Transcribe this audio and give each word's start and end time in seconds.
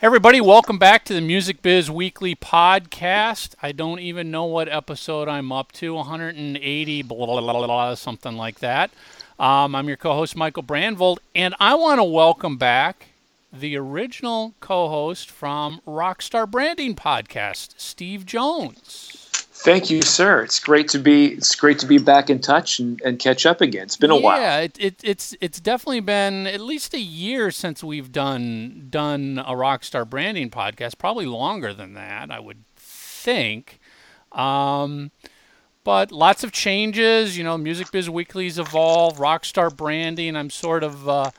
Everybody, 0.00 0.40
welcome 0.40 0.78
back 0.78 1.04
to 1.06 1.12
the 1.12 1.20
Music 1.20 1.60
Biz 1.60 1.90
Weekly 1.90 2.36
podcast. 2.36 3.54
I 3.60 3.72
don't 3.72 3.98
even 3.98 4.30
know 4.30 4.44
what 4.44 4.68
episode 4.68 5.26
I'm 5.26 5.50
up 5.50 5.72
to 5.72 5.92
180, 5.92 7.02
blah, 7.02 7.26
blah, 7.26 7.40
blah, 7.40 7.66
blah 7.66 7.94
something 7.96 8.36
like 8.36 8.60
that. 8.60 8.92
Um, 9.40 9.74
I'm 9.74 9.88
your 9.88 9.96
co 9.96 10.14
host, 10.14 10.36
Michael 10.36 10.62
Brandvold, 10.62 11.18
and 11.34 11.52
I 11.58 11.74
want 11.74 11.98
to 11.98 12.04
welcome 12.04 12.56
back 12.56 13.08
the 13.52 13.76
original 13.76 14.54
co 14.60 14.88
host 14.88 15.32
from 15.32 15.80
Rockstar 15.84 16.48
Branding 16.48 16.94
Podcast, 16.94 17.74
Steve 17.76 18.24
Jones. 18.24 19.27
Thank 19.60 19.90
you, 19.90 20.02
sir. 20.02 20.42
It's 20.42 20.60
great 20.60 20.86
to 20.90 21.00
be 21.00 21.32
it's 21.32 21.56
great 21.56 21.80
to 21.80 21.86
be 21.86 21.98
back 21.98 22.30
in 22.30 22.38
touch 22.38 22.78
and, 22.78 23.00
and 23.02 23.18
catch 23.18 23.44
up 23.44 23.60
again. 23.60 23.82
It's 23.82 23.96
been 23.96 24.12
a 24.12 24.16
yeah, 24.16 24.22
while. 24.22 24.40
Yeah, 24.40 24.58
it, 24.60 24.76
it, 24.78 25.00
it's 25.02 25.34
it's 25.40 25.58
definitely 25.58 26.00
been 26.00 26.46
at 26.46 26.60
least 26.60 26.94
a 26.94 27.00
year 27.00 27.50
since 27.50 27.82
we've 27.82 28.12
done 28.12 28.86
done 28.88 29.42
a 29.44 29.54
Rockstar 29.54 30.08
Branding 30.08 30.48
podcast. 30.48 30.98
Probably 30.98 31.26
longer 31.26 31.74
than 31.74 31.94
that, 31.94 32.30
I 32.30 32.38
would 32.38 32.64
think. 32.76 33.80
Um, 34.30 35.10
but 35.82 36.12
lots 36.12 36.44
of 36.44 36.52
changes. 36.52 37.36
You 37.36 37.42
know, 37.42 37.58
Music 37.58 37.90
Biz 37.90 38.08
Weekly's 38.08 38.60
evolved. 38.60 39.18
Rockstar 39.18 39.76
Branding. 39.76 40.36
I'm 40.36 40.50
sort 40.50 40.84
of, 40.84 41.08
uh, 41.08 41.30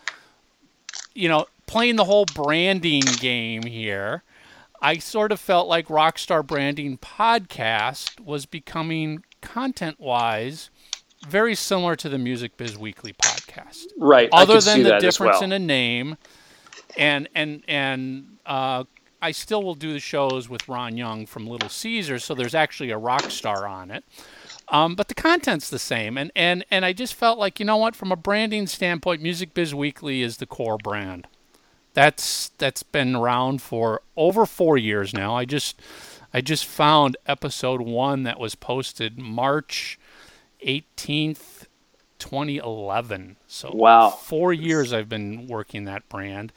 you 1.16 1.30
know, 1.30 1.46
playing 1.68 1.96
the 1.96 2.04
whole 2.04 2.26
branding 2.26 3.04
game 3.20 3.64
here. 3.64 4.24
I 4.82 4.98
sort 4.98 5.32
of 5.32 5.40
felt 5.40 5.68
like 5.68 5.88
Rockstar 5.88 6.46
Branding 6.46 6.98
Podcast 6.98 8.20
was 8.20 8.46
becoming 8.46 9.24
content 9.42 10.00
wise 10.00 10.70
very 11.28 11.56
similar 11.56 11.96
to 11.98 12.10
the 12.10 12.18
Music 12.18 12.56
Biz 12.58 12.78
Weekly 12.78 13.14
podcast. 13.14 13.88
Right. 13.98 14.30
Other 14.32 14.62
than 14.62 14.84
the 14.84 15.00
difference 15.00 15.36
well. 15.36 15.44
in 15.44 15.52
a 15.52 15.60
name, 15.60 16.18
and 16.98 17.28
and 17.36 17.64
and 17.68 18.38
uh, 18.46 18.86
I 19.22 19.32
still 19.32 19.64
will 19.64 19.76
do 19.76 19.92
the 19.92 20.00
shows 20.00 20.48
with 20.48 20.68
Ron 20.70 20.98
Young 20.98 21.26
from 21.26 21.46
Little 21.46 21.70
Caesars, 21.70 22.24
so 22.24 22.34
there's 22.34 22.56
actually 22.56 22.92
a 22.92 22.98
rock 22.98 23.30
star 23.32 23.68
on 23.68 23.92
it. 23.92 24.06
Um, 24.70 24.96
but 24.96 25.08
the 25.08 25.16
content's 25.16 25.70
the 25.70 25.80
same, 25.80 26.18
and, 26.18 26.32
and 26.36 26.66
and 26.72 26.86
I 26.86 26.94
just 26.94 27.14
felt 27.14 27.38
like 27.38 27.60
you 27.60 27.66
know 27.66 27.78
what, 27.78 27.96
from 27.96 28.12
a 28.12 28.16
branding 28.16 28.68
standpoint, 28.68 29.22
Music 29.22 29.54
Biz 29.54 29.76
Weekly 29.76 30.22
is 30.22 30.38
the 30.38 30.46
core 30.46 30.78
brand. 30.78 31.28
That's 31.94 32.50
that's 32.58 32.84
been 32.84 33.16
around 33.16 33.62
for 33.62 34.02
over 34.16 34.46
four 34.46 34.78
years 34.78 35.14
now. 35.14 35.36
I 35.36 35.46
just 35.46 35.82
I 36.34 36.42
just 36.42 36.66
found 36.66 37.18
episode 37.26 37.82
one 37.82 38.24
that 38.24 38.40
was 38.40 38.56
posted 38.56 39.18
March 39.18 40.00
eighteenth, 40.62 41.68
twenty 42.20 42.58
eleven. 42.58 43.38
So 43.48 43.72
wow, 43.74 44.10
four 44.10 44.54
years 44.54 44.94
I've 44.94 45.10
been 45.10 45.48
working 45.48 45.86
that 45.86 46.08
brand, 46.10 46.54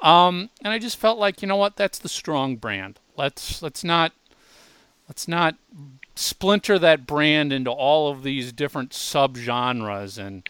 um, 0.00 0.50
and 0.62 0.72
I 0.72 0.78
just 0.78 0.96
felt 0.96 1.18
like 1.18 1.42
you 1.42 1.48
know 1.48 1.56
what, 1.56 1.76
that's 1.76 1.98
the 1.98 2.08
strong 2.08 2.56
brand. 2.56 2.98
Let's 3.16 3.62
let's 3.62 3.82
not 3.82 4.12
let's 5.08 5.26
not 5.26 5.56
splinter 6.14 6.78
that 6.78 7.06
brand 7.06 7.52
into 7.52 7.70
all 7.70 8.10
of 8.10 8.22
these 8.22 8.52
different 8.52 8.90
subgenres 8.90 10.18
and 10.18 10.48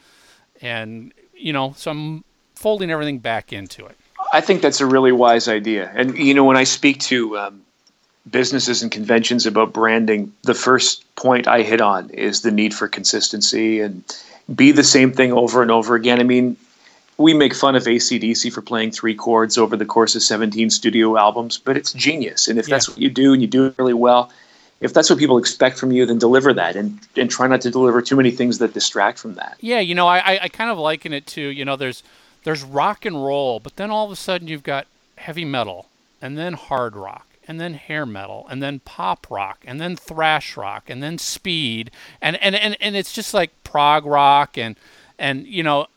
and 0.61 1.13
you 1.35 1.53
know 1.53 1.75
so 1.77 1.91
I'm 1.91 2.25
folding 2.55 2.91
everything 2.91 3.19
back 3.19 3.53
into 3.53 3.85
it. 3.87 3.97
I 4.37 4.43
think 4.43 4.61
that's 4.61 4.83
a 4.83 4.87
really 4.87 5.13
wise 5.13 5.49
idea. 5.49 5.91
And 5.95 6.19
you 6.19 6.35
know, 6.35 6.45
when 6.45 6.59
I 6.59 6.65
speak 6.65 7.01
to 7.01 7.39
um, 7.39 7.63
businesses 8.31 8.83
and 8.83 8.93
conventions 8.93 9.47
about 9.47 9.73
branding, 9.73 10.31
the 10.43 10.53
first 10.53 11.03
point 11.17 11.49
I 11.49 11.63
hit 11.63 11.81
on 11.81 12.11
is 12.11 12.43
the 12.43 12.51
need 12.51 12.75
for 12.75 12.87
consistency 12.87 13.81
and 13.81 14.05
be 14.55 14.73
the 14.73 14.85
same 14.85 15.11
thing 15.11 15.33
over 15.33 15.63
and 15.63 15.71
over 15.71 15.95
again. 15.95 16.21
I 16.21 16.25
mean, 16.25 16.59
we 17.17 17.33
make 17.33 17.55
fun 17.55 17.77
of 17.77 17.85
ACDC 17.85 18.53
for 18.53 18.61
playing 18.61 18.91
three 18.91 19.15
chords 19.15 19.57
over 19.57 19.75
the 19.75 19.87
course 19.87 20.15
of 20.15 20.23
17 20.23 20.69
studio 20.69 21.17
albums, 21.17 21.57
but 21.57 21.79
it's 21.79 21.95
genius. 21.95 22.47
And 22.47 22.59
if 22.59 22.69
yeah. 22.69 22.75
that's 22.75 22.91
what 22.91 22.99
you 22.99 23.09
do 23.09 23.33
and 23.33 23.41
you 23.41 23.49
do 23.49 23.65
it 23.65 23.75
really 23.79 23.95
well, 23.95 24.31
if 24.83 24.93
that's 24.93 25.09
what 25.09 25.19
people 25.19 25.39
expect 25.39 25.79
from 25.79 25.93
you, 25.93 26.05
then 26.05 26.19
deliver 26.19 26.53
that 26.53 26.77
and, 26.77 27.01
and 27.17 27.31
try 27.31 27.47
not 27.47 27.63
to 27.63 27.71
deliver 27.71 28.03
too 28.03 28.17
many 28.17 28.33
things 28.33 28.59
that 28.59 28.75
distract 28.75 29.19
from 29.19 29.37
that. 29.37 29.57
Yeah, 29.61 29.81
you 29.81 29.95
know, 29.95 30.07
I, 30.07 30.41
I 30.43 30.49
kind 30.51 30.71
of 30.71 30.77
liken 30.77 31.15
it 31.15 31.27
to, 31.29 31.41
you 31.41 31.65
know, 31.65 31.77
there's 31.77 32.03
there's 32.47 32.63
rock 32.63 33.05
and 33.05 33.25
roll, 33.25 33.59
but 33.59 33.75
then 33.75 33.91
all 33.91 34.07
of 34.07 34.13
a 34.13 34.17
sudden 34.17 34.47
you've 34.47 34.63
got 34.63 34.87
heavy 35.17 35.45
metal, 35.45 35.87
and 36.23 36.39
then 36.39 36.53
hard 36.53 36.95
rock, 36.95 37.27
and 37.49 37.61
then 37.61 37.75
hair 37.75 38.07
metal, 38.07 38.47
and 38.49 38.63
then 38.63 38.79
pop 38.79 39.27
rock, 39.29 39.65
and 39.67 39.81
then 39.81 39.97
thrash 39.97 40.57
rock, 40.57 40.89
and 40.89 41.03
then 41.03 41.19
speed, 41.19 41.91
and 42.23 42.37
and 42.37 42.55
and, 42.55 42.77
and 42.81 42.95
it's 42.95 43.13
just 43.13 43.35
like 43.35 43.51
prog 43.65 44.07
rock, 44.07 44.57
and 44.57 44.77
and 45.19 45.45
you 45.45 45.65
know, 45.65 45.89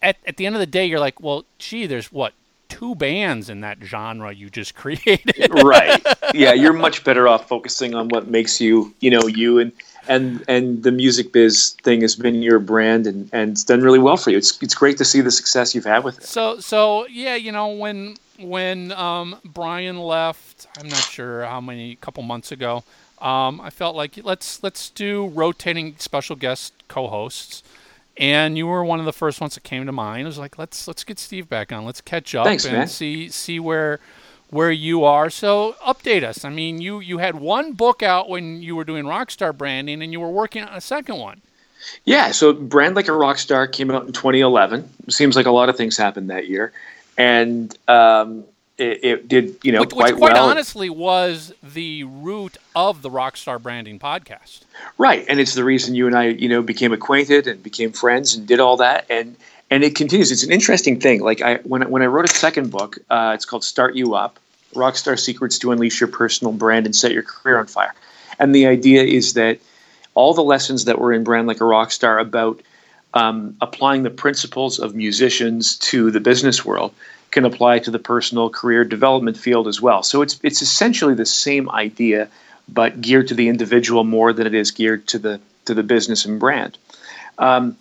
at 0.00 0.16
at 0.24 0.36
the 0.36 0.46
end 0.46 0.54
of 0.54 0.60
the 0.60 0.66
day, 0.66 0.86
you're 0.86 1.00
like, 1.00 1.20
well, 1.20 1.44
gee, 1.58 1.86
there's 1.86 2.12
what 2.12 2.34
two 2.68 2.94
bands 2.94 3.50
in 3.50 3.62
that 3.62 3.78
genre 3.82 4.32
you 4.32 4.48
just 4.48 4.74
created. 4.76 5.52
right. 5.64 6.00
Yeah, 6.32 6.52
you're 6.52 6.72
much 6.72 7.02
better 7.02 7.26
off 7.26 7.48
focusing 7.48 7.96
on 7.96 8.10
what 8.10 8.28
makes 8.28 8.60
you, 8.60 8.94
you 9.00 9.10
know, 9.10 9.26
you 9.26 9.58
and 9.58 9.72
and 10.08 10.44
and 10.48 10.82
the 10.82 10.92
music 10.92 11.32
biz 11.32 11.76
thing 11.82 12.00
has 12.02 12.16
been 12.16 12.42
your 12.42 12.58
brand 12.58 13.06
and 13.06 13.28
and 13.32 13.52
it's 13.52 13.64
done 13.64 13.82
really 13.82 13.98
well 13.98 14.16
for 14.16 14.30
you. 14.30 14.38
It's 14.38 14.60
it's 14.62 14.74
great 14.74 14.98
to 14.98 15.04
see 15.04 15.20
the 15.20 15.30
success 15.30 15.74
you've 15.74 15.84
had 15.84 16.04
with 16.04 16.18
it. 16.18 16.24
So 16.24 16.60
so 16.60 17.06
yeah, 17.08 17.34
you 17.34 17.52
know 17.52 17.68
when 17.68 18.16
when 18.38 18.92
um, 18.92 19.36
Brian 19.44 19.98
left, 19.98 20.66
I'm 20.78 20.88
not 20.88 20.98
sure 20.98 21.44
how 21.44 21.60
many 21.60 21.96
couple 21.96 22.22
months 22.22 22.52
ago. 22.52 22.84
Um, 23.20 23.60
I 23.60 23.70
felt 23.70 23.96
like 23.96 24.18
let's 24.22 24.62
let's 24.62 24.90
do 24.90 25.28
rotating 25.28 25.96
special 25.98 26.36
guest 26.36 26.74
co-hosts, 26.88 27.62
and 28.18 28.58
you 28.58 28.66
were 28.66 28.84
one 28.84 28.98
of 29.00 29.06
the 29.06 29.12
first 29.12 29.40
ones 29.40 29.54
that 29.54 29.62
came 29.62 29.86
to 29.86 29.92
mind. 29.92 30.26
I 30.26 30.28
was 30.28 30.38
like, 30.38 30.58
let's 30.58 30.86
let's 30.86 31.02
get 31.02 31.18
Steve 31.18 31.48
back 31.48 31.72
on. 31.72 31.84
Let's 31.86 32.02
catch 32.02 32.34
up 32.34 32.44
Thanks, 32.44 32.66
and 32.66 32.76
man. 32.76 32.88
see 32.88 33.30
see 33.30 33.58
where 33.58 34.00
where 34.50 34.70
you 34.70 35.04
are. 35.04 35.30
So 35.30 35.76
update 35.86 36.22
us. 36.22 36.44
I 36.44 36.50
mean, 36.50 36.80
you 36.80 37.00
you 37.00 37.18
had 37.18 37.36
one 37.36 37.72
book 37.72 38.02
out 38.02 38.28
when 38.28 38.62
you 38.62 38.76
were 38.76 38.84
doing 38.84 39.04
Rockstar 39.04 39.56
branding, 39.56 40.02
and 40.02 40.12
you 40.12 40.20
were 40.20 40.30
working 40.30 40.62
on 40.62 40.76
a 40.76 40.80
second 40.80 41.18
one. 41.18 41.42
Yeah, 42.04 42.32
so 42.32 42.52
Brand 42.52 42.96
Like 42.96 43.08
a 43.08 43.12
Rockstar 43.12 43.70
came 43.70 43.90
out 43.90 44.06
in 44.06 44.12
2011. 44.12 44.88
Seems 45.08 45.36
like 45.36 45.46
a 45.46 45.50
lot 45.50 45.68
of 45.68 45.76
things 45.76 45.96
happened 45.96 46.30
that 46.30 46.48
year, 46.48 46.72
and 47.16 47.76
um, 47.86 48.44
it, 48.78 49.04
it, 49.04 49.28
did 49.28 49.56
you 49.62 49.72
know 49.72 49.80
which, 49.80 49.90
quite 49.90 50.14
which 50.14 50.18
quite 50.18 50.32
well. 50.34 50.48
honestly 50.48 50.90
was 50.90 51.52
the 51.62 52.04
root 52.04 52.56
of 52.74 53.02
the 53.02 53.10
Rockstar 53.10 53.60
Branding 53.60 53.98
podcast. 53.98 54.62
Right, 54.98 55.24
and 55.28 55.40
it's 55.40 55.54
the 55.54 55.64
reason 55.64 55.94
you 55.94 56.06
and 56.06 56.16
I 56.16 56.28
you 56.28 56.48
know 56.48 56.62
became 56.62 56.92
acquainted 56.92 57.46
and 57.46 57.62
became 57.62 57.92
friends 57.92 58.34
and 58.34 58.46
did 58.46 58.60
all 58.60 58.78
that 58.78 59.06
and 59.10 59.36
and 59.70 59.82
it 59.82 59.94
continues. 59.94 60.30
It's 60.32 60.44
an 60.44 60.52
interesting 60.52 61.00
thing. 61.00 61.20
Like 61.20 61.42
I 61.42 61.56
when 61.56 61.88
when 61.90 62.02
I 62.02 62.06
wrote 62.06 62.30
a 62.30 62.34
second 62.34 62.70
book, 62.70 62.98
uh, 63.10 63.32
it's 63.34 63.44
called 63.44 63.64
Start 63.64 63.96
You 63.96 64.14
Up: 64.14 64.38
Rockstar 64.74 65.18
Secrets 65.18 65.58
to 65.60 65.72
Unleash 65.72 66.00
Your 66.00 66.08
Personal 66.08 66.52
Brand 66.52 66.86
and 66.86 66.94
Set 66.94 67.12
Your 67.12 67.22
Career 67.22 67.58
on 67.58 67.66
Fire. 67.66 67.94
And 68.38 68.54
the 68.54 68.66
idea 68.66 69.02
is 69.02 69.34
that 69.34 69.58
all 70.14 70.34
the 70.34 70.42
lessons 70.42 70.84
that 70.84 70.98
were 70.98 71.12
in 71.12 71.24
Brand 71.24 71.46
Like 71.46 71.58
a 71.58 71.64
Rockstar 71.64 72.20
about 72.20 72.60
um, 73.14 73.56
applying 73.60 74.02
the 74.02 74.10
principles 74.10 74.78
of 74.78 74.94
musicians 74.94 75.76
to 75.78 76.10
the 76.10 76.20
business 76.20 76.64
world 76.64 76.94
can 77.30 77.44
apply 77.44 77.78
to 77.80 77.90
the 77.90 77.98
personal 77.98 78.50
career 78.50 78.84
development 78.84 79.36
field 79.36 79.66
as 79.68 79.80
well. 79.80 80.02
So 80.02 80.22
it's 80.22 80.38
it's 80.42 80.62
essentially 80.62 81.14
the 81.14 81.26
same 81.26 81.70
idea, 81.70 82.28
but 82.68 83.00
geared 83.00 83.28
to 83.28 83.34
the 83.34 83.48
individual 83.48 84.04
more 84.04 84.32
than 84.32 84.46
it 84.46 84.54
is 84.54 84.70
geared 84.70 85.06
to 85.08 85.18
the 85.18 85.40
to 85.64 85.74
the 85.74 85.82
business 85.82 86.24
and 86.24 86.38
brand. 86.38 86.78
Um, 87.38 87.76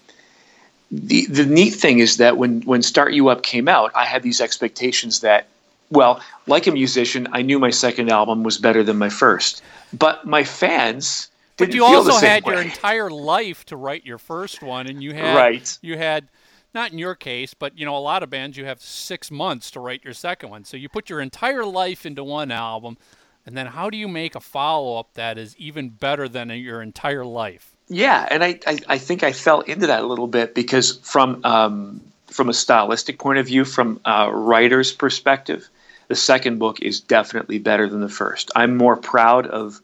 the 0.92 1.26
the 1.28 1.46
neat 1.46 1.72
thing 1.72 2.00
is 2.00 2.18
that 2.18 2.38
when 2.38 2.62
when 2.62 2.82
Start 2.82 3.14
You 3.14 3.30
Up 3.30 3.44
came 3.44 3.68
out, 3.68 3.92
I 3.96 4.06
had 4.06 4.24
these 4.24 4.40
expectations 4.40 5.22
that, 5.22 5.48
well, 5.90 6.22
like 6.48 6.68
a 6.68 6.72
musician, 6.72 7.28
I 7.32 7.42
knew 7.42 7.60
my 7.60 7.72
second 7.72 8.12
album 8.12 8.44
was 8.44 8.58
better 8.58 8.84
than 8.84 8.98
my 8.98 9.10
first, 9.10 9.64
but 9.94 10.26
my 10.26 10.44
fans. 10.44 11.30
But 11.58 11.74
you 11.74 11.86
also 11.86 12.14
had 12.14 12.44
way. 12.44 12.54
your 12.54 12.62
entire 12.62 13.10
life 13.10 13.66
to 13.68 13.78
write 13.78 14.06
your 14.06 14.18
first 14.18 14.62
one, 14.62 14.88
and 14.88 15.02
you 15.02 15.14
had 15.14 15.36
right. 15.36 15.80
you 15.82 15.98
had 15.98 16.28
not 16.74 16.92
in 16.92 17.00
your 17.00 17.16
case, 17.16 17.54
but 17.54 17.78
you 17.78 17.86
know 17.86 17.96
a 17.96 18.00
lot 18.00 18.22
of 18.22 18.30
bands 18.30 18.58
you 18.58 18.66
have 18.66 18.82
six 18.82 19.32
months 19.32 19.72
to 19.72 19.80
write 19.80 20.04
your 20.04 20.14
second 20.14 20.50
one. 20.50 20.66
So 20.66 20.78
you 20.78 20.90
put 20.90 21.10
your 21.10 21.22
entire 21.22 21.66
life 21.66 22.06
into 22.06 22.24
one 22.24 22.52
album, 22.52 22.98
and 23.46 23.58
then 23.58 23.68
how 23.68 23.90
do 23.90 23.98
you 23.98 24.08
make 24.08 24.36
a 24.36 24.40
follow 24.40 25.00
up 25.00 25.14
that 25.14 25.38
is 25.38 25.56
even 25.58 25.90
better 25.90 26.28
than 26.28 26.50
your 26.50 26.82
entire 26.82 27.26
life? 27.26 27.75
Yeah, 27.88 28.28
and 28.30 28.44
I, 28.44 28.60
I, 28.66 28.80
I, 28.88 28.98
think 28.98 29.24
I 29.24 29.32
fell 29.32 29.62
into 29.62 29.88
that 29.88 30.04
a 30.04 30.08
little 30.08 30.28
bit 30.28 30.56
because 30.56 30.98
from 30.98 31.46
um, 31.46 32.02
from 32.28 32.50
a 32.50 32.54
stylistic 32.54 33.20
point 33.20 33.38
of 33.40 33.46
view, 33.46 33.64
from 33.64 34.00
a 34.06 34.32
writer's 34.32 34.92
perspective, 34.92 35.70
the 36.08 36.16
second 36.16 36.58
book 36.58 36.82
is 36.82 37.00
definitely 37.00 37.60
better 37.60 37.88
than 37.88 38.02
the 38.02 38.10
first. 38.10 38.52
I'm 38.56 38.76
more 38.76 38.98
proud 38.98 39.46
of 39.48 39.82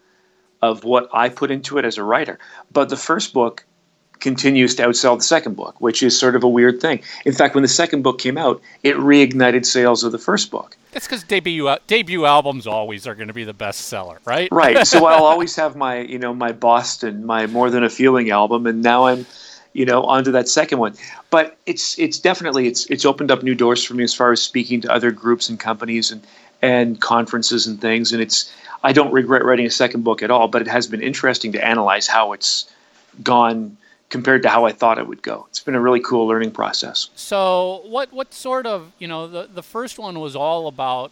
of 0.62 0.83
what 0.83 1.09
I 1.13 1.30
put 1.30 1.51
into 1.51 1.77
it 1.77 1.86
as 1.86 1.98
a 1.98 2.03
writer. 2.03 2.39
But 2.71 2.89
the 2.89 2.98
first 2.98 3.33
book 3.33 3.65
continues 4.21 4.75
to 4.75 4.83
outsell 4.83 5.18
the 5.18 5.23
second 5.23 5.56
book, 5.56 5.79
which 5.81 6.01
is 6.01 6.18
sort 6.18 6.35
of 6.35 6.44
a 6.44 6.47
weird 6.47 6.79
thing. 6.79 7.01
In 7.25 7.33
fact, 7.33 7.56
when 7.56 7.63
the 7.63 7.68
second 7.68 8.03
book 8.03 8.19
came 8.19 8.38
out, 8.38 8.62
it 8.83 8.95
reignited 8.95 9.65
sales 9.65 10.03
of 10.03 10.12
the 10.12 10.18
first 10.18 10.51
book. 10.51 10.77
That's 10.91 11.07
because 11.07 11.23
debut 11.23 11.73
debut 11.88 12.25
albums 12.25 12.68
always 12.68 13.07
are 13.07 13.15
going 13.15 13.29
to 13.29 13.33
be 13.33 13.44
the 13.44 13.53
best 13.53 13.81
seller, 13.81 14.19
right? 14.25 14.50
Right. 14.62 14.85
So 14.85 15.06
I'll 15.06 15.23
always 15.31 15.56
have 15.56 15.75
my 15.75 16.00
you 16.00 16.19
know 16.19 16.33
my 16.33 16.51
Boston, 16.51 17.25
my 17.25 17.47
More 17.47 17.69
Than 17.69 17.83
a 17.83 17.89
Feeling 17.89 18.29
album, 18.29 18.68
and 18.68 18.83
now 18.83 19.06
I'm 19.06 19.25
you 19.73 19.85
know 19.85 20.03
onto 20.03 20.31
that 20.31 20.47
second 20.47 20.79
one. 20.79 20.94
But 21.29 21.57
it's 21.65 21.97
it's 21.97 22.19
definitely 22.19 22.67
it's 22.67 22.85
it's 22.88 23.06
opened 23.06 23.31
up 23.31 23.41
new 23.41 23.56
doors 23.56 23.83
for 23.83 23.94
me 23.95 24.03
as 24.03 24.13
far 24.13 24.31
as 24.31 24.41
speaking 24.41 24.81
to 24.81 24.91
other 24.91 25.12
groups 25.12 25.50
and 25.50 25.59
companies 25.59 26.12
and 26.12 26.21
and 26.62 27.01
conferences 27.01 27.65
and 27.65 27.81
things. 27.81 28.12
And 28.12 28.21
it's 28.21 28.53
I 28.83 28.94
don't 28.94 29.12
regret 29.12 29.45
writing 29.45 29.65
a 29.65 29.71
second 29.71 30.03
book 30.03 30.21
at 30.21 30.29
all, 30.29 30.47
but 30.47 30.62
it 30.62 30.67
has 30.67 30.88
been 30.88 31.01
interesting 31.01 31.53
to 31.53 31.65
analyze 31.65 32.07
how 32.07 32.33
it's 32.33 32.69
gone 33.24 33.77
compared 34.11 34.43
to 34.43 34.49
how 34.49 34.65
I 34.65 34.73
thought 34.73 34.99
it 34.99 35.07
would 35.07 35.23
go. 35.23 35.47
It's 35.49 35.61
been 35.61 35.73
a 35.73 35.81
really 35.81 36.01
cool 36.01 36.27
learning 36.27 36.51
process. 36.51 37.09
So, 37.15 37.81
what 37.85 38.13
what 38.13 38.33
sort 38.33 38.67
of 38.67 38.91
you 38.99 39.07
know 39.07 39.27
the 39.27 39.49
the 39.51 39.63
first 39.63 39.97
one 39.97 40.19
was 40.19 40.35
all 40.35 40.67
about 40.67 41.11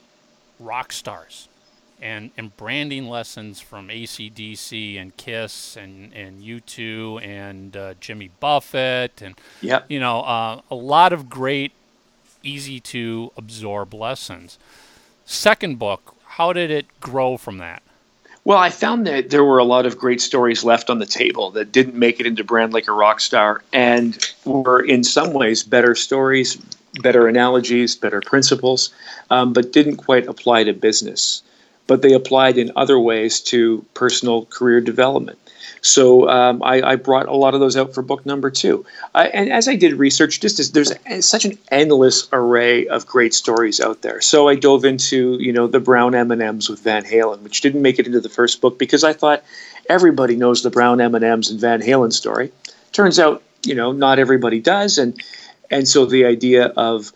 rock 0.60 0.92
stars 0.92 1.48
and 2.02 2.32
and 2.38 2.56
branding 2.56 3.08
lessons 3.08 3.60
from 3.60 3.88
ACDC 3.88 5.02
and 5.02 5.16
Kiss 5.18 5.76
and 5.76 6.14
and 6.14 6.44
U2 6.44 7.26
and 7.26 7.76
uh, 7.76 7.94
Jimmy 8.00 8.30
Buffett 8.40 9.22
and 9.22 9.40
yep. 9.62 9.86
you 9.90 10.00
know 10.00 10.22
uh, 10.22 10.62
a 10.70 10.76
lot 10.76 11.14
of 11.14 11.30
great 11.30 11.72
easy 12.44 12.80
to 12.80 13.32
absorb 13.36 13.94
lessons. 13.94 14.60
Second 15.26 15.78
book, 15.78 16.16
how 16.26 16.54
did 16.54 16.72
it 16.72 16.86
grow 17.00 17.38
from 17.38 17.58
that? 17.58 17.84
Well, 18.46 18.58
I 18.58 18.70
found 18.70 19.06
that 19.06 19.30
there 19.30 19.44
were 19.44 19.60
a 19.60 19.64
lot 19.64 19.86
of 19.86 19.98
great 19.98 20.22
stories 20.22 20.64
left 20.64 20.90
on 20.90 21.00
the 21.00 21.06
table 21.06 21.52
that 21.52 21.72
didn't 21.72 21.96
make 21.96 22.20
it 22.20 22.26
into 22.26 22.44
Brand 22.44 22.74
Like 22.74 22.88
a 22.88 22.94
Rock 22.94 23.20
Star 23.20 23.62
and 23.74 24.18
were 24.46 24.82
in 24.82 25.04
some 25.04 25.34
ways 25.34 25.64
better 25.64 25.94
stories, 25.94 26.56
better 27.02 27.28
analogies, 27.28 27.96
better 27.96 28.22
principles, 28.22 28.92
um, 29.30 29.54
but 29.54 29.74
didn't 29.74 29.98
quite 29.98 30.28
apply 30.28 30.64
to 30.64 30.74
business. 30.74 31.44
But 31.86 32.02
they 32.02 32.14
applied 32.14 32.58
in 32.58 32.72
other 32.76 33.00
ways 33.00 33.40
to 33.42 33.86
personal 33.94 34.46
career 34.46 34.80
development. 34.80 35.38
So 35.82 36.30
um, 36.30 36.62
I, 36.64 36.82
I, 36.82 36.96
brought 36.96 37.28
a 37.28 37.36
lot 37.36 37.54
of 37.54 37.60
those 37.60 37.78
out 37.78 37.94
for 37.94 38.02
book 38.02 38.26
number 38.26 38.50
two. 38.50 38.86
I, 39.16 39.28
and 39.28 39.52
as 39.52 39.68
I 39.68 39.76
did 39.76 39.94
research, 39.94 40.40
just 40.40 40.60
as 40.60 40.72
there's 40.72 40.92
such 41.26 41.46
an 41.46 41.58
endless 41.72 42.28
array 42.34 42.88
of 42.88 43.06
great 43.06 43.34
stories 43.34 43.80
out 43.80 44.02
there. 44.02 44.22
So 44.22 44.48
I 44.48 44.56
dove 44.56 44.86
into 44.86 45.38
you 45.40 45.54
know 45.54 45.68
the 45.68 45.80
brown 45.80 46.16
M 46.16 46.32
and 46.32 46.42
M's 46.42 46.70
with 46.70 46.82
Van 46.82 47.04
Halen, 47.04 47.42
which 47.42 47.62
didn't 47.62 47.82
make 47.82 48.00
it 48.00 48.08
into 48.08 48.20
the 48.20 48.30
first 48.30 48.62
book 48.62 48.78
because 48.78 49.04
I 49.04 49.14
thought 49.14 49.44
everybody 49.88 50.36
knows 50.36 50.64
the 50.64 50.70
brown 50.70 51.00
M 51.00 51.16
and 51.16 51.24
M's 51.24 51.50
and 51.50 51.60
Van 51.60 51.82
Halen 51.82 52.12
story. 52.12 52.52
Turns 52.92 53.20
out 53.20 53.42
you 53.64 53.76
know 53.76 53.92
not 53.92 54.20
everybody 54.20 54.60
does, 54.60 54.98
and 54.98 55.22
and 55.70 55.88
so 55.88 56.06
the 56.06 56.26
idea 56.26 56.66
of 56.66 57.14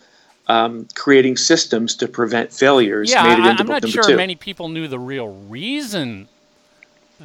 um, 0.48 0.88
creating 0.96 1.38
systems 1.38 1.96
to 1.96 2.08
prevent 2.08 2.52
failures 2.52 3.12
yeah, 3.12 3.24
made 3.24 3.32
it 3.32 3.50
into 3.50 3.64
I, 3.64 3.66
book 3.66 3.76
I'm 3.76 3.82
not 3.82 3.90
sure 3.90 4.04
two. 4.04 4.18
many 4.18 4.36
people 4.36 4.70
knew 4.70 4.88
the 4.88 5.00
real 5.00 5.28
reason 5.28 6.28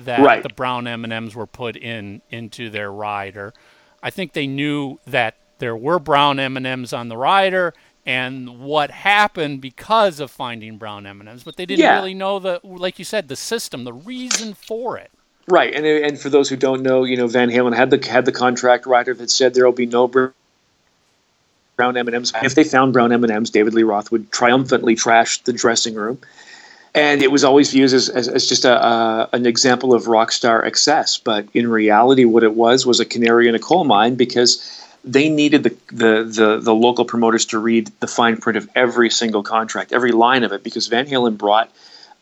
that 0.04 0.20
right. 0.20 0.42
the 0.42 0.48
brown 0.48 0.86
M&Ms 0.86 1.34
were 1.34 1.46
put 1.46 1.76
in 1.76 2.22
into 2.30 2.70
their 2.70 2.90
rider. 2.90 3.52
I 4.02 4.10
think 4.10 4.32
they 4.32 4.46
knew 4.46 4.98
that 5.06 5.36
there 5.58 5.76
were 5.76 5.98
brown 5.98 6.38
M&Ms 6.38 6.92
on 6.92 7.08
the 7.08 7.16
rider 7.16 7.74
and 8.06 8.60
what 8.60 8.90
happened 8.90 9.60
because 9.60 10.18
of 10.18 10.30
finding 10.30 10.78
brown 10.78 11.06
M&Ms, 11.06 11.42
but 11.42 11.56
they 11.56 11.66
didn't 11.66 11.80
yeah. 11.80 11.96
really 11.96 12.14
know 12.14 12.38
the 12.38 12.60
like 12.62 12.98
you 12.98 13.04
said 13.04 13.28
the 13.28 13.36
system, 13.36 13.84
the 13.84 13.92
reason 13.92 14.54
for 14.54 14.96
it. 14.96 15.10
Right, 15.46 15.74
and 15.74 15.84
and 15.84 16.18
for 16.18 16.30
those 16.30 16.48
who 16.48 16.56
don't 16.56 16.82
know, 16.82 17.04
you 17.04 17.16
know 17.16 17.26
Van 17.26 17.50
Halen 17.50 17.74
had 17.76 17.90
the 17.90 18.06
had 18.08 18.24
the 18.24 18.32
contract 18.32 18.86
rider 18.86 19.14
that 19.14 19.30
said 19.30 19.54
there 19.54 19.64
will 19.64 19.72
be 19.72 19.86
no 19.86 20.06
brown 20.08 20.32
M&Ms. 21.96 22.32
If 22.42 22.54
they 22.54 22.64
found 22.64 22.92
brown 22.92 23.12
M&Ms, 23.12 23.50
David 23.50 23.74
Lee 23.74 23.82
Roth 23.82 24.10
would 24.10 24.32
triumphantly 24.32 24.94
trash 24.94 25.42
the 25.42 25.52
dressing 25.52 25.94
room 25.94 26.18
and 26.94 27.22
it 27.22 27.30
was 27.30 27.44
always 27.44 27.70
viewed 27.70 27.92
as, 27.92 28.08
as, 28.08 28.28
as 28.28 28.46
just 28.46 28.64
a, 28.64 29.28
an 29.32 29.46
example 29.46 29.94
of 29.94 30.08
rock 30.08 30.32
star 30.32 30.64
excess. 30.64 31.18
But 31.18 31.46
in 31.54 31.68
reality, 31.68 32.24
what 32.24 32.42
it 32.42 32.54
was 32.54 32.86
was 32.86 33.00
a 33.00 33.04
canary 33.04 33.48
in 33.48 33.54
a 33.54 33.58
coal 33.58 33.84
mine 33.84 34.14
because 34.14 34.86
they 35.04 35.28
needed 35.28 35.62
the, 35.62 35.76
the, 35.92 36.24
the, 36.24 36.60
the, 36.60 36.74
local 36.74 37.04
promoters 37.04 37.46
to 37.46 37.58
read 37.58 37.90
the 38.00 38.06
fine 38.06 38.36
print 38.36 38.56
of 38.56 38.68
every 38.74 39.10
single 39.10 39.42
contract, 39.42 39.92
every 39.92 40.12
line 40.12 40.44
of 40.44 40.52
it, 40.52 40.64
because 40.64 40.86
Van 40.88 41.06
Halen 41.06 41.38
brought 41.38 41.70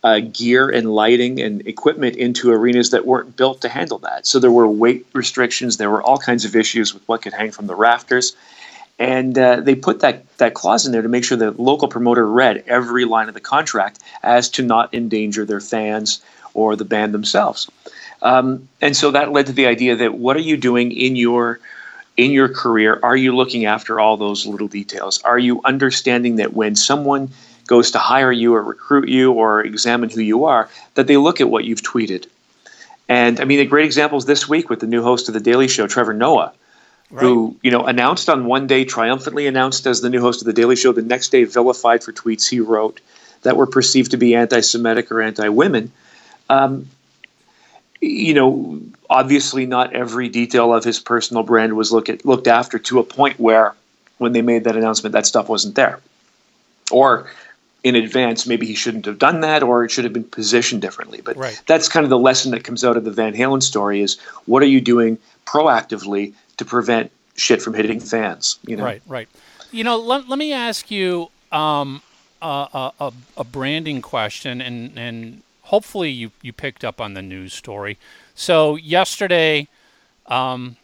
uh, 0.04 0.20
gear 0.20 0.68
and 0.68 0.94
lighting 0.94 1.40
and 1.40 1.66
equipment 1.66 2.16
into 2.16 2.50
arenas 2.52 2.90
that 2.90 3.06
weren't 3.06 3.36
built 3.36 3.62
to 3.62 3.68
handle 3.68 3.98
that. 3.98 4.26
So 4.26 4.38
there 4.38 4.50
were 4.50 4.68
weight 4.68 5.06
restrictions, 5.14 5.78
there 5.78 5.90
were 5.90 6.02
all 6.02 6.18
kinds 6.18 6.44
of 6.44 6.54
issues 6.54 6.92
with 6.92 7.06
what 7.08 7.22
could 7.22 7.32
hang 7.32 7.50
from 7.50 7.66
the 7.66 7.74
rafters 7.74 8.36
and 8.98 9.38
uh, 9.38 9.60
they 9.60 9.74
put 9.74 10.00
that 10.00 10.24
that 10.38 10.54
clause 10.54 10.86
in 10.86 10.92
there 10.92 11.02
to 11.02 11.08
make 11.08 11.24
sure 11.24 11.36
the 11.36 11.50
local 11.50 11.88
promoter 11.88 12.26
read 12.26 12.64
every 12.66 13.04
line 13.04 13.28
of 13.28 13.34
the 13.34 13.40
contract 13.40 14.00
as 14.22 14.48
to 14.50 14.62
not 14.62 14.92
endanger 14.94 15.44
their 15.44 15.60
fans 15.60 16.22
or 16.54 16.76
the 16.76 16.84
band 16.84 17.12
themselves. 17.12 17.70
Um, 18.22 18.68
and 18.80 18.96
so 18.96 19.10
that 19.10 19.32
led 19.32 19.46
to 19.46 19.52
the 19.52 19.66
idea 19.66 19.96
that 19.96 20.14
what 20.14 20.36
are 20.36 20.40
you 20.40 20.56
doing 20.56 20.92
in 20.92 21.16
your 21.16 21.60
in 22.16 22.30
your 22.30 22.48
career? 22.48 22.98
Are 23.02 23.16
you 23.16 23.36
looking 23.36 23.66
after 23.66 24.00
all 24.00 24.16
those 24.16 24.46
little 24.46 24.68
details? 24.68 25.20
Are 25.22 25.38
you 25.38 25.60
understanding 25.64 26.36
that 26.36 26.54
when 26.54 26.74
someone 26.74 27.30
goes 27.66 27.90
to 27.90 27.98
hire 27.98 28.32
you 28.32 28.54
or 28.54 28.62
recruit 28.62 29.08
you 29.08 29.32
or 29.32 29.62
examine 29.62 30.08
who 30.08 30.20
you 30.20 30.44
are, 30.44 30.70
that 30.94 31.08
they 31.08 31.18
look 31.18 31.40
at 31.40 31.50
what 31.50 31.64
you've 31.64 31.82
tweeted? 31.82 32.26
And 33.08 33.38
I 33.38 33.44
mean, 33.44 33.60
a 33.60 33.66
great 33.66 33.84
example 33.84 34.18
is 34.18 34.24
this 34.24 34.48
week 34.48 34.70
with 34.70 34.80
the 34.80 34.86
new 34.86 35.02
host 35.02 35.28
of 35.28 35.34
the 35.34 35.40
Daily 35.40 35.68
Show, 35.68 35.86
Trevor 35.86 36.14
Noah 36.14 36.52
right. 37.10 37.22
who 37.22 37.56
you 37.62 37.70
know 37.70 37.84
announced 37.84 38.28
on 38.28 38.46
one 38.46 38.66
day 38.66 38.84
triumphantly 38.84 39.46
announced 39.46 39.86
as 39.86 40.00
the 40.00 40.10
new 40.10 40.20
host 40.20 40.40
of 40.42 40.46
the 40.46 40.52
Daily 40.52 40.76
Show, 40.76 40.92
the 40.92 41.02
next 41.02 41.30
day 41.30 41.44
vilified 41.44 42.02
for 42.02 42.12
tweets 42.12 42.48
he 42.48 42.60
wrote 42.60 43.00
that 43.42 43.56
were 43.56 43.66
perceived 43.66 44.10
to 44.10 44.16
be 44.16 44.34
anti-Semitic 44.34 45.12
or 45.12 45.22
anti-women. 45.22 45.92
Um, 46.48 46.88
you 48.00 48.34
know, 48.34 48.80
obviously, 49.08 49.66
not 49.66 49.92
every 49.94 50.28
detail 50.28 50.74
of 50.74 50.84
his 50.84 50.98
personal 50.98 51.42
brand 51.42 51.76
was 51.76 51.92
look 51.92 52.08
at, 52.08 52.24
looked 52.24 52.46
after 52.46 52.78
to 52.78 52.98
a 52.98 53.04
point 53.04 53.38
where, 53.38 53.74
when 54.18 54.32
they 54.32 54.42
made 54.42 54.64
that 54.64 54.76
announcement, 54.76 55.12
that 55.12 55.26
stuff 55.26 55.48
wasn't 55.48 55.74
there, 55.74 56.00
or 56.90 57.30
in 57.82 57.94
advance, 57.94 58.46
maybe 58.46 58.66
he 58.66 58.74
shouldn't 58.74 59.06
have 59.06 59.18
done 59.18 59.42
that, 59.42 59.62
or 59.62 59.84
it 59.84 59.90
should 59.90 60.04
have 60.04 60.12
been 60.12 60.24
positioned 60.24 60.82
differently. 60.82 61.20
But 61.20 61.36
right. 61.36 61.60
that's 61.66 61.88
kind 61.88 62.04
of 62.04 62.10
the 62.10 62.18
lesson 62.18 62.50
that 62.50 62.64
comes 62.64 62.84
out 62.84 62.96
of 62.96 63.04
the 63.04 63.12
Van 63.12 63.34
Halen 63.34 63.62
story: 63.62 64.00
is 64.00 64.18
what 64.46 64.62
are 64.62 64.66
you 64.66 64.80
doing 64.80 65.18
proactively 65.46 66.34
to 66.56 66.64
prevent 66.64 67.10
shit 67.34 67.62
from 67.62 67.74
hitting 67.74 68.00
fans. 68.00 68.58
You 68.66 68.76
know? 68.76 68.84
Right, 68.84 69.02
right. 69.06 69.28
You 69.70 69.84
know, 69.84 69.98
let, 69.98 70.28
let 70.28 70.38
me 70.38 70.52
ask 70.52 70.90
you 70.90 71.30
um, 71.52 72.02
a, 72.40 72.92
a, 73.00 73.12
a, 73.36 73.44
branding 73.44 74.02
question, 74.02 74.60
and, 74.60 74.98
and 74.98 75.42
hopefully 75.62 76.10
you, 76.10 76.30
you 76.42 76.52
picked 76.52 76.84
up 76.84 77.00
on 77.00 77.14
the 77.14 77.22
news 77.22 77.52
story. 77.52 77.98
So 78.34 78.76
yesterday, 78.76 79.68
um, 80.26 80.76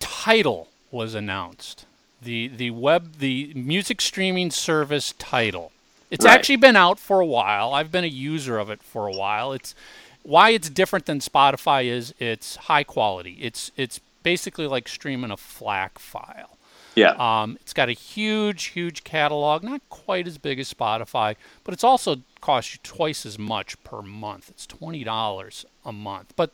Tidal 0.00 0.68
was 0.90 1.14
announced. 1.14 1.84
The 2.22 2.48
the 2.48 2.70
web 2.70 3.18
the 3.18 3.52
music 3.54 4.00
streaming 4.00 4.50
service 4.50 5.14
Tidal. 5.18 5.70
It's 6.10 6.24
right. 6.24 6.32
actually 6.32 6.56
been 6.56 6.76
out 6.76 6.98
for 6.98 7.20
a 7.20 7.26
while. 7.26 7.74
I've 7.74 7.92
been 7.92 8.04
a 8.04 8.08
user 8.08 8.58
of 8.58 8.70
it 8.70 8.82
for 8.82 9.06
a 9.06 9.12
while. 9.12 9.52
It's 9.52 9.74
why 10.22 10.50
it's 10.50 10.70
different 10.70 11.06
than 11.06 11.20
Spotify 11.20 11.84
is 11.84 12.14
it's 12.18 12.56
high 12.56 12.84
quality. 12.84 13.36
It's 13.40 13.70
it's 13.76 14.00
basically 14.26 14.66
like 14.66 14.88
streaming 14.88 15.30
a 15.30 15.36
FLAC 15.36 16.00
file. 16.00 16.58
Yeah. 16.96 17.10
Um, 17.10 17.58
it's 17.60 17.72
got 17.72 17.88
a 17.88 17.92
huge, 17.92 18.64
huge 18.64 19.04
catalog, 19.04 19.62
not 19.62 19.82
quite 19.88 20.26
as 20.26 20.36
big 20.36 20.58
as 20.58 20.74
Spotify, 20.74 21.36
but 21.62 21.72
it's 21.72 21.84
also 21.84 22.22
costs 22.40 22.74
you 22.74 22.80
twice 22.82 23.24
as 23.24 23.38
much 23.38 23.80
per 23.84 24.02
month. 24.02 24.50
It's 24.50 24.66
twenty 24.66 25.04
dollars 25.04 25.64
a 25.84 25.92
month. 25.92 26.32
But 26.34 26.50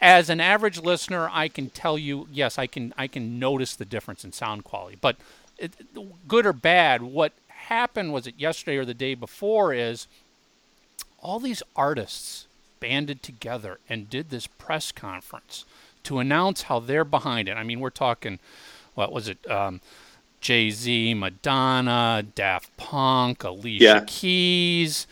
as 0.00 0.30
an 0.30 0.40
average 0.40 0.80
listener, 0.80 1.28
I 1.30 1.48
can 1.48 1.68
tell 1.68 1.98
you, 1.98 2.28
yes, 2.32 2.58
I 2.58 2.66
can 2.66 2.94
I 2.96 3.08
can 3.08 3.38
notice 3.38 3.76
the 3.76 3.84
difference 3.84 4.24
in 4.24 4.32
sound 4.32 4.64
quality. 4.64 4.96
But 4.98 5.16
it, 5.58 5.72
good 6.26 6.46
or 6.46 6.54
bad, 6.54 7.02
what 7.02 7.34
happened 7.48 8.14
was 8.14 8.26
it 8.26 8.36
yesterday 8.38 8.78
or 8.78 8.86
the 8.86 8.94
day 8.94 9.14
before 9.14 9.74
is 9.74 10.06
all 11.22 11.40
these 11.40 11.62
artists 11.76 12.46
banded 12.80 13.22
together 13.22 13.80
and 13.86 14.08
did 14.08 14.30
this 14.30 14.46
press 14.46 14.92
conference 14.92 15.66
to 16.04 16.18
announce 16.18 16.62
how 16.62 16.80
they're 16.80 17.04
behind 17.04 17.48
it. 17.48 17.56
I 17.56 17.62
mean, 17.62 17.80
we're 17.80 17.90
talking, 17.90 18.38
what 18.94 19.12
was 19.12 19.28
it? 19.28 19.50
Um, 19.50 19.80
Jay 20.40 20.70
Z, 20.70 21.14
Madonna, 21.14 22.24
Daft 22.34 22.74
Punk, 22.76 23.44
Alicia 23.44 23.84
yeah. 23.84 24.04
Keys. 24.06 25.06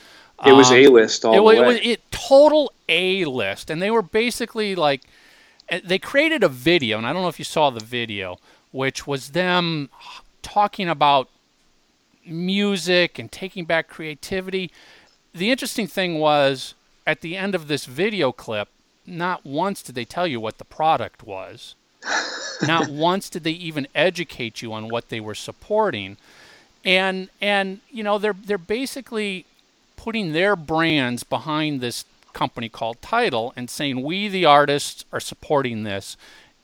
It 0.46 0.52
was 0.52 0.70
um, 0.70 0.76
a 0.76 0.88
list 0.88 1.24
all 1.24 1.34
it, 1.34 1.36
the 1.36 1.42
way. 1.42 1.56
It 1.58 1.66
was 1.66 1.78
it, 1.82 2.10
total 2.10 2.72
a 2.88 3.24
list, 3.24 3.70
and 3.70 3.82
they 3.82 3.90
were 3.90 4.02
basically 4.02 4.74
like 4.74 5.02
eh, 5.68 5.80
they 5.84 5.98
created 5.98 6.44
a 6.44 6.48
video, 6.48 6.96
and 6.96 7.06
I 7.06 7.12
don't 7.12 7.22
know 7.22 7.28
if 7.28 7.38
you 7.38 7.44
saw 7.44 7.70
the 7.70 7.84
video, 7.84 8.38
which 8.70 9.06
was 9.06 9.30
them 9.30 9.90
talking 10.42 10.88
about 10.88 11.28
music 12.24 13.18
and 13.18 13.30
taking 13.32 13.64
back 13.64 13.88
creativity. 13.88 14.70
The 15.34 15.50
interesting 15.50 15.86
thing 15.86 16.18
was 16.18 16.74
at 17.06 17.20
the 17.20 17.36
end 17.36 17.54
of 17.54 17.68
this 17.68 17.84
video 17.84 18.32
clip, 18.32 18.68
not 19.08 19.44
once 19.44 19.82
did 19.82 19.94
they 19.94 20.04
tell 20.04 20.26
you 20.26 20.40
what 20.40 20.58
the 20.58 20.64
product 20.64 21.22
was. 21.22 21.74
not 22.62 22.88
once 22.90 23.28
did 23.28 23.44
they 23.44 23.52
even 23.52 23.88
educate 23.94 24.62
you 24.62 24.72
on 24.72 24.88
what 24.88 25.08
they 25.08 25.20
were 25.20 25.34
supporting. 25.34 26.16
And 26.84 27.28
and 27.40 27.80
you 27.90 28.02
know 28.02 28.18
they're 28.18 28.36
they're 28.44 28.58
basically 28.58 29.44
putting 29.96 30.32
their 30.32 30.54
brands 30.54 31.24
behind 31.24 31.80
this 31.80 32.04
company 32.32 32.68
called 32.68 33.02
Tidal 33.02 33.52
and 33.56 33.68
saying 33.68 34.02
we 34.02 34.28
the 34.28 34.44
artists 34.44 35.04
are 35.12 35.20
supporting 35.20 35.82
this 35.82 36.16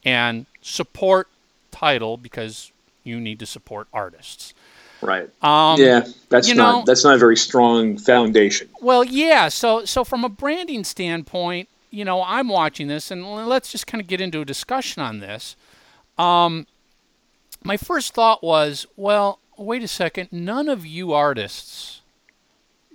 and 0.04 0.46
support 0.62 1.28
Tidal 1.72 2.16
because 2.16 2.70
you 3.02 3.20
need 3.20 3.38
to 3.40 3.46
support 3.46 3.88
artists. 3.92 4.54
Right. 5.02 5.28
Um, 5.42 5.78
yeah, 5.78 6.06
that's 6.30 6.48
not 6.48 6.56
know- 6.56 6.82
that's 6.86 7.04
not 7.04 7.16
a 7.16 7.18
very 7.18 7.36
strong 7.36 7.98
foundation. 7.98 8.68
Well, 8.80 9.04
yeah. 9.04 9.48
So, 9.48 9.84
so 9.84 10.02
from 10.04 10.24
a 10.24 10.28
branding 10.28 10.84
standpoint, 10.84 11.68
you 11.94 12.04
know, 12.04 12.22
I'm 12.22 12.48
watching 12.48 12.88
this, 12.88 13.10
and 13.10 13.24
let's 13.46 13.70
just 13.70 13.86
kind 13.86 14.00
of 14.00 14.06
get 14.08 14.20
into 14.20 14.40
a 14.40 14.44
discussion 14.44 15.02
on 15.02 15.20
this. 15.20 15.56
Um, 16.18 16.66
my 17.62 17.76
first 17.76 18.14
thought 18.14 18.42
was, 18.42 18.86
well, 18.96 19.38
wait 19.56 19.82
a 19.82 19.88
second. 19.88 20.28
None 20.32 20.68
of 20.68 20.84
you 20.84 21.12
artists 21.12 22.00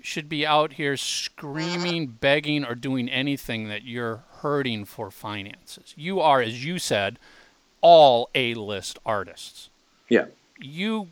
should 0.02 0.30
be 0.30 0.46
out 0.46 0.74
here 0.74 0.96
screaming, 0.98 2.08
begging, 2.22 2.64
or 2.66 2.76
doing 2.76 3.10
anything 3.10 3.68
that 3.70 3.84
you're 3.84 4.24
hurting 4.42 4.86
for 4.86 5.12
finances. 5.12 5.94
You 5.98 6.20
are, 6.20 6.42
as 6.42 6.64
you 6.66 6.80
said, 6.80 7.20
all 7.82 8.30
A-list 8.36 9.00
artists 9.06 9.70
Yeah. 10.10 10.26
you 10.60 11.10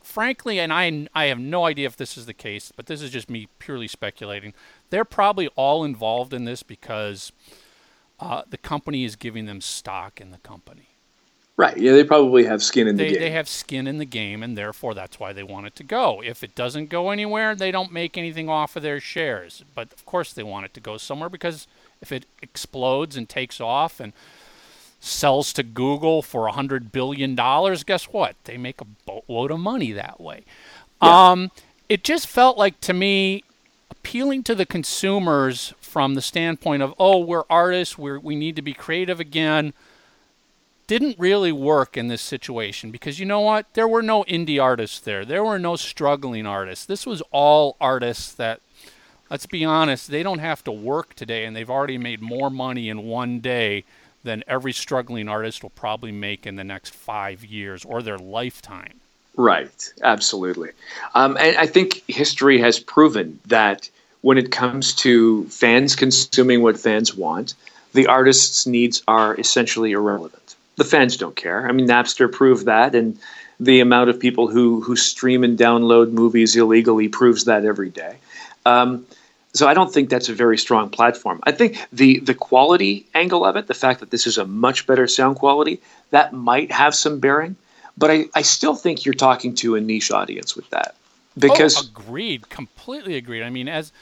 frankly 0.00 0.60
and 0.60 0.72
I 0.72 1.08
I 1.12 1.24
have 1.26 1.40
no 1.40 1.64
idea 1.64 1.86
if 1.88 1.96
this 1.96 2.16
is 2.16 2.26
the 2.26 2.32
case, 2.34 2.72
but 2.76 2.86
this 2.86 3.02
is 3.02 3.10
just 3.10 3.28
me 3.28 3.48
purely 3.58 3.88
speculating. 3.88 4.54
They're 4.90 5.04
probably 5.04 5.48
all 5.56 5.84
involved 5.84 6.32
in 6.32 6.44
this 6.44 6.62
because 6.62 7.32
uh, 8.20 8.42
the 8.48 8.58
company 8.58 9.04
is 9.04 9.16
giving 9.16 9.46
them 9.46 9.60
stock 9.60 10.20
in 10.20 10.30
the 10.30 10.38
company. 10.38 10.88
Right. 11.56 11.76
Yeah, 11.78 11.92
they 11.92 12.04
probably 12.04 12.44
have 12.44 12.62
skin 12.62 12.86
in 12.86 12.96
the 12.96 13.04
They, 13.04 13.10
game. 13.12 13.20
they 13.20 13.30
have 13.30 13.48
skin 13.48 13.86
in 13.86 13.96
the 13.96 14.04
game, 14.04 14.42
and 14.42 14.58
therefore 14.58 14.92
that's 14.92 15.18
why 15.18 15.32
they 15.32 15.42
want 15.42 15.66
it 15.66 15.74
to 15.76 15.82
go. 15.84 16.22
If 16.22 16.44
it 16.44 16.54
doesn't 16.54 16.90
go 16.90 17.10
anywhere, 17.10 17.54
they 17.54 17.70
don't 17.70 17.92
make 17.92 18.18
anything 18.18 18.48
off 18.50 18.76
of 18.76 18.82
their 18.82 19.00
shares. 19.00 19.64
But 19.74 19.90
of 19.92 20.04
course, 20.04 20.34
they 20.34 20.42
want 20.42 20.66
it 20.66 20.74
to 20.74 20.80
go 20.80 20.98
somewhere 20.98 21.30
because 21.30 21.66
if 22.02 22.12
it 22.12 22.26
explodes 22.42 23.16
and 23.16 23.26
takes 23.26 23.58
off 23.58 24.00
and 24.00 24.12
sells 25.00 25.52
to 25.54 25.62
Google 25.62 26.20
for 26.20 26.46
a 26.46 26.52
hundred 26.52 26.92
billion 26.92 27.34
dollars, 27.34 27.84
guess 27.84 28.04
what? 28.04 28.36
They 28.44 28.58
make 28.58 28.82
a 28.82 28.86
boatload 29.06 29.50
of 29.50 29.58
money 29.60 29.92
that 29.92 30.20
way. 30.20 30.44
Um, 31.00 31.50
it 31.88 32.04
just 32.04 32.26
felt 32.26 32.58
like 32.58 32.80
to 32.82 32.92
me 32.92 33.44
appealing 34.06 34.44
to 34.44 34.54
the 34.54 34.64
consumers 34.64 35.74
from 35.80 36.14
the 36.14 36.22
standpoint 36.22 36.80
of, 36.80 36.94
oh, 36.96 37.18
we're 37.18 37.42
artists, 37.50 37.98
we're, 37.98 38.20
we 38.20 38.36
need 38.36 38.54
to 38.54 38.62
be 38.62 38.72
creative 38.72 39.18
again 39.18 39.74
didn't 40.86 41.18
really 41.18 41.50
work 41.50 41.96
in 41.96 42.06
this 42.06 42.22
situation 42.22 42.92
because 42.92 43.18
you 43.18 43.26
know 43.26 43.40
what? 43.40 43.66
There 43.74 43.88
were 43.88 44.02
no 44.02 44.22
indie 44.22 44.62
artists 44.62 45.00
there. 45.00 45.24
There 45.24 45.42
were 45.42 45.58
no 45.58 45.74
struggling 45.74 46.46
artists. 46.46 46.86
This 46.86 47.04
was 47.04 47.20
all 47.32 47.76
artists 47.80 48.32
that, 48.34 48.60
let's 49.28 49.46
be 49.46 49.64
honest, 49.64 50.08
they 50.08 50.22
don't 50.22 50.38
have 50.38 50.62
to 50.62 50.70
work 50.70 51.14
today 51.14 51.44
and 51.44 51.56
they've 51.56 51.68
already 51.68 51.98
made 51.98 52.22
more 52.22 52.50
money 52.50 52.88
in 52.88 53.02
one 53.02 53.40
day 53.40 53.82
than 54.22 54.44
every 54.46 54.72
struggling 54.72 55.28
artist 55.28 55.64
will 55.64 55.70
probably 55.70 56.12
make 56.12 56.46
in 56.46 56.54
the 56.54 56.62
next 56.62 56.94
five 56.94 57.44
years 57.44 57.84
or 57.84 58.00
their 58.00 58.18
lifetime. 58.18 59.00
Right, 59.36 59.92
absolutely. 60.02 60.70
Um, 61.14 61.36
and 61.36 61.56
I 61.56 61.66
think 61.66 62.02
history 62.08 62.58
has 62.60 62.80
proven 62.80 63.38
that 63.46 63.90
when 64.22 64.38
it 64.38 64.50
comes 64.50 64.94
to 64.96 65.44
fans 65.44 65.94
consuming 65.94 66.62
what 66.62 66.80
fans 66.80 67.14
want, 67.14 67.54
the 67.92 68.06
artist's 68.06 68.66
needs 68.66 69.02
are 69.06 69.38
essentially 69.38 69.92
irrelevant. 69.92 70.56
The 70.76 70.84
fans 70.84 71.16
don't 71.16 71.36
care. 71.36 71.68
I 71.68 71.72
mean, 71.72 71.86
Napster 71.86 72.30
proved 72.30 72.66
that, 72.66 72.94
and 72.94 73.18
the 73.60 73.80
amount 73.80 74.10
of 74.10 74.20
people 74.20 74.48
who, 74.48 74.80
who 74.80 74.96
stream 74.96 75.44
and 75.44 75.58
download 75.58 76.12
movies 76.12 76.56
illegally 76.56 77.08
proves 77.08 77.44
that 77.44 77.64
every 77.64 77.90
day. 77.90 78.16
Um, 78.64 79.06
so 79.54 79.66
I 79.66 79.74
don't 79.74 79.92
think 79.92 80.10
that's 80.10 80.28
a 80.28 80.34
very 80.34 80.58
strong 80.58 80.90
platform. 80.90 81.40
I 81.44 81.52
think 81.52 81.78
the 81.90 82.18
the 82.20 82.34
quality 82.34 83.06
angle 83.14 83.44
of 83.44 83.56
it, 83.56 83.66
the 83.66 83.74
fact 83.74 84.00
that 84.00 84.10
this 84.10 84.26
is 84.26 84.36
a 84.36 84.44
much 84.44 84.86
better 84.86 85.06
sound 85.06 85.36
quality, 85.36 85.80
that 86.10 86.34
might 86.34 86.70
have 86.72 86.94
some 86.94 87.20
bearing. 87.20 87.56
But 87.98 88.10
I, 88.10 88.26
I 88.34 88.42
still 88.42 88.74
think 88.74 89.04
you're 89.04 89.14
talking 89.14 89.54
to 89.56 89.74
a 89.74 89.80
niche 89.80 90.10
audience 90.10 90.54
with 90.54 90.68
that. 90.70 90.94
Because 91.38 91.76
oh, 91.76 91.88
agreed, 91.90 92.48
completely 92.48 93.16
agreed. 93.16 93.42
I 93.42 93.50
mean, 93.50 93.68
as 93.68 93.92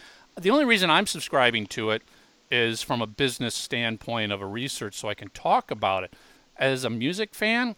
the 0.40 0.50
only 0.50 0.64
reason 0.64 0.90
I'm 0.90 1.06
subscribing 1.06 1.66
to 1.68 1.90
it 1.90 2.02
is 2.50 2.82
from 2.82 3.02
a 3.02 3.06
business 3.06 3.54
standpoint 3.54 4.32
of 4.32 4.40
a 4.40 4.46
research, 4.46 4.94
so 4.94 5.08
I 5.08 5.14
can 5.14 5.30
talk 5.30 5.70
about 5.70 6.04
it. 6.04 6.14
As 6.56 6.84
a 6.84 6.90
music 6.90 7.34
fan, 7.34 7.74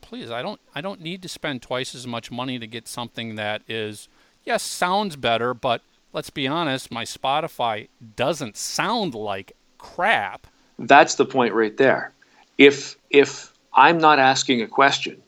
please, 0.00 0.30
I 0.30 0.42
don't, 0.42 0.60
I 0.74 0.80
don't 0.80 1.00
need 1.00 1.22
to 1.22 1.28
spend 1.28 1.62
twice 1.62 1.94
as 1.94 2.06
much 2.06 2.30
money 2.30 2.58
to 2.58 2.66
get 2.66 2.86
something 2.86 3.34
that 3.34 3.62
is, 3.68 4.08
yes, 4.44 4.62
sounds 4.62 5.16
better, 5.16 5.54
but 5.54 5.82
let's 6.12 6.30
be 6.30 6.46
honest, 6.46 6.92
my 6.92 7.04
Spotify 7.04 7.88
doesn't 8.16 8.56
sound 8.56 9.14
like 9.14 9.52
crap. 9.78 10.46
that's 10.78 11.14
the 11.16 11.24
point 11.24 11.54
right 11.54 11.76
there. 11.76 12.12
If 12.58 12.96
if 13.10 13.52
I'm 13.72 13.98
not 13.98 14.18
asking 14.18 14.62
a 14.62 14.66
question 14.66 15.22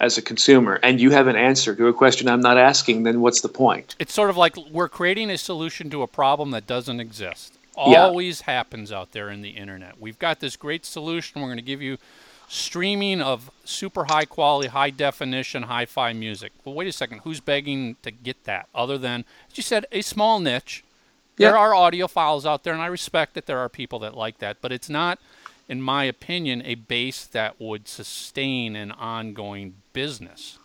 as 0.00 0.18
a 0.18 0.22
consumer 0.22 0.78
and 0.82 1.00
you 1.00 1.10
have 1.10 1.26
an 1.26 1.36
answer 1.36 1.74
to 1.74 1.86
a 1.88 1.92
question 1.92 2.28
I'm 2.28 2.40
not 2.40 2.58
asking, 2.58 3.04
then 3.04 3.20
what's 3.20 3.40
the 3.40 3.48
point? 3.48 3.94
It's 3.98 4.12
sort 4.12 4.30
of 4.30 4.36
like 4.36 4.56
we're 4.70 4.88
creating 4.88 5.30
a 5.30 5.38
solution 5.38 5.88
to 5.90 6.02
a 6.02 6.06
problem 6.06 6.50
that 6.50 6.66
doesn't 6.66 7.00
exist. 7.00 7.54
Yeah. 7.76 8.04
Always 8.04 8.42
happens 8.42 8.90
out 8.90 9.12
there 9.12 9.30
in 9.30 9.42
the 9.42 9.50
internet. 9.50 10.00
We've 10.00 10.18
got 10.18 10.40
this 10.40 10.56
great 10.56 10.86
solution. 10.86 11.40
We're 11.40 11.48
going 11.48 11.58
to 11.58 11.62
give 11.62 11.82
you 11.82 11.98
streaming 12.48 13.20
of 13.20 13.50
super 13.64 14.04
high 14.04 14.24
quality, 14.24 14.68
high 14.68 14.90
definition, 14.90 15.64
hi 15.64 15.84
fi 15.84 16.12
music. 16.12 16.52
Well, 16.64 16.74
wait 16.74 16.88
a 16.88 16.92
second. 16.92 17.20
Who's 17.24 17.40
begging 17.40 17.96
to 18.02 18.10
get 18.10 18.44
that 18.44 18.68
other 18.74 18.96
than, 18.98 19.24
as 19.50 19.56
you 19.58 19.62
said, 19.62 19.84
a 19.92 20.00
small 20.02 20.40
niche? 20.40 20.84
There 21.36 21.50
Yeah. 21.50 21.58
are 21.58 21.72
audiophiles 21.72 22.46
out 22.46 22.64
there, 22.64 22.72
and 22.72 22.80
I 22.80 22.86
respect 22.86 23.34
that 23.34 23.44
there 23.44 23.58
are 23.58 23.68
people 23.68 23.98
that 23.98 24.16
like 24.16 24.38
that, 24.38 24.56
but 24.62 24.72
it's 24.72 24.88
not, 24.88 25.18
in 25.68 25.82
my 25.82 26.04
opinion, 26.04 26.62
a 26.64 26.74
base 26.76 27.24
that 27.26 27.60
would 27.60 27.88
sustain 27.88 28.76
an 28.76 28.92
ongoing 28.92 29.74
business. 29.92 30.58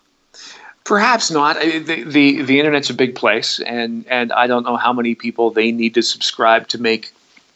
Perhaps 0.83 1.29
not. 1.29 1.59
The, 1.59 2.03
the 2.03 2.41
the 2.41 2.59
internet's 2.59 2.89
a 2.89 2.93
big 2.93 3.15
place, 3.15 3.59
and 3.59 4.05
and 4.07 4.31
I 4.31 4.47
don't 4.47 4.63
know 4.63 4.77
how 4.77 4.93
many 4.93 5.15
people 5.15 5.51
they 5.51 5.71
need 5.71 5.93
to 5.93 6.01
subscribe 6.01 6.67
to 6.69 6.81
make 6.81 7.13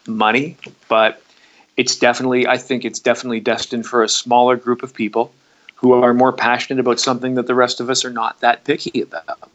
money, 0.08 0.58
but 0.88 1.22
it's 1.76 1.96
definitely 1.96 2.48
I 2.48 2.58
think 2.58 2.86
it's 2.86 3.00
definitely 3.00 3.40
destined 3.40 3.86
for 3.86 4.04
a 4.04 4.10
smaller 4.10 4.56
group 4.56 4.84
of 4.84 4.94
people 4.94 5.32
who 5.76 5.94
are 5.94 6.14
more 6.14 6.32
passionate 6.32 6.80
about 6.80 7.00
something 7.00 7.36
that 7.36 7.48
the 7.48 7.56
rest 7.56 7.80
of 7.80 7.90
us 7.90 8.06
are 8.06 8.12
not 8.12 8.40
that 8.42 8.64
picky 8.64 9.02
about. 9.02 9.50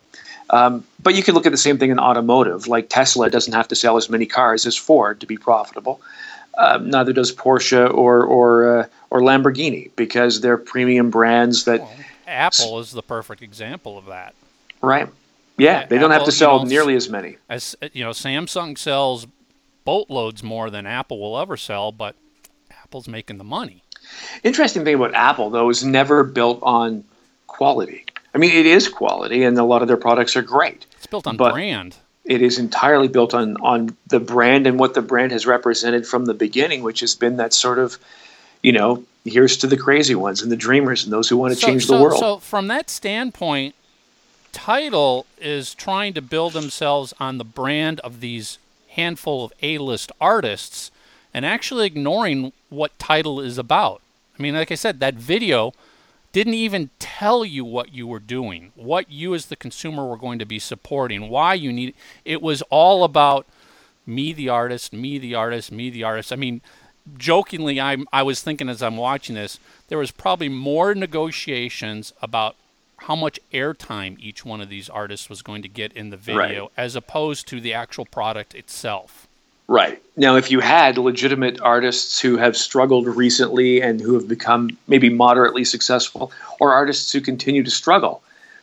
Um, 0.51 0.85
but 1.03 1.15
you 1.15 1.23
can 1.23 1.35
look 1.35 1.47
at 1.47 1.53
the 1.53 1.59
same 1.59 1.79
thing 1.79 1.91
in 1.91 1.99
automotive. 1.99 2.67
Like 2.67 2.89
Tesla 2.89 3.31
doesn't 3.31 3.53
have 3.53 3.69
to 3.69 3.77
sell 3.77 3.97
as 3.97 4.11
many 4.11 4.27
cars 4.27 4.67
as 4.67 4.77
Ford 4.77 5.21
to 5.21 5.27
be 5.27 5.37
profitable. 5.37 6.01
Um, 6.59 6.91
neither 6.91 7.13
does 7.13 7.33
Porsche 7.33 7.93
or 7.93 8.25
or 8.25 8.81
uh, 8.81 8.87
or 9.11 9.21
Lamborghini 9.21 9.91
because 9.97 10.41
they're 10.41 10.59
premium 10.59 11.11
brands 11.11 11.65
that 11.65 11.81
Apple 12.27 12.81
is 12.81 12.93
the 12.93 13.03
perfect 13.03 13.43
example 13.43 13.97
of 13.99 14.07
that. 14.07 14.35
Right. 14.83 15.09
Yeah, 15.57 15.87
they 15.87 15.99
don't 15.99 16.11
have 16.11 16.23
Apple, 16.23 16.27
to 16.27 16.33
you 16.33 16.39
sell 16.39 16.59
know, 16.61 16.65
nearly 16.65 16.97
as 16.97 17.09
many. 17.09 17.37
as 17.49 17.77
you 17.93 18.03
know, 18.03 18.11
Samsung 18.11 18.79
sells 18.79 19.27
boatloads 19.85 20.43
more 20.43 20.71
than 20.71 20.87
Apple 20.87 21.21
will 21.21 21.39
ever 21.39 21.57
sell, 21.57 21.93
but 21.93 22.17
Apple's 22.71 23.09
making 23.09 23.39
the 23.39 23.45
money. 23.45 23.83
Interesting 24.43 24.85
thing 24.85 24.95
about 24.95 25.15
Apple 25.15 25.51
though 25.51 25.69
is 25.69 25.85
never 25.85 26.25
built 26.25 26.61
on 26.63 27.05
quality. 27.47 28.05
I 28.35 28.39
mean, 28.39 28.53
it 28.53 28.67
is 28.67 28.89
quality, 28.89 29.43
and 29.43 29.59
a 29.59 29.65
lot 29.65 29.83
of 29.83 29.89
their 29.89 29.97
products 29.97 30.37
are 30.37 30.43
great. 30.43 30.87
It's 30.97 31.07
built 31.07 31.27
on 31.27 31.37
brand. 31.37 31.97
It 32.31 32.43
is 32.43 32.59
entirely 32.61 33.09
built 33.09 33.35
on 33.35 33.57
on 33.61 33.97
the 34.07 34.21
brand 34.21 34.67
and 34.69 34.79
what 34.79 34.95
the 34.95 35.03
brand 35.03 35.33
has 35.33 35.47
represented 35.47 36.07
from 36.07 36.27
the 36.27 36.35
beginning, 36.35 36.83
which 36.85 37.01
has 37.01 37.17
been 37.17 37.37
that 37.39 37.53
sort 37.53 37.81
of, 37.81 37.99
you 38.63 38.71
know, 38.71 39.03
here's 39.25 39.57
to 39.59 39.67
the 39.67 39.77
crazy 39.77 40.15
ones 40.15 40.41
and 40.41 40.51
the 40.51 40.57
dreamers 40.57 41.03
and 41.03 41.13
those 41.13 41.29
who 41.29 41.37
want 41.37 41.53
to 41.55 41.61
So, 41.61 41.67
change 41.67 41.87
so, 41.87 41.97
the 41.97 42.03
world. 42.03 42.21
so 42.21 42.39
from 42.39 42.69
that 42.69 42.89
standpoint, 42.89 43.75
Tidal 44.53 45.27
is 45.41 45.75
trying 45.75 46.15
to 46.15 46.23
build 46.23 46.53
themselves 46.53 47.13
on 47.19 47.39
the 47.39 47.45
brand 47.45 47.99
of 48.01 48.21
these 48.21 48.59
handful 48.91 49.45
of 49.45 49.53
A-list 49.63 50.13
artists 50.21 50.91
and 51.35 51.45
actually 51.45 51.87
ignoring 51.87 52.53
what 52.69 52.97
Tidal 52.99 53.41
is 53.41 53.59
about. 53.59 54.03
I 54.39 54.43
mean, 54.43 54.55
like 54.55 54.71
I 54.71 54.77
said, 54.77 55.01
that 55.01 55.15
video 55.15 55.73
didn't 56.33 56.55
even 56.55 56.91
tell 56.99 57.45
you 57.45 57.65
what 57.65 57.93
you 57.93 58.07
were 58.07 58.21
doing, 58.21 58.73
what 58.77 59.11
you 59.11 59.35
as 59.35 59.47
the 59.47 59.57
consumer 59.57 60.07
were 60.07 60.17
going 60.17 60.39
to 60.39 60.45
be 60.47 60.59
supporting, 60.59 61.29
why 61.29 61.55
you 61.55 61.73
need 61.73 61.95
it 62.25 62.41
was 62.41 62.63
all 62.71 63.05
about 63.05 63.47
me 64.07 64.33
the 64.33 64.49
artist, 64.49 64.93
me 64.93 65.19
the 65.19 65.35
artist, 65.35 65.71
me 65.73 65.91
the 65.91 66.05
artist. 66.05 66.33
I 66.33 66.37
mean, 66.37 66.61
jokingly 67.17 67.81
I 67.81 67.97
I 68.13 68.23
was 68.23 68.43
thinking 68.43 68.69
as 68.69 68.83
I'm 68.83 68.97
watching 68.97 69.35
this, 69.35 69.59
there 69.89 69.99
was 69.99 70.11
probably 70.11 70.49
more 70.49 70.95
negotiations 70.95 72.13
about 72.23 72.57
how 73.05 73.17
much 73.17 73.41
airtime 73.53 74.19
each 74.21 74.45
one 74.45 74.61
of 74.61 74.69
these 74.69 74.91
artists 74.91 75.29
was 75.31 75.41
going 75.43 75.63
to 75.63 75.69
get 75.69 75.93
in 75.95 76.11
the 76.11 76.17
video 76.19 76.65
Right. 76.65 76.71
as 76.77 76.95
opposed 76.95 77.49
to 77.49 77.61
the 77.61 77.73
actual 77.73 78.05
product 78.05 78.55
itself. 78.55 79.27
Right. 79.71 80.03
Now, 80.17 80.35
if 80.35 80.51
you 80.51 80.59
had 80.59 80.99
legitimate 80.99 81.61
artists 81.61 82.21
who 82.21 82.37
have 82.39 82.57
struggled 82.57 83.07
recently 83.07 83.81
and 83.81 84.01
who 84.01 84.15
have 84.15 84.27
become 84.27 84.77
maybe 84.89 85.09
moderately 85.11 85.65
successful, 85.65 86.33
or 86.59 86.73
artists 86.73 87.13
who 87.13 87.21
continue 87.21 87.63
to 87.63 87.71
struggle, 87.71 88.21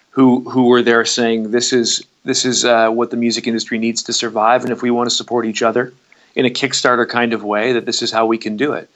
who 0.10 0.42
who 0.50 0.66
were 0.66 0.82
there 0.82 1.06
saying 1.06 1.52
this 1.52 1.72
is 1.72 2.04
this 2.26 2.44
is 2.44 2.66
uh, 2.66 2.90
what 2.90 3.10
the 3.10 3.16
music 3.16 3.48
industry 3.48 3.78
needs 3.78 4.04
to 4.04 4.12
survive, 4.12 4.64
and 4.64 4.74
if 4.74 4.82
we 4.82 4.92
want 4.92 5.10
to 5.10 5.16
support 5.16 5.46
each 5.46 5.64
other 5.64 5.94
in 6.36 6.46
a 6.46 6.50
Kickstarter 6.50 7.08
kind 7.08 7.32
of 7.32 7.42
way, 7.42 7.72
that 7.72 7.86
this 7.86 8.02
is 8.02 8.12
how 8.12 8.26
we 8.26 8.38
can 8.38 8.58
do 8.58 8.74
it. 8.74 8.90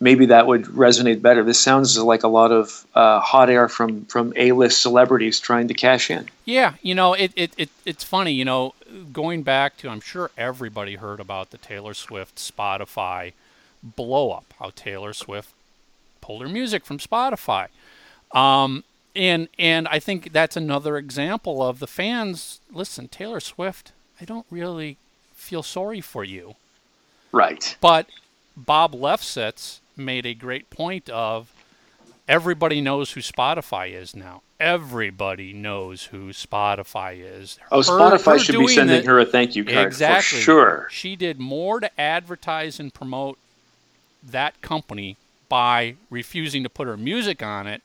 Maybe 0.00 0.26
that 0.26 0.46
would 0.46 0.64
resonate 0.64 1.20
better. 1.22 1.44
This 1.44 1.60
sounds 1.60 1.96
like 1.98 2.22
a 2.22 2.28
lot 2.28 2.50
of 2.50 2.86
uh, 2.94 3.20
hot 3.20 3.50
air 3.50 3.68
from 3.68 4.06
from 4.06 4.32
A-list 4.36 4.80
celebrities 4.80 5.38
trying 5.38 5.68
to 5.68 5.74
cash 5.74 6.10
in. 6.10 6.28
Yeah, 6.44 6.74
you 6.82 6.94
know, 6.94 7.14
it, 7.14 7.32
it, 7.36 7.52
it 7.56 7.70
it's 7.84 8.02
funny, 8.02 8.32
you 8.32 8.44
know, 8.44 8.74
going 9.12 9.42
back 9.42 9.76
to 9.78 9.88
I'm 9.88 10.00
sure 10.00 10.30
everybody 10.36 10.96
heard 10.96 11.20
about 11.20 11.50
the 11.50 11.58
Taylor 11.58 11.94
Swift 11.94 12.36
Spotify 12.36 13.32
blow 13.82 14.30
up, 14.30 14.52
how 14.58 14.70
Taylor 14.74 15.12
Swift 15.12 15.50
pulled 16.20 16.42
her 16.42 16.48
music 16.48 16.84
from 16.84 16.98
Spotify. 16.98 17.68
Um, 18.32 18.84
and 19.14 19.48
and 19.58 19.86
I 19.88 19.98
think 19.98 20.32
that's 20.32 20.56
another 20.56 20.96
example 20.96 21.62
of 21.62 21.78
the 21.78 21.86
fans. 21.86 22.60
Listen, 22.72 23.08
Taylor 23.08 23.40
Swift, 23.40 23.92
I 24.20 24.24
don't 24.24 24.46
really 24.50 24.96
feel 25.34 25.62
sorry 25.62 26.00
for 26.00 26.24
you. 26.24 26.54
Right. 27.32 27.76
But 27.80 28.06
Bob 28.56 28.92
Lefsetz 28.92 29.79
made 30.00 30.26
a 30.26 30.34
great 30.34 30.70
point 30.70 31.08
of 31.08 31.52
everybody 32.28 32.80
knows 32.80 33.12
who 33.12 33.20
Spotify 33.20 33.92
is 33.92 34.14
now. 34.14 34.42
Everybody 34.58 35.52
knows 35.52 36.04
who 36.04 36.30
Spotify 36.30 37.18
is. 37.18 37.58
Oh, 37.72 37.78
her, 37.78 37.82
Spotify 37.82 38.32
her 38.32 38.38
should 38.38 38.58
be 38.58 38.68
sending 38.68 39.04
her 39.04 39.18
a 39.18 39.24
thank 39.24 39.56
you 39.56 39.64
card 39.64 39.86
exactly. 39.86 40.38
for 40.38 40.42
sure. 40.42 40.88
She 40.90 41.16
did 41.16 41.40
more 41.40 41.80
to 41.80 42.00
advertise 42.00 42.78
and 42.78 42.92
promote 42.92 43.38
that 44.22 44.60
company 44.60 45.16
by 45.48 45.96
refusing 46.10 46.62
to 46.62 46.68
put 46.68 46.86
her 46.86 46.96
music 46.96 47.42
on 47.42 47.66
it 47.66 47.82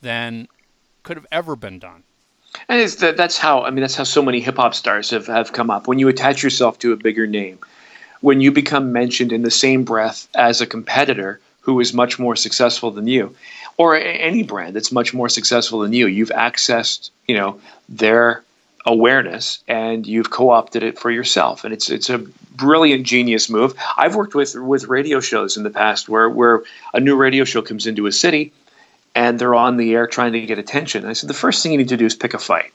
than 0.00 0.48
could 1.02 1.16
have 1.16 1.26
ever 1.32 1.56
been 1.56 1.78
done. 1.78 2.04
And 2.68 2.80
it's 2.80 2.96
the, 2.96 3.12
that's 3.12 3.38
how 3.38 3.62
I 3.62 3.70
mean 3.70 3.80
that's 3.80 3.94
how 3.94 4.04
so 4.04 4.22
many 4.22 4.40
hip 4.40 4.56
hop 4.56 4.74
stars 4.74 5.10
have, 5.10 5.26
have 5.26 5.52
come 5.52 5.70
up. 5.70 5.86
When 5.86 5.98
you 5.98 6.08
attach 6.08 6.42
yourself 6.42 6.78
to 6.80 6.92
a 6.92 6.96
bigger 6.96 7.26
name, 7.26 7.58
when 8.20 8.40
you 8.40 8.52
become 8.52 8.92
mentioned 8.92 9.32
in 9.32 9.42
the 9.42 9.50
same 9.50 9.84
breath 9.84 10.28
as 10.34 10.60
a 10.60 10.66
competitor 10.66 11.40
who 11.68 11.80
is 11.80 11.92
much 11.92 12.18
more 12.18 12.34
successful 12.34 12.90
than 12.90 13.06
you, 13.06 13.36
or 13.76 13.94
any 13.94 14.42
brand 14.42 14.74
that's 14.74 14.90
much 14.90 15.12
more 15.12 15.28
successful 15.28 15.80
than 15.80 15.92
you, 15.92 16.06
you've 16.06 16.30
accessed 16.30 17.10
you 17.26 17.36
know 17.36 17.60
their 17.90 18.42
awareness 18.86 19.62
and 19.68 20.06
you've 20.06 20.30
co-opted 20.30 20.82
it 20.82 20.98
for 20.98 21.10
yourself. 21.10 21.64
And 21.64 21.74
it's 21.74 21.90
it's 21.90 22.08
a 22.08 22.16
brilliant 22.16 23.04
genius 23.04 23.50
move. 23.50 23.74
I've 23.98 24.14
worked 24.14 24.34
with 24.34 24.54
with 24.54 24.84
radio 24.84 25.20
shows 25.20 25.58
in 25.58 25.62
the 25.62 25.68
past 25.68 26.08
where 26.08 26.30
where 26.30 26.62
a 26.94 27.00
new 27.00 27.16
radio 27.16 27.44
show 27.44 27.60
comes 27.60 27.86
into 27.86 28.06
a 28.06 28.12
city 28.12 28.50
and 29.14 29.38
they're 29.38 29.54
on 29.54 29.76
the 29.76 29.94
air 29.94 30.06
trying 30.06 30.32
to 30.32 30.40
get 30.40 30.58
attention. 30.58 31.04
I 31.04 31.12
said 31.12 31.28
the 31.28 31.34
first 31.34 31.62
thing 31.62 31.72
you 31.72 31.78
need 31.78 31.90
to 31.90 31.98
do 31.98 32.06
is 32.06 32.14
pick 32.14 32.32
a 32.32 32.38
fight 32.38 32.72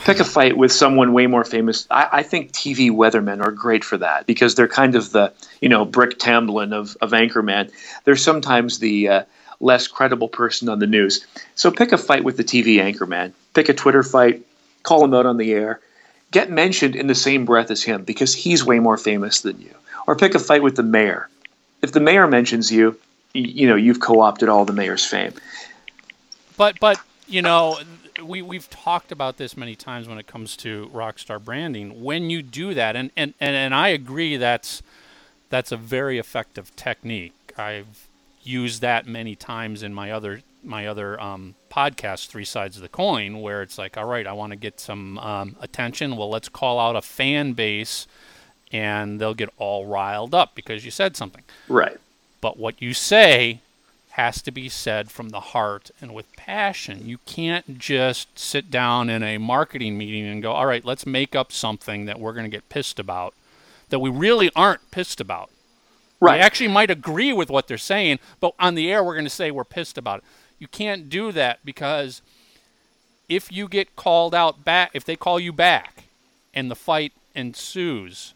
pick 0.00 0.20
a 0.20 0.24
fight 0.24 0.56
with 0.56 0.72
someone 0.72 1.12
way 1.12 1.26
more 1.26 1.44
famous 1.44 1.86
I, 1.90 2.08
I, 2.12 2.22
think 2.22 2.52
tv 2.52 2.90
weathermen 2.90 3.44
are 3.44 3.52
great 3.52 3.84
for 3.84 3.98
that 3.98 4.26
because 4.26 4.54
they're 4.54 4.68
kind 4.68 4.94
of 4.96 5.12
the 5.12 5.32
you 5.60 5.68
know 5.68 5.84
Brick 5.84 6.18
Tamland 6.18 6.72
of, 6.72 6.96
of 7.00 7.10
anchorman 7.12 7.70
they're 8.04 8.16
sometimes 8.16 8.78
the 8.78 9.08
uh, 9.08 9.24
less 9.60 9.86
credible 9.86 10.28
person 10.28 10.68
on 10.68 10.78
the 10.78 10.86
news 10.86 11.26
so 11.54 11.70
pick 11.70 11.92
a 11.92 11.98
fight 11.98 12.24
with 12.24 12.36
the 12.36 12.44
tv 12.44 12.76
anchorman 12.76 13.32
pick 13.54 13.68
a 13.68 13.74
twitter 13.74 14.02
fight 14.02 14.44
call 14.84 15.02
him 15.02 15.12
out 15.12 15.26
on 15.26 15.38
the 15.38 15.52
air, 15.52 15.80
get 16.30 16.50
mentioned 16.50 16.94
in 16.94 17.08
the 17.08 17.14
same 17.16 17.44
breath 17.44 17.72
as 17.72 17.82
him 17.82 18.04
because 18.04 18.32
he's 18.32 18.64
way 18.64 18.78
more 18.78 18.96
famous 18.96 19.40
than 19.40 19.60
you. 19.60 19.74
Or 20.06 20.14
pick 20.14 20.36
a 20.36 20.38
fight 20.38 20.62
with 20.62 20.76
the 20.76 20.84
mayor. 20.84 21.28
If 21.82 21.92
the 21.92 22.00
mayor 22.00 22.28
mentions 22.28 22.70
you, 22.70 22.96
you 23.32 23.66
know, 23.66 23.74
you've 23.74 24.00
co-opted 24.00 24.48
all 24.48 24.64
the 24.64 24.72
mayor's 24.72 25.04
fame. 25.04 25.32
But 26.56 26.78
but 26.78 27.00
you 27.26 27.42
know, 27.42 27.78
we 28.24 28.42
we've 28.42 28.68
talked 28.70 29.12
about 29.12 29.36
this 29.36 29.56
many 29.56 29.74
times 29.74 30.08
when 30.08 30.18
it 30.18 30.26
comes 30.26 30.56
to 30.58 30.90
rockstar 30.92 31.42
branding. 31.42 32.02
When 32.02 32.30
you 32.30 32.42
do 32.42 32.74
that, 32.74 32.96
and 32.96 33.10
and 33.16 33.34
and, 33.40 33.54
and 33.54 33.74
I 33.74 33.88
agree 33.88 34.36
that's 34.36 34.82
that's 35.50 35.72
a 35.72 35.76
very 35.76 36.18
effective 36.18 36.74
technique. 36.76 37.52
I've 37.56 38.08
used 38.42 38.80
that 38.82 39.06
many 39.06 39.34
times 39.34 39.82
in 39.82 39.94
my 39.94 40.10
other 40.10 40.42
my 40.62 40.86
other 40.86 41.20
um, 41.20 41.54
podcast, 41.70 42.28
Three 42.28 42.44
Sides 42.44 42.76
of 42.76 42.82
the 42.82 42.88
Coin, 42.88 43.40
where 43.40 43.62
it's 43.62 43.78
like, 43.78 43.96
all 43.96 44.06
right, 44.06 44.26
I 44.26 44.32
want 44.32 44.50
to 44.52 44.56
get 44.56 44.80
some 44.80 45.18
um, 45.18 45.56
attention. 45.60 46.16
Well, 46.16 46.30
let's 46.30 46.48
call 46.48 46.78
out 46.80 46.96
a 46.96 47.02
fan 47.02 47.52
base, 47.52 48.06
and 48.72 49.20
they'll 49.20 49.34
get 49.34 49.50
all 49.58 49.86
riled 49.86 50.34
up 50.34 50.54
because 50.54 50.84
you 50.84 50.90
said 50.90 51.16
something. 51.16 51.44
Right. 51.68 51.98
But 52.40 52.58
what 52.58 52.80
you 52.80 52.94
say 52.94 53.60
has 54.14 54.40
to 54.40 54.52
be 54.52 54.68
said 54.68 55.10
from 55.10 55.30
the 55.30 55.40
heart 55.40 55.90
and 56.00 56.14
with 56.14 56.36
passion. 56.36 57.04
You 57.04 57.18
can't 57.26 57.78
just 57.80 58.38
sit 58.38 58.70
down 58.70 59.10
in 59.10 59.24
a 59.24 59.38
marketing 59.38 59.98
meeting 59.98 60.24
and 60.24 60.40
go, 60.40 60.52
all 60.52 60.66
right, 60.66 60.84
let's 60.84 61.04
make 61.04 61.34
up 61.34 61.50
something 61.50 62.04
that 62.04 62.20
we're 62.20 62.32
going 62.32 62.44
to 62.44 62.56
get 62.56 62.68
pissed 62.68 63.00
about 63.00 63.34
that 63.88 63.98
we 63.98 64.10
really 64.10 64.52
aren't 64.54 64.88
pissed 64.92 65.20
about. 65.20 65.50
Right. 66.20 66.36
We 66.36 66.42
actually 66.42 66.68
might 66.68 66.90
agree 66.90 67.32
with 67.32 67.50
what 67.50 67.66
they're 67.66 67.76
saying, 67.76 68.20
but 68.38 68.54
on 68.60 68.76
the 68.76 68.90
air 68.90 69.02
we're 69.02 69.14
going 69.14 69.24
to 69.24 69.30
say 69.30 69.50
we're 69.50 69.64
pissed 69.64 69.98
about 69.98 70.20
it. 70.20 70.24
You 70.60 70.68
can't 70.68 71.08
do 71.10 71.32
that 71.32 71.58
because 71.64 72.22
if 73.28 73.50
you 73.50 73.66
get 73.66 73.96
called 73.96 74.32
out 74.32 74.64
back, 74.64 74.92
if 74.94 75.04
they 75.04 75.16
call 75.16 75.40
you 75.40 75.52
back 75.52 76.04
and 76.54 76.70
the 76.70 76.76
fight 76.76 77.12
ensues, 77.34 78.32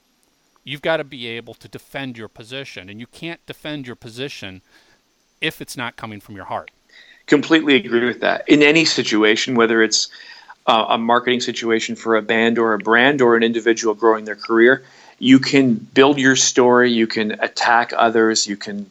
you've 0.64 0.82
got 0.82 0.96
to 0.96 1.04
be 1.04 1.28
able 1.28 1.54
to 1.54 1.68
defend 1.68 2.18
your 2.18 2.28
position. 2.28 2.88
And 2.88 2.98
you 2.98 3.06
can't 3.06 3.44
defend 3.46 3.86
your 3.86 3.96
position 3.96 4.60
if 5.40 5.60
it's 5.60 5.76
not 5.76 5.96
coming 5.96 6.20
from 6.20 6.34
your 6.36 6.44
heart. 6.44 6.70
Completely 7.26 7.76
agree 7.76 8.06
with 8.06 8.20
that. 8.20 8.48
In 8.48 8.62
any 8.62 8.84
situation, 8.84 9.54
whether 9.54 9.82
it's 9.82 10.08
uh, 10.66 10.86
a 10.90 10.98
marketing 10.98 11.40
situation 11.40 11.96
for 11.96 12.16
a 12.16 12.22
band 12.22 12.58
or 12.58 12.74
a 12.74 12.78
brand 12.78 13.20
or 13.20 13.36
an 13.36 13.42
individual 13.42 13.94
growing 13.94 14.24
their 14.24 14.36
career, 14.36 14.82
you 15.18 15.38
can 15.38 15.74
build 15.74 16.18
your 16.18 16.36
story, 16.36 16.92
you 16.92 17.06
can 17.06 17.32
attack 17.32 17.92
others, 17.96 18.46
you 18.46 18.56
can 18.56 18.88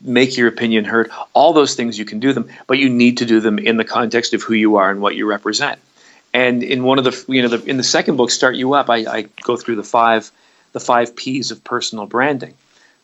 make 0.00 0.36
your 0.36 0.48
opinion 0.48 0.84
heard. 0.84 1.10
All 1.32 1.52
those 1.52 1.74
things 1.74 1.98
you 1.98 2.04
can 2.04 2.20
do 2.20 2.32
them, 2.32 2.48
but 2.66 2.78
you 2.78 2.88
need 2.88 3.18
to 3.18 3.26
do 3.26 3.40
them 3.40 3.58
in 3.58 3.76
the 3.76 3.84
context 3.84 4.34
of 4.34 4.42
who 4.42 4.54
you 4.54 4.76
are 4.76 4.90
and 4.90 5.00
what 5.00 5.16
you 5.16 5.26
represent. 5.26 5.80
And 6.34 6.62
in 6.62 6.84
one 6.84 6.98
of 6.98 7.04
the 7.04 7.32
you 7.32 7.40
know 7.40 7.48
the, 7.48 7.64
in 7.64 7.78
the 7.78 7.82
second 7.82 8.16
book, 8.16 8.30
Start 8.30 8.56
You 8.56 8.74
Up, 8.74 8.90
I, 8.90 8.96
I 8.96 9.22
go 9.42 9.56
through 9.56 9.76
the 9.76 9.84
five 9.84 10.30
the 10.72 10.80
five 10.80 11.16
P's 11.16 11.50
of 11.50 11.64
personal 11.64 12.04
branding: 12.06 12.54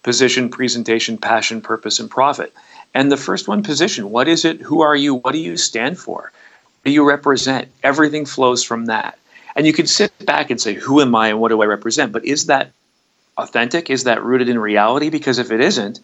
position, 0.02 0.48
presentation, 0.48 1.18
passion, 1.18 1.60
purpose, 1.60 2.00
and 2.00 2.10
profit. 2.10 2.52
And 2.94 3.10
the 3.10 3.16
first 3.16 3.48
one, 3.48 3.62
position. 3.62 4.10
What 4.10 4.28
is 4.28 4.44
it? 4.44 4.60
Who 4.60 4.82
are 4.82 4.96
you? 4.96 5.14
What 5.14 5.32
do 5.32 5.38
you 5.38 5.56
stand 5.56 5.98
for? 5.98 6.22
What 6.22 6.84
do 6.84 6.90
you 6.90 7.08
represent? 7.08 7.68
Everything 7.82 8.26
flows 8.26 8.62
from 8.62 8.86
that. 8.86 9.18
And 9.54 9.66
you 9.66 9.72
can 9.72 9.86
sit 9.86 10.12
back 10.26 10.50
and 10.50 10.60
say, 10.60 10.74
who 10.74 11.00
am 11.00 11.14
I 11.14 11.28
and 11.28 11.40
what 11.40 11.48
do 11.48 11.62
I 11.62 11.66
represent? 11.66 12.12
But 12.12 12.24
is 12.24 12.46
that 12.46 12.72
authentic? 13.38 13.90
Is 13.90 14.04
that 14.04 14.22
rooted 14.22 14.48
in 14.48 14.58
reality? 14.58 15.10
Because 15.10 15.38
if 15.38 15.50
it 15.50 15.60
isn't, 15.60 16.00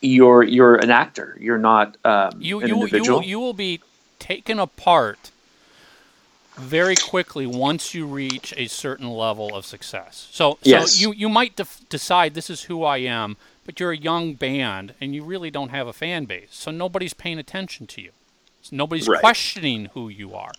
you're 0.00 0.42
you're 0.42 0.76
an 0.76 0.90
actor. 0.90 1.36
You're 1.38 1.58
not 1.58 1.96
um, 2.04 2.32
you, 2.38 2.60
an 2.60 2.68
you, 2.68 2.74
individual. 2.76 3.22
You, 3.22 3.28
you 3.28 3.40
will 3.40 3.52
be 3.52 3.80
taken 4.18 4.58
apart 4.58 5.29
very 6.60 6.94
quickly 6.96 7.46
once 7.46 7.94
you 7.94 8.06
reach 8.06 8.54
a 8.56 8.66
certain 8.68 9.10
level 9.10 9.54
of 9.54 9.64
success. 9.64 10.28
So, 10.30 10.58
yes. 10.62 10.92
so 10.92 11.00
you 11.00 11.12
you 11.12 11.28
might 11.28 11.56
def- 11.56 11.82
decide 11.88 12.34
this 12.34 12.50
is 12.50 12.64
who 12.64 12.84
I 12.84 12.98
am, 12.98 13.36
but 13.64 13.80
you're 13.80 13.92
a 13.92 13.96
young 13.96 14.34
band 14.34 14.94
and 15.00 15.14
you 15.14 15.24
really 15.24 15.50
don't 15.50 15.70
have 15.70 15.86
a 15.86 15.92
fan 15.92 16.24
base, 16.24 16.50
so 16.50 16.70
nobody's 16.70 17.14
paying 17.14 17.38
attention 17.38 17.86
to 17.88 18.02
you. 18.02 18.10
So 18.62 18.76
nobody's 18.76 19.08
right. 19.08 19.20
questioning 19.20 19.86
who 19.94 20.08
you 20.08 20.34
are. 20.34 20.52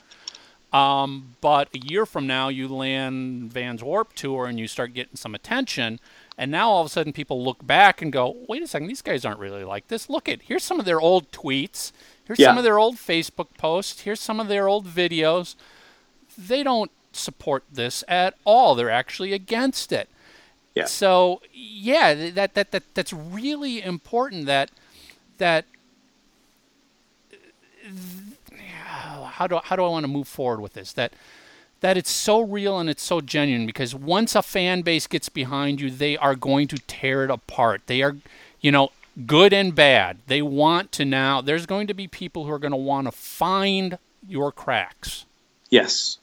Um, 0.73 1.35
but 1.41 1.67
a 1.75 1.79
year 1.79 2.05
from 2.05 2.25
now, 2.27 2.47
you 2.47 2.67
land 2.67 3.51
Vans 3.51 3.83
Warp 3.83 4.13
Tour 4.13 4.45
and 4.45 4.57
you 4.57 4.67
start 4.67 4.93
getting 4.93 5.17
some 5.17 5.35
attention 5.35 5.99
and 6.41 6.49
now 6.49 6.71
all 6.71 6.81
of 6.81 6.87
a 6.87 6.89
sudden 6.89 7.13
people 7.13 7.43
look 7.43 7.65
back 7.65 8.01
and 8.01 8.11
go, 8.11 8.35
wait 8.49 8.63
a 8.63 8.67
second, 8.67 8.87
these 8.87 9.03
guys 9.03 9.25
aren't 9.25 9.39
really 9.39 9.63
like 9.63 9.89
this. 9.89 10.09
Look 10.09 10.27
at 10.27 10.41
here's 10.41 10.63
some 10.63 10.79
of 10.79 10.85
their 10.85 10.99
old 10.99 11.31
tweets. 11.31 11.91
Here's 12.25 12.39
yeah. 12.39 12.47
some 12.47 12.57
of 12.57 12.63
their 12.63 12.79
old 12.79 12.95
Facebook 12.95 13.49
posts. 13.59 14.01
Here's 14.01 14.19
some 14.19 14.39
of 14.39 14.47
their 14.47 14.67
old 14.67 14.87
videos. 14.87 15.53
They 16.47 16.63
don't 16.63 16.91
support 17.13 17.63
this 17.71 18.03
at 18.07 18.35
all. 18.45 18.75
They're 18.75 18.89
actually 18.89 19.33
against 19.33 19.91
it. 19.91 20.09
Yeah. 20.75 20.85
So 20.85 21.41
yeah, 21.53 22.13
that 22.31 22.53
that, 22.53 22.71
that 22.71 22.83
that's 22.93 23.13
really 23.13 23.81
important 23.81 24.45
that 24.45 24.71
that 25.37 25.65
how 29.31 29.47
do 29.47 29.59
how 29.63 29.75
do 29.75 29.83
I 29.83 29.89
want 29.89 30.03
to 30.05 30.11
move 30.11 30.27
forward 30.27 30.61
with 30.61 30.73
this? 30.73 30.93
That 30.93 31.13
that 31.81 31.97
it's 31.97 32.11
so 32.11 32.41
real 32.41 32.79
and 32.79 32.89
it's 32.89 33.03
so 33.03 33.21
genuine 33.21 33.65
because 33.65 33.93
once 33.93 34.35
a 34.35 34.41
fan 34.41 34.81
base 34.81 35.07
gets 35.07 35.29
behind 35.29 35.81
you, 35.81 35.89
they 35.89 36.15
are 36.15 36.35
going 36.35 36.67
to 36.69 36.77
tear 36.77 37.23
it 37.23 37.31
apart. 37.31 37.81
They 37.87 38.01
are, 38.03 38.15
you 38.61 38.71
know, 38.71 38.91
good 39.25 39.51
and 39.51 39.73
bad. 39.73 40.19
They 40.27 40.41
want 40.41 40.91
to 40.93 41.05
now, 41.05 41.41
there's 41.41 41.65
going 41.65 41.87
to 41.87 41.93
be 41.93 42.07
people 42.07 42.45
who 42.45 42.51
are 42.51 42.59
going 42.59 42.71
to 42.71 42.77
want 42.77 43.07
to 43.07 43.11
find 43.11 43.97
your 44.27 44.51
cracks. 44.51 45.25
Yes. 45.71 46.19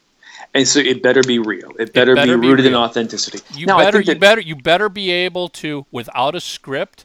And 0.55 0.67
so 0.67 0.81
it 0.81 1.03
better 1.03 1.23
be 1.23 1.39
real. 1.39 1.73
It 1.79 1.93
better, 1.93 2.13
it 2.13 2.17
better 2.17 2.39
be, 2.39 2.49
rooted 2.49 2.67
in 2.67 2.75
authenticity. 2.75 3.41
You 3.55 3.67
now, 3.67 3.79
better, 3.79 4.01
you 4.01 4.15
better, 4.15 4.41
you 4.41 4.57
better 4.57 4.89
be 4.89 5.11
able 5.11 5.49
to, 5.51 5.87
without 5.91 6.35
a 6.35 6.41
script, 6.41 7.05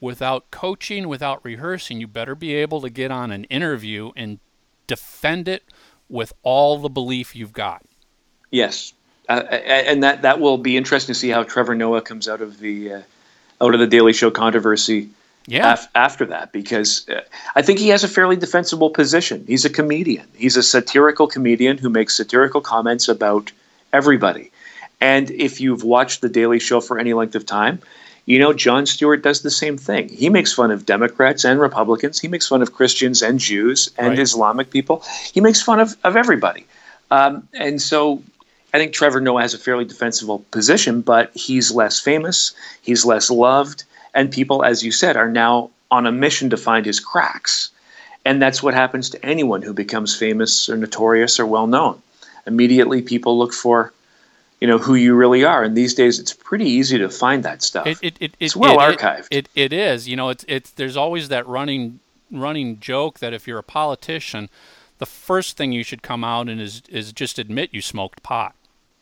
without 0.00 0.50
coaching, 0.50 1.08
without 1.08 1.44
rehearsing, 1.44 2.00
you 2.00 2.06
better 2.06 2.34
be 2.34 2.54
able 2.54 2.80
to 2.82 2.90
get 2.90 3.10
on 3.10 3.30
an 3.30 3.44
interview 3.44 4.12
and 4.16 4.38
defend 4.86 5.48
it 5.48 5.64
with 6.08 6.32
all 6.42 6.78
the 6.78 6.88
belief 6.88 7.34
you've 7.34 7.52
got. 7.52 7.82
Yes, 8.50 8.92
uh, 9.28 9.42
and 9.50 10.02
that 10.02 10.22
that 10.22 10.38
will 10.38 10.58
be 10.58 10.76
interesting 10.76 11.14
to 11.14 11.18
see 11.18 11.30
how 11.30 11.42
Trevor 11.42 11.74
Noah 11.74 12.02
comes 12.02 12.28
out 12.28 12.40
of 12.40 12.60
the 12.60 12.92
uh, 12.92 13.02
out 13.60 13.74
of 13.74 13.80
the 13.80 13.86
Daily 13.86 14.12
Show 14.12 14.30
controversy 14.30 15.08
Yeah. 15.46 15.74
af- 15.74 15.88
after 15.94 16.24
that 16.26 16.52
because 16.52 17.08
uh, 17.08 17.20
I 17.54 17.62
think 17.62 17.78
he 17.78 17.88
has 17.88 18.02
a 18.04 18.08
fairly 18.08 18.36
defensible 18.36 18.90
position. 18.90 19.44
He's 19.46 19.64
a 19.64 19.70
comedian. 19.70 20.26
He's 20.34 20.56
a 20.56 20.62
satirical 20.62 21.26
comedian 21.26 21.76
who 21.78 21.90
makes 21.90 22.16
satirical 22.16 22.60
comments 22.60 23.08
about 23.08 23.52
everybody. 23.92 24.50
And 25.00 25.30
if 25.30 25.60
you've 25.60 25.84
watched 25.84 26.22
The 26.22 26.28
Daily 26.30 26.58
Show 26.58 26.80
for 26.80 26.98
any 26.98 27.12
length 27.12 27.34
of 27.34 27.44
time, 27.44 27.80
you 28.26 28.38
know 28.38 28.54
Jon 28.54 28.86
Stewart 28.86 29.22
does 29.22 29.42
the 29.42 29.50
same 29.50 29.76
thing. 29.76 30.08
He 30.08 30.30
makes 30.30 30.50
fun 30.52 30.70
of 30.70 30.86
Democrats 30.86 31.44
and 31.44 31.60
Republicans. 31.60 32.18
He 32.18 32.28
makes 32.28 32.48
fun 32.48 32.62
of 32.62 32.72
Christians 32.72 33.20
and 33.20 33.38
Jews 33.38 33.90
and 33.98 34.08
Right. 34.08 34.18
Islamic 34.18 34.70
people. 34.70 35.02
He 35.34 35.42
makes 35.42 35.60
fun 35.60 35.78
of, 35.78 35.94
of 36.04 36.16
everybody. 36.16 36.66
Um, 37.10 37.46
and 37.52 37.82
so 37.82 38.22
I 38.72 38.78
think 38.78 38.94
Trevor 38.94 39.20
Noah 39.20 39.42
has 39.42 39.52
a 39.52 39.58
fairly 39.58 39.84
defensible 39.84 40.38
position, 40.52 41.02
but 41.02 41.30
he's 41.34 41.70
less 41.70 42.00
famous, 42.00 42.54
he's 42.80 43.04
less 43.04 43.30
loved, 43.30 43.84
and 44.14 44.30
people, 44.30 44.64
as 44.64 44.82
you 44.82 44.92
said, 44.92 45.16
are 45.16 45.28
now 45.30 45.70
on 45.90 46.06
a 46.06 46.12
mission 46.12 46.50
to 46.50 46.56
find 46.56 46.86
his 46.86 47.00
cracks. 47.00 47.70
And 48.24 48.40
that's 48.40 48.62
what 48.62 48.74
happens 48.74 49.10
to 49.10 49.24
anyone 49.24 49.60
who 49.62 49.72
becomes 49.74 50.16
famous 50.16 50.68
or 50.68 50.76
notorious 50.76 51.38
or 51.38 51.46
well 51.46 51.66
known. 51.66 52.00
Immediately, 52.46 53.02
people 53.02 53.38
look 53.38 53.52
for, 53.52 53.92
you 54.60 54.66
know, 54.68 54.78
who 54.78 54.94
you 54.94 55.14
really 55.14 55.44
are. 55.44 55.62
And 55.62 55.76
these 55.76 55.94
days, 55.94 56.18
it's 56.18 56.32
pretty 56.32 56.64
easy 56.64 56.96
to 56.98 57.10
find 57.10 57.42
that 57.42 57.62
stuff. 57.62 57.86
It, 57.86 57.98
it, 58.02 58.16
it, 58.20 58.34
It's 58.40 58.56
well 58.56 58.80
it- 58.80 58.98
archived. 58.98 59.28
It, 59.30 59.48
it 59.54 59.72
is. 59.72 60.08
You 60.08 60.16
know, 60.16 60.30
it's 60.30 60.44
it's 60.48 60.70
there's 60.70 60.96
always 60.96 61.28
that 61.28 61.46
running 61.46 62.00
running 62.30 62.80
joke 62.80 63.18
that 63.18 63.32
if 63.32 63.46
you're 63.46 63.58
a 63.58 63.62
politician, 63.62 64.48
the 64.98 65.06
first 65.06 65.56
thing 65.56 65.72
you 65.72 65.84
should 65.84 66.02
come 66.02 66.24
out 66.24 66.48
and 66.48 66.60
is 66.60 66.82
is 66.88 67.12
just 67.12 67.38
admit 67.38 67.70
you 67.72 67.82
smoked 67.82 68.22
pot. 68.22 68.54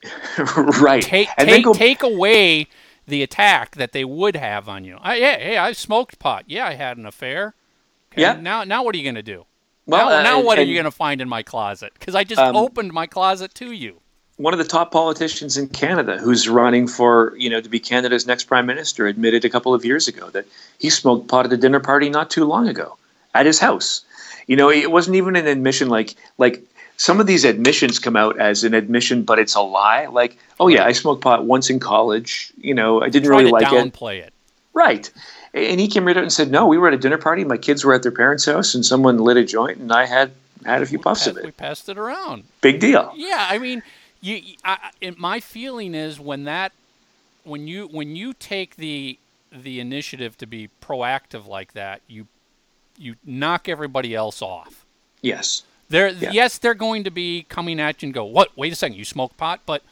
right. 0.81 1.01
Take 1.01 1.29
take 1.37 1.63
go 1.63 1.73
take 1.73 2.03
away 2.03 2.67
the 3.07 3.23
attack 3.23 3.75
that 3.75 3.91
they 3.91 4.05
would 4.05 4.35
have 4.35 4.67
on 4.69 4.83
you. 4.85 4.97
I, 5.01 5.15
yeah, 5.15 5.37
hey, 5.37 5.57
I 5.57 5.71
smoked 5.73 6.19
pot. 6.19 6.45
Yeah, 6.47 6.65
I 6.67 6.73
had 6.73 6.97
an 6.97 7.05
affair. 7.05 7.53
Okay, 8.11 8.21
Yeah. 8.21 8.33
Now 8.39 8.63
now 8.63 8.83
what 8.83 8.95
are 8.95 8.97
you 8.97 9.03
going 9.03 9.15
to 9.15 9.23
do? 9.23 9.45
Well, 9.85 10.09
now, 10.09 10.19
uh, 10.19 10.23
now 10.23 10.41
what 10.41 10.57
are 10.59 10.63
you 10.63 10.73
going 10.75 10.85
to 10.85 10.91
find 10.91 11.19
in 11.19 11.27
my 11.27 11.43
closet? 11.43 11.91
Because 11.93 12.15
I 12.15 12.23
just 12.23 12.39
Um, 12.39 12.55
opened 12.55 12.93
my 12.93 13.05
closet 13.05 13.53
to 13.55 13.71
you. 13.71 13.99
one 14.37 14.53
of 14.53 14.57
the 14.57 14.65
top 14.65 14.91
politicians 14.91 15.57
in 15.57 15.67
Canada 15.67 16.17
who's 16.17 16.47
running 16.49 16.87
for, 16.87 17.33
you 17.37 17.49
know, 17.49 17.59
to 17.61 17.69
be 17.69 17.79
Canada's 17.79 18.25
next 18.25 18.45
prime 18.45 18.65
minister 18.65 19.05
admitted 19.07 19.43
a 19.45 19.49
couple 19.49 19.73
of 19.73 19.83
years 19.85 20.07
ago 20.07 20.29
that 20.31 20.45
he 20.79 20.89
smoked 20.89 21.27
pot 21.27 21.45
at 21.45 21.53
a 21.53 21.57
dinner 21.57 21.79
party 21.79 22.09
not 22.09 22.29
too 22.31 22.45
long 22.45 22.67
ago 22.67 22.97
at 23.35 23.45
his 23.45 23.59
house. 23.59 24.03
You 24.47 24.55
know, 24.55 24.69
it 24.71 24.89
wasn't 24.91 25.17
even 25.17 25.35
an 25.35 25.47
admission 25.47 25.87
like 25.89 26.15
like 26.37 26.63
some 26.97 27.19
of 27.19 27.27
these 27.27 27.43
admissions 27.43 27.99
come 27.99 28.15
out 28.15 28.39
as 28.39 28.63
an 28.63 28.73
admission 28.73 29.23
but 29.23 29.39
it's 29.39 29.55
a 29.55 29.61
lie. 29.61 30.05
Like, 30.07 30.37
oh 30.59 30.67
yeah, 30.67 30.85
I 30.85 30.91
smoked 30.91 31.21
pot 31.21 31.45
once 31.45 31.69
in 31.69 31.79
college, 31.79 32.51
you 32.57 32.73
know, 32.73 33.01
I 33.01 33.09
didn't 33.09 33.29
really 33.29 33.51
like 33.51 33.63
it. 33.63 33.69
downplay 33.93 34.19
it. 34.19 34.33
Right. 34.73 35.09
And 35.53 35.79
he 35.79 35.87
came 35.87 36.05
right 36.05 36.17
out 36.17 36.23
and 36.23 36.33
said, 36.33 36.49
"No, 36.49 36.65
we 36.65 36.79
were 36.79 36.87
at 36.87 36.95
a 36.95 36.97
dinner 36.97 37.19
party. 37.19 37.43
My 37.43 37.57
kids 37.57 37.85
were 37.85 37.93
at 37.93 38.01
their 38.01 38.11
parents' 38.11 38.45
house, 38.45 38.73
and 38.73 38.83
someone 38.83 39.19
lit 39.19 39.37
a 39.37 39.43
joint, 39.43 39.77
and 39.77 39.91
I 39.91 40.05
had 40.07 40.31
had 40.65 40.81
a 40.81 40.85
few 40.87 40.97
puffs 40.97 41.27
of 41.27 41.37
it. 41.37 41.43
We 41.45 41.51
passed 41.51 41.87
it 41.89 41.97
around. 41.97 42.45
Big 42.61 42.79
deal." 42.79 43.13
Yeah, 43.15 43.45
I 43.51 43.59
mean, 43.59 43.83
you. 44.19 44.41
I, 44.65 44.89
I- 45.03 45.15
my 45.15 45.39
feeling 45.39 45.93
is 45.93 46.19
when 46.19 46.45
that, 46.45 46.71
when 47.43 47.67
you 47.67 47.85
when 47.85 48.15
you 48.15 48.33
take 48.33 48.77
the 48.77 49.19
the 49.51 49.79
initiative 49.79 50.35
to 50.39 50.47
be 50.47 50.69
proactive 50.81 51.45
like 51.45 51.73
that, 51.73 52.01
you 52.07 52.25
you 52.97 53.13
knock 53.23 53.69
everybody 53.69 54.15
else 54.15 54.41
off. 54.41 54.85
Yes. 55.21 55.61
They're 55.93 56.09
Yeah. 56.09 56.31
yes, 56.31 56.57
they're 56.57 56.73
going 56.73 57.03
to 57.03 57.11
be 57.11 57.43
coming 57.49 57.79
at 57.79 58.01
you 58.01 58.07
and 58.07 58.13
go, 58.15 58.25
"What? 58.25 58.57
Wait 58.57 58.73
a 58.73 58.75
second, 58.75 58.97
you 58.97 59.05
smoke 59.05 59.37
pot?" 59.37 59.61
But 59.67 59.83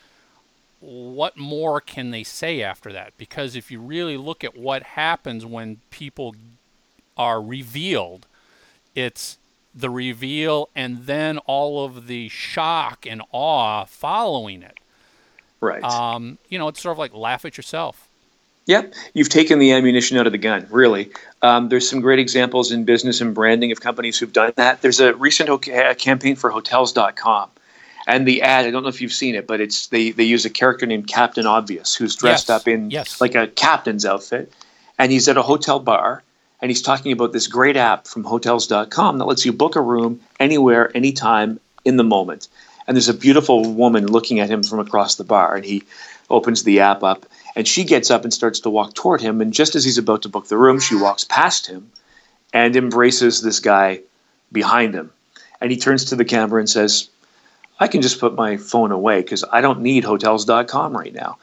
what 0.79 1.37
more 1.37 1.79
can 1.79 2.09
they 2.09 2.23
say 2.23 2.63
after 2.63 2.91
that? 2.91 3.15
Because 3.19 3.55
if 3.55 3.69
you 3.69 3.79
really 3.79 4.17
look 4.17 4.43
at 4.43 4.57
what 4.57 4.81
happens 4.81 5.45
when 5.45 5.79
people 5.91 6.35
are 7.15 7.39
revealed, 7.39 8.25
it's 8.95 9.37
the 9.75 9.91
reveal 9.91 10.69
and 10.75 11.05
then 11.05 11.37
all 11.39 11.85
of 11.85 12.07
the 12.07 12.29
shock 12.29 13.05
and 13.05 13.21
awe 13.31 13.85
following 13.85 14.63
it. 14.63 14.79
Right. 15.59 15.83
Um, 15.83 16.39
you 16.49 16.57
know, 16.57 16.67
it's 16.67 16.81
sort 16.81 16.93
of 16.93 16.97
like 16.97 17.13
laugh 17.13 17.45
at 17.45 17.57
yourself. 17.57 18.07
Yep, 18.67 18.93
you've 19.13 19.29
taken 19.29 19.59
the 19.59 19.71
ammunition 19.71 20.17
out 20.17 20.27
of 20.27 20.31
the 20.31 20.37
gun. 20.37 20.67
Really, 20.69 21.09
um, 21.41 21.69
there's 21.69 21.89
some 21.89 21.99
great 21.99 22.19
examples 22.19 22.71
in 22.71 22.85
business 22.85 23.19
and 23.19 23.33
branding 23.33 23.71
of 23.71 23.81
companies 23.81 24.19
who've 24.19 24.31
done 24.31 24.53
that. 24.55 24.81
There's 24.81 24.99
a 24.99 25.13
recent 25.15 25.49
ho- 25.49 25.57
campaign 25.95 26.35
for 26.35 26.51
Hotels.com, 26.51 27.49
and 28.07 28.27
the 28.27 28.43
ad. 28.43 28.65
I 28.65 28.71
don't 28.71 28.83
know 28.83 28.89
if 28.89 29.01
you've 29.01 29.11
seen 29.13 29.33
it, 29.35 29.47
but 29.47 29.59
it's 29.61 29.87
they 29.87 30.11
they 30.11 30.23
use 30.23 30.45
a 30.45 30.49
character 30.49 30.85
named 30.85 31.07
Captain 31.07 31.47
Obvious 31.47 31.95
who's 31.95 32.15
dressed 32.15 32.49
Yes, 32.49 32.61
up 32.61 32.67
in 32.67 32.91
yes. 32.91 33.19
like 33.19 33.33
a 33.33 33.47
captain's 33.47 34.05
outfit, 34.05 34.53
and 34.99 35.11
he's 35.11 35.27
at 35.27 35.37
a 35.37 35.41
hotel 35.41 35.79
bar, 35.79 36.21
and 36.61 36.69
he's 36.69 36.83
talking 36.83 37.11
about 37.11 37.33
this 37.33 37.47
great 37.47 37.75
app 37.77 38.05
from 38.05 38.23
Hotels.com 38.23 39.17
that 39.17 39.25
lets 39.25 39.43
you 39.43 39.51
book 39.53 39.75
a 39.75 39.81
room 39.81 40.19
anywhere, 40.39 40.95
anytime, 40.95 41.59
in 41.83 41.97
the 41.97 42.03
moment. 42.03 42.47
And 42.87 42.95
there's 42.95 43.09
a 43.09 43.13
beautiful 43.13 43.73
woman 43.73 44.05
looking 44.07 44.39
at 44.39 44.49
him 44.49 44.61
from 44.63 44.79
across 44.79 45.15
the 45.15 45.23
bar, 45.23 45.55
and 45.55 45.65
he 45.65 45.83
opens 46.31 46.63
the 46.63 46.79
app 46.79 47.03
up 47.03 47.25
and 47.55 47.67
she 47.67 47.83
gets 47.83 48.09
up 48.09 48.23
and 48.23 48.33
starts 48.33 48.61
to 48.61 48.69
walk 48.69 48.93
toward 48.93 49.21
him 49.21 49.41
and 49.41 49.53
just 49.53 49.75
as 49.75 49.83
he's 49.83 49.97
about 49.97 50.23
to 50.23 50.29
book 50.29 50.47
the 50.47 50.57
room 50.57 50.79
she 50.79 50.95
walks 50.95 51.23
past 51.23 51.67
him 51.67 51.91
and 52.53 52.75
embraces 52.75 53.41
this 53.41 53.59
guy 53.59 54.01
behind 54.51 54.93
him. 54.93 55.11
And 55.59 55.71
he 55.71 55.77
turns 55.77 56.05
to 56.05 56.15
the 56.15 56.25
camera 56.25 56.59
and 56.59 56.69
says 56.69 57.09
i 57.79 57.87
can 57.87 58.01
just 58.01 58.19
put 58.19 58.35
my 58.35 58.57
phone 58.57 58.91
away 58.91 59.21
because 59.21 59.43
i 59.51 59.61
don't 59.61 59.81
need 59.81 60.03
hotels.com 60.03 60.95
right 60.97 61.13
now. 61.13 61.37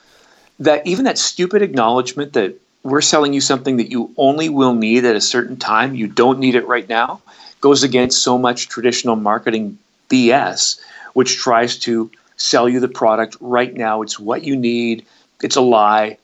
That 0.61 0.87
even 0.87 1.05
that 1.05 1.19
stupid 1.19 1.63
acknowledgement 1.63 2.33
that 2.33 2.61
we're 2.83 3.01
selling 3.01 3.33
you 3.33 3.41
something 3.41 3.77
that 3.77 3.91
you 3.91 4.13
only 4.17 4.49
will 4.49 4.75
need 4.75 5.05
at 5.05 5.17
a 5.17 5.21
certain 5.21 5.57
time 5.57 5.95
you 5.95 6.07
don't 6.07 6.39
need 6.39 6.55
it 6.55 6.67
right 6.67 6.89
now 6.89 7.21
goes 7.61 7.83
against 7.83 8.23
so 8.23 8.39
much 8.39 8.69
traditional 8.69 9.17
marketing 9.17 9.79
bs 10.09 10.81
which 11.13 11.37
tries 11.37 11.79
to 11.79 12.11
sell 12.39 12.69
you 12.69 12.81
the 12.81 12.89
product 12.89 13.37
right 13.41 13.75
now 13.75 14.01
it's 14.01 14.19
what 14.19 14.43
you 14.43 14.57
need 14.57 15.05
it's 15.43 15.57
a 15.57 15.61
lie. 15.61 16.19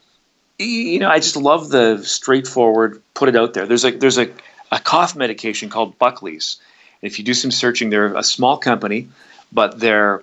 You 0.59 0.99
know, 0.99 1.09
I 1.09 1.19
just 1.19 1.37
love 1.37 1.69
the 1.69 2.03
straightforward 2.03 3.03
put 3.15 3.29
it 3.29 3.37
out 3.37 3.55
there. 3.55 3.67
There's 3.67 3.85
a 3.85 3.91
there's 3.91 4.19
a, 4.19 4.31
a 4.73 4.79
cough 4.79 5.17
medication 5.17 5.69
called 5.69 5.99
Buckley's. 5.99 6.57
If 7.03 7.19
you 7.19 7.25
do 7.25 7.35
some 7.35 7.51
searching, 7.51 7.91
they're 7.91 8.15
a 8.15 8.23
small 8.23 8.57
company, 8.57 9.09
but 9.53 9.81
their 9.81 10.23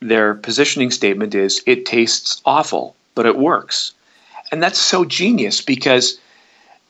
their 0.00 0.34
positioning 0.34 0.90
statement 0.90 1.34
is 1.34 1.62
it 1.66 1.86
tastes 1.86 2.40
awful, 2.44 2.94
but 3.14 3.26
it 3.26 3.36
works. 3.36 3.92
And 4.52 4.62
that's 4.62 4.78
so 4.78 5.04
genius 5.04 5.60
because 5.60 6.18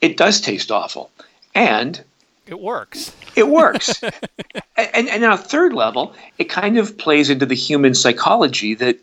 it 0.00 0.16
does 0.16 0.40
taste 0.40 0.70
awful. 0.70 1.10
And 1.54 2.02
It 2.46 2.60
works. 2.60 3.14
it 3.34 3.48
works. 3.48 4.02
and, 4.76 5.08
and 5.08 5.24
on 5.24 5.32
a 5.32 5.38
third 5.38 5.72
level, 5.72 6.14
it 6.38 6.44
kind 6.44 6.78
of 6.78 6.96
plays 6.96 7.30
into 7.30 7.46
the 7.46 7.54
human 7.54 7.94
psychology 7.94 8.74
that 8.74 8.98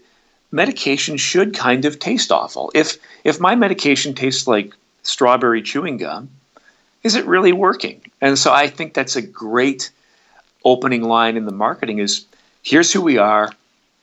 medication 0.51 1.17
should 1.17 1.53
kind 1.53 1.85
of 1.85 1.99
taste 1.99 2.31
awful. 2.31 2.71
If 2.73 2.97
if 3.23 3.39
my 3.39 3.55
medication 3.55 4.13
tastes 4.13 4.47
like 4.47 4.73
strawberry 5.01 5.61
chewing 5.61 5.97
gum, 5.97 6.29
is 7.03 7.15
it 7.15 7.25
really 7.25 7.53
working? 7.53 8.01
And 8.21 8.37
so 8.37 8.53
I 8.53 8.67
think 8.67 8.93
that's 8.93 9.15
a 9.15 9.21
great 9.21 9.91
opening 10.63 11.03
line 11.03 11.35
in 11.35 11.45
the 11.45 11.51
marketing 11.51 11.99
is 11.99 12.25
here's 12.61 12.91
who 12.93 13.01
we 13.01 13.17
are, 13.17 13.51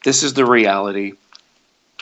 this 0.04 0.22
is 0.22 0.34
the 0.34 0.44
reality, 0.44 1.12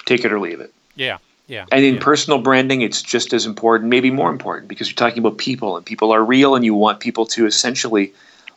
take 0.06 0.24
it 0.24 0.32
or 0.32 0.40
leave 0.40 0.60
it. 0.60 0.72
Yeah. 0.96 1.18
Yeah. 1.48 1.64
And 1.72 1.84
in 1.84 1.94
yeah. 1.94 2.00
personal 2.00 2.40
branding, 2.40 2.82
it's 2.82 3.02
just 3.02 3.32
as 3.32 3.46
important, 3.46 3.90
maybe 3.90 4.10
more 4.10 4.30
important, 4.30 4.68
because 4.68 4.88
you're 4.88 4.94
talking 4.94 5.18
about 5.18 5.38
people 5.38 5.76
and 5.76 5.84
people 5.84 6.12
are 6.12 6.22
real 6.22 6.54
and 6.54 6.64
you 6.64 6.74
want 6.74 7.00
people 7.00 7.26
to 7.26 7.46
essentially 7.46 8.12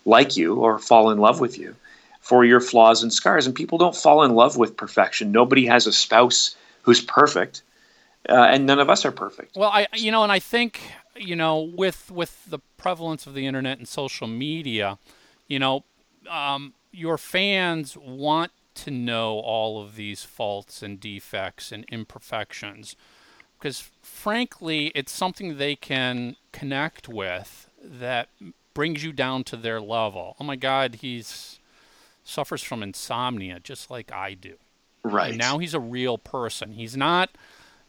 like 0.06 0.38
you 0.38 0.56
or 0.56 0.78
fall 0.78 1.10
in 1.10 1.18
love 1.18 1.40
with 1.40 1.58
you 1.58 1.76
for 2.20 2.44
your 2.44 2.60
flaws 2.60 3.02
and 3.02 3.12
scars. 3.12 3.48
And 3.48 3.56
people 3.56 3.78
don't 3.78 3.96
fall 3.96 4.24
in 4.24 4.36
love 4.36 4.58
with 4.58 4.76
perfection. 4.76 5.32
Nobody 5.32 5.66
has 5.66 5.88
a 5.88 5.94
spouse 5.94 6.56
who's 6.82 7.02
perfect, 7.02 7.64
uh, 8.28 8.34
and 8.34 8.66
none 8.66 8.80
of 8.80 8.90
us 8.90 9.06
are 9.06 9.12
perfect. 9.12 9.56
Well, 9.56 9.70
I 9.70 9.88
you 9.94 10.12
know, 10.12 10.24
and 10.24 10.32
I 10.32 10.40
think 10.40 10.82
you 11.16 11.36
know, 11.36 11.60
with 11.60 12.12
with 12.12 12.46
the 12.50 12.60
prevalence 12.78 13.26
of 13.26 13.34
the 13.34 13.46
internet 13.46 13.78
and 13.78 13.88
social 13.88 14.28
media, 14.28 14.98
you 15.48 15.60
know, 15.60 15.84
um, 16.30 16.74
your 16.92 17.18
fans 17.18 17.96
want 17.96 18.52
to 18.76 18.92
know 18.92 19.40
all 19.40 19.82
of 19.82 19.96
these 19.96 20.24
faults 20.24 20.82
and 20.82 21.00
defects 21.00 21.72
and 21.72 21.86
imperfections, 21.92 22.96
because 23.58 23.90
frankly, 24.02 24.92
it's 24.96 25.12
something 25.12 25.58
they 25.58 25.76
can 25.76 26.36
connect 26.52 27.08
with 27.08 27.70
that 27.84 28.30
brings 28.74 29.04
you 29.04 29.12
down 29.12 29.44
to 29.46 29.58
their 29.58 29.82
level. 29.82 30.36
Oh 30.40 30.44
my 30.44 30.56
God, 30.56 30.96
he's 31.02 31.60
suffers 32.24 32.64
from 32.64 32.84
insomnia 32.84 33.60
just 33.60 33.90
like 33.90 34.12
I 34.12 34.34
do. 34.34 34.56
Right. 35.04 35.30
And 35.30 35.38
now 35.38 35.58
he's 35.58 35.74
a 35.74 35.80
real 35.80 36.18
person. 36.18 36.74
He's 36.74 36.96
not 36.96 37.32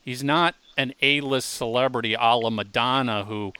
he's 0.00 0.24
not 0.24 0.54
an 0.76 0.94
A-list 1.02 1.52
celebrity 1.52 2.14
a 2.14 2.34
la 2.36 2.50
Madonna 2.50 3.24
who, 3.24 3.52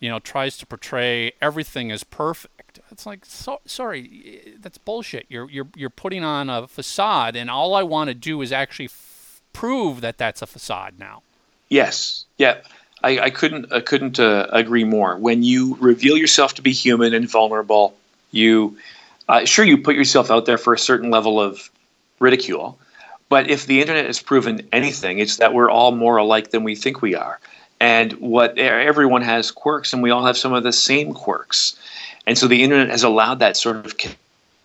you 0.00 0.08
know, 0.08 0.18
tries 0.18 0.56
to 0.58 0.66
portray 0.66 1.32
everything 1.40 1.90
as 1.92 2.04
perfect. 2.04 2.55
It's 2.90 3.06
like 3.06 3.24
so, 3.24 3.60
sorry, 3.66 4.56
that's 4.60 4.78
bullshit. 4.78 5.26
You're 5.28 5.50
you're 5.50 5.68
you're 5.76 5.90
putting 5.90 6.24
on 6.24 6.48
a 6.48 6.66
facade 6.66 7.36
and 7.36 7.50
all 7.50 7.74
I 7.74 7.82
want 7.82 8.08
to 8.08 8.14
do 8.14 8.42
is 8.42 8.52
actually 8.52 8.86
f- 8.86 9.42
prove 9.52 10.00
that 10.00 10.18
that's 10.18 10.42
a 10.42 10.46
facade 10.46 10.94
now. 10.98 11.22
Yes. 11.68 12.24
Yeah. 12.38 12.58
I, 13.02 13.18
I 13.20 13.30
couldn't 13.30 13.72
I 13.72 13.80
couldn't 13.80 14.18
uh, 14.18 14.46
agree 14.50 14.84
more. 14.84 15.16
When 15.16 15.42
you 15.42 15.76
reveal 15.80 16.16
yourself 16.16 16.54
to 16.54 16.62
be 16.62 16.72
human 16.72 17.14
and 17.14 17.28
vulnerable, 17.28 17.94
you 18.30 18.78
uh, 19.28 19.44
sure 19.44 19.64
you 19.64 19.78
put 19.78 19.96
yourself 19.96 20.30
out 20.30 20.46
there 20.46 20.58
for 20.58 20.72
a 20.72 20.78
certain 20.78 21.10
level 21.10 21.40
of 21.40 21.70
ridicule, 22.20 22.78
but 23.28 23.50
if 23.50 23.66
the 23.66 23.80
internet 23.80 24.06
has 24.06 24.20
proven 24.20 24.66
anything, 24.72 25.18
it's 25.18 25.36
that 25.36 25.52
we're 25.52 25.70
all 25.70 25.92
more 25.92 26.16
alike 26.16 26.50
than 26.50 26.64
we 26.64 26.74
think 26.74 27.02
we 27.02 27.14
are. 27.14 27.38
And 27.78 28.12
what 28.14 28.58
everyone 28.58 29.22
has 29.22 29.50
quirks, 29.50 29.92
and 29.92 30.02
we 30.02 30.10
all 30.10 30.24
have 30.24 30.36
some 30.36 30.54
of 30.54 30.62
the 30.62 30.72
same 30.72 31.12
quirks. 31.12 31.76
And 32.26 32.36
so 32.36 32.46
the 32.48 32.62
internet 32.62 32.90
has 32.90 33.02
allowed 33.02 33.38
that 33.38 33.56
sort 33.56 33.76
of 33.86 33.96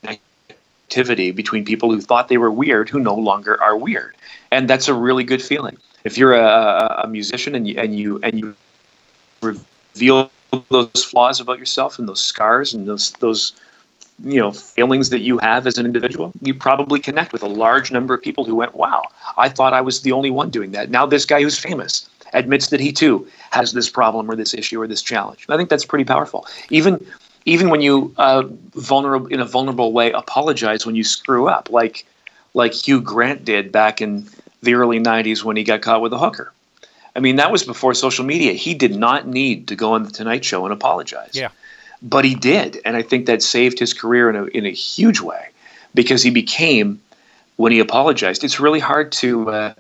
connectivity 0.02 1.36
between 1.36 1.64
people 1.64 1.92
who 1.92 2.02
thought 2.02 2.28
they 2.28 2.38
were 2.38 2.52
weird 2.52 2.90
who 2.90 3.00
no 3.00 3.16
longer 3.16 3.62
are 3.62 3.78
weird. 3.78 4.16
And 4.52 4.70
that's 4.70 4.88
a 4.88 4.94
really 4.94 5.24
good 5.24 5.42
feeling. 5.42 5.78
If 6.04 6.18
you're 6.18 6.34
a, 6.34 7.02
a 7.04 7.08
musician 7.08 7.54
and 7.56 7.68
you, 7.68 7.80
and 7.80 7.98
you 7.98 8.20
and 8.24 8.40
you 8.40 8.56
reveal 9.42 10.32
those 10.70 11.04
flaws 11.04 11.40
about 11.40 11.60
yourself 11.60 12.00
and 12.00 12.08
those 12.08 12.24
scars 12.24 12.74
and 12.74 12.88
those 12.88 13.12
those 13.14 13.54
you 14.24 14.40
know 14.40 14.52
failings 14.52 15.10
that 15.10 15.20
you 15.20 15.38
have 15.40 15.66
as 15.66 15.78
an 15.78 15.86
individual 15.86 16.32
you 16.42 16.54
probably 16.54 17.00
connect 17.00 17.34
with 17.34 17.42
a 17.42 17.48
large 17.48 17.92
number 17.92 18.14
of 18.14 18.22
people 18.22 18.44
who 18.44 18.54
went 18.56 18.76
wow 18.76 19.02
i 19.38 19.48
thought 19.48 19.74
i 19.74 19.82
was 19.82 20.02
the 20.02 20.12
only 20.12 20.30
one 20.30 20.50
doing 20.50 20.72
that 20.72 20.90
now 20.90 21.06
this 21.06 21.26
guy 21.26 21.42
who's 21.42 21.58
famous 21.58 22.08
admits 22.34 22.68
that 22.68 22.80
he 22.80 22.92
too 22.92 23.26
has 23.52 23.72
this 23.74 23.90
problem 23.90 24.30
or 24.30 24.36
this 24.36 24.54
issue 24.54 24.80
or 24.82 24.88
this 24.88 25.02
challenge 25.02 25.46
i 25.50 25.58
think 25.58 25.70
that's 25.70 25.86
pretty 25.86 26.06
powerful 26.06 26.46
even 26.70 27.04
even 27.46 27.70
when 27.70 27.82
you 27.82 28.14
uh, 28.18 28.44
vulnerable 28.74 29.28
in 29.28 29.40
a 29.40 29.46
vulnerable 29.46 29.92
way 29.92 30.12
apologize 30.12 30.86
when 30.86 30.96
you 30.96 31.04
screw 31.04 31.48
up 31.48 31.70
like 31.70 32.06
like 32.54 32.74
hugh 32.74 33.02
grant 33.02 33.46
did 33.46 33.72
back 33.72 34.02
in 34.02 34.26
the 34.62 34.74
early 34.76 35.00
90s 35.00 35.44
when 35.44 35.56
he 35.56 35.64
got 35.64 35.82
caught 35.82 36.02
with 36.02 36.14
a 36.14 36.18
hooker 36.18 36.52
i 37.16 37.20
mean 37.20 37.38
that 37.38 37.52
was 37.52 37.64
before 37.64 37.94
social 37.94 38.26
media 38.26 38.54
he 38.54 38.74
did 38.74 38.96
not 38.96 39.28
need 39.28 39.68
to 39.68 39.76
go 39.76 39.94
on 39.94 40.04
the 40.04 40.12
tonight 40.12 40.44
show 40.46 40.66
and 40.66 40.74
apologize 40.74 41.32
yeah 41.34 41.50
but 42.02 42.26
he 42.26 42.36
did, 42.36 42.82
and 42.84 42.98
I 42.98 43.04
think 43.04 43.28
that 43.28 43.44
saved 43.44 43.78
his 43.78 43.94
career 43.94 44.30
in 44.30 44.36
a 44.36 44.46
in 44.46 44.66
a 44.66 44.72
huge 44.72 45.22
way 45.22 45.50
because 45.94 46.24
he 46.24 46.32
became 46.32 47.00
when 47.58 47.72
he 47.72 47.80
apologized. 47.80 48.44
It's 48.44 48.60
really 48.60 48.80
hard 48.80 49.12
to 49.14 49.50
uh, 49.52 49.74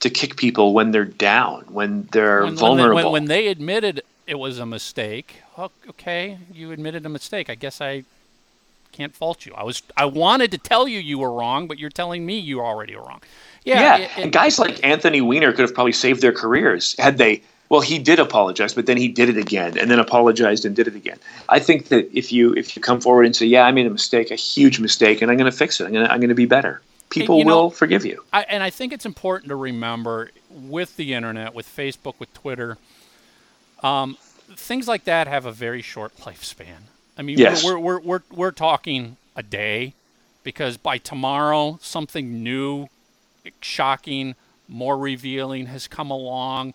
to 0.00 0.10
kick 0.10 0.36
people 0.36 0.72
when 0.72 0.90
they're 0.90 1.04
down, 1.04 1.64
when 1.68 2.08
they're 2.12 2.44
when, 2.44 2.56
vulnerable. 2.56 2.94
When, 2.94 3.04
when, 3.04 3.12
when, 3.12 3.24
they 3.26 3.48
admitted 3.48 4.02
it 4.26 4.38
was 4.38 4.58
a 4.58 4.66
mistake, 4.66 5.42
okay, 5.58 6.38
you 6.52 6.72
admitted 6.72 7.06
a 7.06 7.08
mistake. 7.08 7.50
I 7.50 7.54
guess 7.54 7.80
I 7.80 8.04
can't 8.92 9.14
fault 9.14 9.46
you. 9.46 9.52
I 9.54 9.62
was 9.62 9.82
I 9.96 10.06
wanted 10.06 10.50
to 10.52 10.58
tell 10.58 10.88
you 10.88 10.98
you 10.98 11.18
were 11.18 11.32
wrong, 11.32 11.66
but 11.66 11.78
you're 11.78 11.90
telling 11.90 12.24
me 12.24 12.38
you 12.38 12.60
already 12.60 12.96
were 12.96 13.02
wrong. 13.02 13.22
Yeah, 13.64 13.80
yeah. 13.80 13.96
It, 13.96 14.02
it, 14.02 14.18
and 14.18 14.32
guys 14.32 14.58
like 14.58 14.84
Anthony 14.84 15.20
Weiner 15.20 15.52
could 15.52 15.62
have 15.62 15.74
probably 15.74 15.92
saved 15.92 16.22
their 16.22 16.32
careers 16.32 16.94
had 16.98 17.18
they 17.18 17.42
well, 17.68 17.80
he 17.80 17.98
did 17.98 18.20
apologize, 18.20 18.74
but 18.74 18.86
then 18.86 18.96
he 18.96 19.08
did 19.08 19.28
it 19.28 19.36
again, 19.36 19.76
and 19.76 19.90
then 19.90 19.98
apologized 19.98 20.64
and 20.64 20.76
did 20.76 20.86
it 20.86 20.94
again. 20.94 21.18
I 21.48 21.58
think 21.58 21.88
that 21.88 22.08
if 22.16 22.32
you 22.32 22.54
if 22.54 22.76
you 22.76 22.82
come 22.82 23.00
forward 23.00 23.26
and 23.26 23.34
say, 23.34 23.46
"Yeah, 23.46 23.64
I 23.64 23.72
made 23.72 23.86
a 23.86 23.90
mistake, 23.90 24.30
a 24.30 24.36
huge 24.36 24.78
mistake, 24.78 25.20
and 25.20 25.30
I'm 25.30 25.36
going 25.36 25.50
to 25.50 25.56
fix 25.56 25.80
it. 25.80 25.84
I'm 25.84 25.92
going 25.92 26.06
to 26.06 26.12
I'm 26.12 26.20
going 26.20 26.28
to 26.28 26.34
be 26.34 26.46
better," 26.46 26.80
people 27.10 27.38
will 27.38 27.44
know, 27.44 27.70
forgive 27.70 28.06
you. 28.06 28.22
I, 28.32 28.42
and 28.42 28.62
I 28.62 28.70
think 28.70 28.92
it's 28.92 29.06
important 29.06 29.48
to 29.48 29.56
remember 29.56 30.30
with 30.50 30.96
the 30.96 31.14
internet, 31.14 31.54
with 31.54 31.66
Facebook, 31.66 32.14
with 32.20 32.32
Twitter, 32.34 32.78
um, 33.82 34.16
things 34.56 34.88
like 34.88 35.04
that 35.04 35.26
have 35.26 35.46
a 35.46 35.52
very 35.52 35.82
short 35.82 36.16
lifespan. 36.18 36.88
I 37.18 37.22
mean, 37.22 37.38
yes. 37.38 37.64
we're, 37.64 37.78
we're, 37.78 38.00
we're, 38.00 38.22
we're 38.30 38.50
talking 38.50 39.16
a 39.34 39.42
day 39.42 39.94
because 40.42 40.76
by 40.76 40.98
tomorrow, 40.98 41.78
something 41.80 42.42
new, 42.42 42.88
shocking, 43.60 44.34
more 44.68 44.98
revealing 44.98 45.66
has 45.66 45.88
come 45.88 46.10
along 46.10 46.74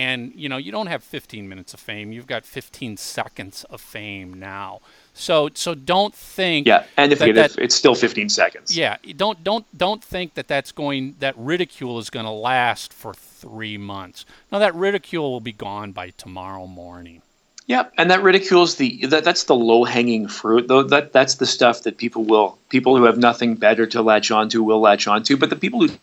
and 0.00 0.32
you 0.34 0.48
know, 0.48 0.56
you 0.56 0.72
don't 0.72 0.86
have 0.86 1.02
15 1.04 1.46
minutes 1.46 1.74
of 1.74 1.80
fame. 1.80 2.10
You've 2.10 2.26
got 2.26 2.46
15 2.46 2.96
seconds 2.96 3.64
of 3.64 3.82
fame 3.82 4.32
now. 4.32 4.80
So 5.12 5.50
so 5.52 5.74
don't 5.74 6.14
think 6.14 6.66
Yeah, 6.66 6.84
and 6.96 7.12
if 7.12 7.18
that, 7.18 7.34
that, 7.34 7.58
it's 7.58 7.74
still 7.74 7.94
15 7.94 8.30
seconds. 8.30 8.74
Yeah, 8.74 8.96
don't 9.16 9.44
don't 9.44 9.66
don't 9.76 10.02
think 10.02 10.34
that 10.34 10.48
that's 10.48 10.72
going 10.72 11.16
that 11.18 11.34
ridicule 11.36 11.98
is 11.98 12.08
going 12.08 12.24
to 12.24 12.32
last 12.32 12.94
for 12.94 13.12
3 13.40 13.78
months. 13.78 14.24
Now 14.52 14.58
that 14.58 14.74
ridicule 14.74 15.30
will 15.30 15.40
be 15.40 15.52
gone 15.52 15.92
by 15.92 16.10
tomorrow 16.10 16.66
morning. 16.66 17.22
Yep, 17.66 17.92
and 17.98 18.10
that 18.10 18.22
ridicules 18.22 18.76
the 18.76 19.06
that, 19.06 19.22
that's 19.22 19.44
the 19.44 19.54
low 19.54 19.84
hanging 19.84 20.26
fruit. 20.26 20.66
Though 20.66 20.82
that 20.82 21.12
that's 21.12 21.36
the 21.36 21.46
stuff 21.46 21.84
that 21.84 21.98
people 21.98 22.24
will 22.24 22.58
people 22.68 22.96
who 22.96 23.04
have 23.04 23.16
nothing 23.16 23.54
better 23.54 23.86
to 23.86 24.02
latch 24.02 24.30
onto 24.32 24.62
will 24.62 24.80
latch 24.80 25.06
onto. 25.06 25.36
But 25.36 25.50
the 25.50 25.56
people 25.56 25.80
who 25.80 25.94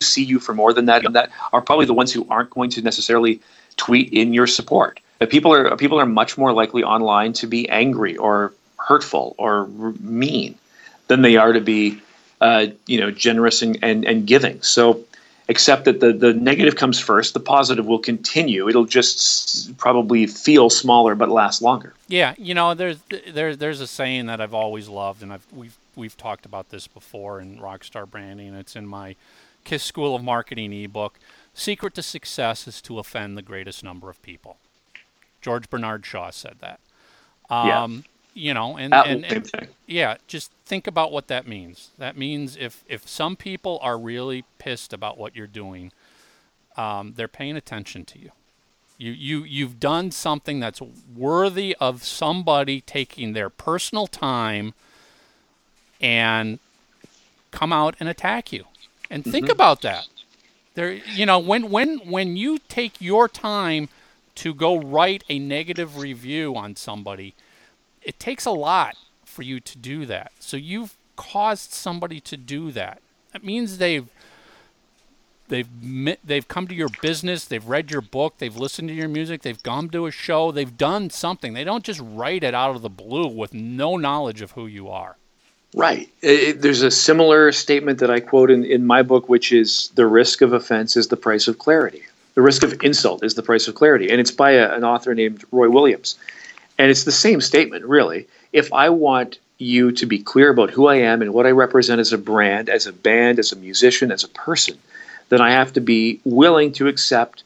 see 0.00 0.22
you 0.22 0.38
for 0.38 0.54
more 0.54 0.72
than 0.72 0.86
that, 0.86 1.12
that 1.12 1.30
are 1.52 1.60
probably 1.60 1.86
the 1.86 1.94
ones 1.94 2.12
who 2.12 2.26
aren't 2.30 2.50
going 2.50 2.70
to 2.70 2.82
necessarily 2.82 3.40
tweet 3.76 4.12
in 4.12 4.32
your 4.32 4.46
support. 4.46 5.00
But 5.18 5.30
people 5.30 5.52
are 5.52 5.76
people 5.76 5.98
are 5.98 6.06
much 6.06 6.38
more 6.38 6.52
likely 6.52 6.84
online 6.84 7.32
to 7.34 7.46
be 7.46 7.68
angry 7.68 8.16
or 8.16 8.52
hurtful 8.76 9.34
or 9.38 9.66
mean 10.00 10.56
than 11.08 11.22
they 11.22 11.36
are 11.36 11.52
to 11.52 11.60
be, 11.60 12.00
uh, 12.40 12.66
you 12.86 13.00
know, 13.00 13.10
generous 13.10 13.62
and, 13.62 13.78
and, 13.82 14.04
and 14.04 14.26
giving. 14.26 14.62
So 14.62 15.04
except 15.48 15.84
that 15.84 16.00
the, 16.00 16.12
the 16.12 16.32
negative 16.34 16.76
comes 16.76 16.98
first, 16.98 17.34
the 17.34 17.40
positive 17.40 17.86
will 17.86 17.98
continue. 17.98 18.68
It'll 18.68 18.84
just 18.84 19.76
probably 19.76 20.26
feel 20.26 20.70
smaller 20.70 21.14
but 21.14 21.28
last 21.28 21.62
longer. 21.62 21.94
Yeah, 22.08 22.34
you 22.38 22.54
know, 22.54 22.74
there's 22.74 22.98
there's 23.28 23.58
there's 23.58 23.80
a 23.80 23.86
saying 23.86 24.26
that 24.26 24.40
I've 24.40 24.54
always 24.54 24.88
loved, 24.88 25.22
and 25.22 25.32
I've 25.32 25.46
we've 25.52 25.76
we've 25.96 26.16
talked 26.16 26.46
about 26.46 26.70
this 26.70 26.86
before 26.86 27.40
in 27.40 27.58
Rockstar 27.58 28.08
Branding. 28.08 28.54
It's 28.54 28.76
in 28.76 28.86
my 28.86 29.16
KISS 29.64 29.82
School 29.82 30.14
of 30.14 30.22
Marketing 30.22 30.72
ebook. 30.72 31.18
Secret 31.54 31.94
to 31.94 32.02
success 32.02 32.66
is 32.66 32.80
to 32.82 32.98
offend 32.98 33.36
the 33.36 33.42
greatest 33.42 33.84
number 33.84 34.08
of 34.08 34.20
people. 34.22 34.56
George 35.40 35.68
Bernard 35.68 36.06
Shaw 36.06 36.30
said 36.30 36.56
that. 36.60 36.80
Um, 37.50 37.68
yeah. 37.68 38.11
You 38.34 38.54
know, 38.54 38.78
and, 38.78 38.94
and, 38.94 39.24
and 39.26 39.68
yeah, 39.86 40.16
just 40.26 40.52
think 40.64 40.86
about 40.86 41.12
what 41.12 41.28
that 41.28 41.46
means. 41.46 41.90
That 41.98 42.16
means 42.16 42.56
if 42.56 42.82
if 42.88 43.06
some 43.06 43.36
people 43.36 43.78
are 43.82 43.98
really 43.98 44.44
pissed 44.58 44.94
about 44.94 45.18
what 45.18 45.36
you're 45.36 45.46
doing, 45.46 45.92
um, 46.76 47.12
they're 47.16 47.28
paying 47.28 47.56
attention 47.56 48.06
to 48.06 48.18
you. 48.18 48.30
You 48.96 49.12
you 49.12 49.44
you've 49.44 49.78
done 49.78 50.10
something 50.12 50.60
that's 50.60 50.80
worthy 51.14 51.76
of 51.78 52.04
somebody 52.04 52.80
taking 52.80 53.34
their 53.34 53.50
personal 53.50 54.06
time 54.06 54.72
and 56.00 56.58
come 57.50 57.72
out 57.72 57.94
and 58.00 58.08
attack 58.08 58.52
you. 58.52 58.64
And 59.10 59.24
think 59.24 59.46
mm-hmm. 59.46 59.52
about 59.52 59.82
that. 59.82 60.08
There, 60.74 60.92
you 60.92 61.26
know, 61.26 61.38
when 61.38 61.70
when 61.70 61.98
when 61.98 62.36
you 62.36 62.58
take 62.68 63.00
your 63.00 63.28
time 63.28 63.88
to 64.36 64.54
go 64.54 64.80
write 64.80 65.22
a 65.28 65.38
negative 65.38 65.98
review 65.98 66.56
on 66.56 66.76
somebody, 66.76 67.34
it 68.04 68.18
takes 68.18 68.44
a 68.44 68.50
lot 68.50 68.96
for 69.24 69.42
you 69.42 69.60
to 69.60 69.78
do 69.78 70.06
that. 70.06 70.32
So 70.38 70.56
you've 70.56 70.96
caused 71.16 71.72
somebody 71.72 72.20
to 72.20 72.36
do 72.36 72.70
that. 72.72 73.00
That 73.32 73.44
means 73.44 73.78
they've 73.78 74.06
they've 75.48 75.68
they've 76.24 76.48
come 76.48 76.66
to 76.68 76.74
your 76.74 76.88
business, 77.00 77.44
they've 77.44 77.66
read 77.66 77.90
your 77.90 78.00
book, 78.00 78.34
they've 78.38 78.56
listened 78.56 78.88
to 78.88 78.94
your 78.94 79.08
music, 79.08 79.42
they've 79.42 79.62
gone 79.62 79.88
to 79.90 80.06
a 80.06 80.10
show, 80.10 80.52
they've 80.52 80.76
done 80.76 81.10
something. 81.10 81.54
They 81.54 81.64
don't 81.64 81.84
just 81.84 82.00
write 82.02 82.44
it 82.44 82.54
out 82.54 82.74
of 82.74 82.82
the 82.82 82.90
blue 82.90 83.26
with 83.26 83.54
no 83.54 83.96
knowledge 83.96 84.42
of 84.42 84.52
who 84.52 84.66
you 84.66 84.88
are. 84.88 85.16
Right. 85.74 86.10
It, 86.20 86.60
there's 86.60 86.82
a 86.82 86.90
similar 86.90 87.50
statement 87.52 87.98
that 88.00 88.10
I 88.10 88.20
quote 88.20 88.50
in, 88.50 88.64
in 88.64 88.86
my 88.86 89.02
book, 89.02 89.28
which 89.28 89.52
is 89.52 89.90
the 89.94 90.06
risk 90.06 90.42
of 90.42 90.52
offense 90.52 90.96
is 90.96 91.08
the 91.08 91.16
price 91.16 91.48
of 91.48 91.58
clarity. 91.58 92.02
The 92.34 92.42
risk 92.42 92.62
of 92.62 92.82
insult 92.82 93.24
is 93.24 93.34
the 93.34 93.42
price 93.42 93.68
of 93.68 93.74
clarity. 93.74 94.10
And 94.10 94.20
it's 94.20 94.30
by 94.30 94.52
a, 94.52 94.74
an 94.74 94.84
author 94.84 95.14
named 95.14 95.44
Roy 95.50 95.70
Williams. 95.70 96.18
And 96.82 96.90
it's 96.90 97.04
the 97.04 97.12
same 97.12 97.40
statement, 97.40 97.84
really. 97.84 98.26
If 98.52 98.72
I 98.72 98.88
want 98.88 99.38
you 99.56 99.92
to 99.92 100.04
be 100.04 100.18
clear 100.18 100.50
about 100.50 100.70
who 100.70 100.88
I 100.88 100.96
am 100.96 101.22
and 101.22 101.32
what 101.32 101.46
I 101.46 101.52
represent 101.52 102.00
as 102.00 102.12
a 102.12 102.18
brand, 102.18 102.68
as 102.68 102.88
a 102.88 102.92
band, 102.92 103.38
as 103.38 103.52
a 103.52 103.56
musician, 103.56 104.10
as 104.10 104.24
a 104.24 104.28
person, 104.28 104.76
then 105.28 105.40
I 105.40 105.52
have 105.52 105.74
to 105.74 105.80
be 105.80 106.18
willing 106.24 106.72
to 106.72 106.88
accept 106.88 107.44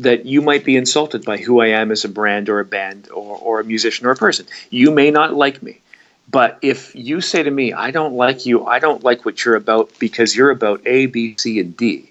that 0.00 0.26
you 0.26 0.42
might 0.42 0.64
be 0.64 0.76
insulted 0.76 1.24
by 1.24 1.36
who 1.36 1.60
I 1.60 1.68
am 1.68 1.92
as 1.92 2.04
a 2.04 2.08
brand 2.08 2.48
or 2.48 2.58
a 2.58 2.64
band 2.64 3.08
or, 3.12 3.36
or 3.36 3.60
a 3.60 3.64
musician 3.64 4.06
or 4.06 4.10
a 4.10 4.16
person. 4.16 4.44
You 4.70 4.90
may 4.90 5.12
not 5.12 5.34
like 5.34 5.62
me. 5.62 5.78
But 6.28 6.58
if 6.60 6.96
you 6.96 7.20
say 7.20 7.44
to 7.44 7.50
me, 7.52 7.72
I 7.72 7.92
don't 7.92 8.14
like 8.14 8.44
you, 8.44 8.66
I 8.66 8.80
don't 8.80 9.04
like 9.04 9.24
what 9.24 9.44
you're 9.44 9.54
about 9.54 9.96
because 10.00 10.34
you're 10.34 10.50
about 10.50 10.84
A, 10.84 11.06
B, 11.06 11.36
C, 11.38 11.60
and 11.60 11.76
D, 11.76 12.10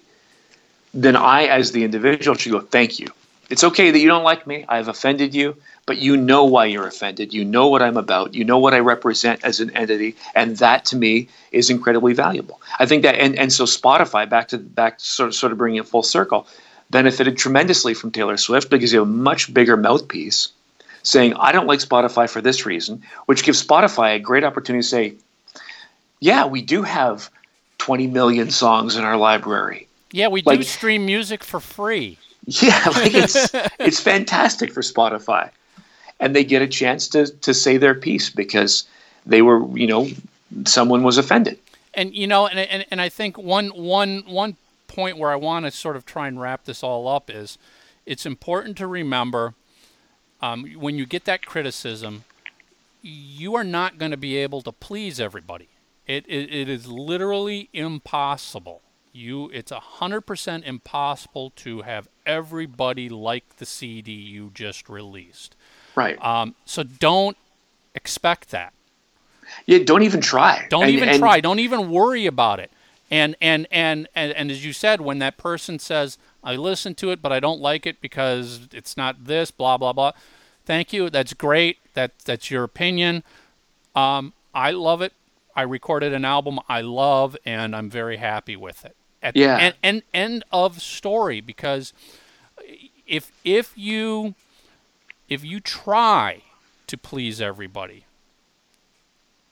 then 0.93 1.17
I, 1.17 1.43
as 1.47 1.73
the 1.73 1.83
individual, 1.83 2.37
should 2.37 2.53
go, 2.53 2.61
thank 2.61 3.01
you. 3.01 3.07
It's 3.53 3.63
okay 3.63 3.91
that 3.91 3.99
you 3.99 4.07
don't 4.07 4.23
like 4.23 4.47
me. 4.47 4.65
I've 4.67 4.87
offended 4.87 5.35
you, 5.35 5.55
but 5.85 5.99
you 5.99 6.17
know 6.17 6.45
why 6.45 6.65
you're 6.65 6.87
offended. 6.87 7.35
You 7.35 7.45
know 7.45 7.67
what 7.67 7.83
I'm 7.83 7.97
about. 7.97 8.33
You 8.33 8.43
know 8.43 8.57
what 8.57 8.73
I 8.73 8.79
represent 8.79 9.43
as 9.43 9.59
an 9.59 9.69
entity, 9.77 10.15
and 10.33 10.57
that 10.57 10.85
to 10.85 10.95
me 10.95 11.27
is 11.51 11.69
incredibly 11.69 12.13
valuable. 12.13 12.59
I 12.79 12.87
think 12.87 13.03
that, 13.03 13.13
and, 13.13 13.37
and 13.37 13.53
so 13.53 13.65
Spotify, 13.65 14.27
back 14.27 14.47
to 14.47 14.57
back, 14.57 14.99
sort 14.99 15.27
of, 15.27 15.35
sort 15.35 15.51
of 15.51 15.59
bringing 15.59 15.79
it 15.79 15.87
full 15.87 16.01
circle, 16.01 16.47
benefited 16.89 17.37
tremendously 17.37 17.93
from 17.93 18.09
Taylor 18.09 18.37
Swift 18.37 18.71
because 18.71 18.91
you 18.91 18.97
have 18.97 19.07
a 19.07 19.11
much 19.11 19.53
bigger 19.53 19.77
mouthpiece 19.77 20.51
saying, 21.03 21.35
I 21.35 21.51
don't 21.51 21.67
like 21.67 21.79
Spotify 21.79 22.27
for 22.27 22.41
this 22.41 22.65
reason, 22.65 23.03
which 23.27 23.43
gives 23.43 23.63
Spotify 23.63 24.15
a 24.15 24.19
great 24.19 24.43
opportunity 24.43 24.81
to 24.81 24.89
say, 24.89 25.13
yeah, 26.19 26.47
we 26.47 26.63
do 26.63 26.81
have 26.81 27.29
20 27.77 28.07
million 28.07 28.49
songs 28.49 28.95
in 28.95 29.03
our 29.03 29.15
library. 29.15 29.87
Yeah, 30.11 30.29
we 30.29 30.41
like, 30.41 30.61
do 30.61 30.63
stream 30.63 31.05
music 31.05 31.43
for 31.43 31.59
free. 31.59 32.17
Yeah, 32.61 32.83
like 32.87 33.13
it's 33.13 33.53
it's 33.79 34.01
fantastic 34.01 34.73
for 34.73 34.81
Spotify, 34.81 35.49
and 36.19 36.35
they 36.35 36.43
get 36.43 36.61
a 36.61 36.67
chance 36.67 37.07
to 37.09 37.27
to 37.27 37.53
say 37.53 37.77
their 37.77 37.95
piece 37.95 38.29
because 38.29 38.85
they 39.25 39.41
were, 39.41 39.65
you 39.77 39.87
know, 39.87 40.09
someone 40.65 41.03
was 41.03 41.17
offended. 41.17 41.57
And 41.93 42.13
you 42.13 42.27
know, 42.27 42.47
and 42.47 42.59
and, 42.59 42.85
and 42.91 42.99
I 42.99 43.07
think 43.07 43.37
one 43.37 43.69
one 43.69 44.23
one 44.27 44.57
point 44.87 45.17
where 45.17 45.31
I 45.31 45.37
want 45.37 45.65
to 45.65 45.71
sort 45.71 45.95
of 45.95 46.05
try 46.05 46.27
and 46.27 46.39
wrap 46.39 46.65
this 46.65 46.83
all 46.83 47.07
up 47.07 47.29
is, 47.29 47.57
it's 48.05 48.25
important 48.25 48.77
to 48.77 48.87
remember 48.87 49.53
um, 50.41 50.65
when 50.77 50.97
you 50.97 51.05
get 51.05 51.23
that 51.25 51.45
criticism, 51.45 52.25
you 53.01 53.55
are 53.55 53.63
not 53.63 53.97
going 53.97 54.11
to 54.11 54.17
be 54.17 54.35
able 54.37 54.61
to 54.61 54.71
please 54.73 55.19
everybody. 55.19 55.69
It, 56.05 56.25
it, 56.27 56.53
it 56.53 56.69
is 56.69 56.87
literally 56.87 57.69
impossible. 57.71 58.81
You, 59.13 59.49
it's 59.53 59.71
a 59.71 59.79
hundred 59.79 60.21
percent 60.21 60.65
impossible 60.65 61.51
to 61.57 61.81
have 61.83 62.07
everybody 62.25 63.09
like 63.09 63.57
the 63.57 63.65
CD 63.65 64.11
you 64.11 64.49
just 64.53 64.89
released. 64.89 65.55
Right. 65.95 66.19
Um, 66.23 66.55
so 66.65 66.81
don't 66.83 67.37
expect 67.93 68.49
that. 68.49 68.73
Yeah. 69.67 69.79
Don't 69.85 70.01
even 70.01 70.19
try. 70.19 70.65
Don't 70.69 70.83
And- 70.85 70.91
even 70.93 71.09
and- 71.09 71.19
try. 71.19 71.39
Don't 71.41 71.59
even 71.59 71.91
worry 71.91 72.25
about 72.25 72.59
it. 72.59 72.71
And, 73.11 73.35
and 73.39 73.67
and 73.69 74.07
and 74.15 74.31
and 74.31 74.49
as 74.49 74.65
you 74.65 74.73
said, 74.73 74.99
when 74.99 75.19
that 75.19 75.37
person 75.37 75.77
says, 75.77 76.17
"I 76.43 76.55
listened 76.55 76.97
to 76.97 77.11
it, 77.11 77.21
but 77.21 77.31
I 77.31 77.39
don't 77.39 77.61
like 77.61 77.85
it 77.85 78.01
because 78.01 78.61
it's 78.73 78.97
not 78.97 79.25
this," 79.25 79.51
blah 79.51 79.77
blah 79.77 79.93
blah. 79.93 80.13
Thank 80.65 80.91
you. 80.93 81.11
That's 81.11 81.33
great. 81.33 81.77
That 81.93 82.17
that's 82.25 82.49
your 82.49 82.63
opinion. 82.63 83.23
Um, 83.93 84.33
I 84.55 84.71
love 84.71 85.03
it. 85.03 85.13
I 85.55 85.61
recorded 85.61 86.13
an 86.13 86.25
album 86.25 86.59
I 86.67 86.81
love, 86.81 87.37
and 87.45 87.75
I'm 87.75 87.87
very 87.91 88.17
happy 88.17 88.55
with 88.55 88.83
it. 88.83 88.95
At 89.23 89.35
Yeah. 89.35 89.57
And, 89.57 89.75
and 89.81 90.03
end 90.13 90.43
of 90.51 90.81
story. 90.81 91.41
Because 91.41 91.93
if 93.07 93.31
if 93.43 93.73
you 93.77 94.35
if 95.29 95.43
you 95.43 95.59
try 95.59 96.43
to 96.87 96.97
please 96.97 97.41
everybody, 97.41 98.05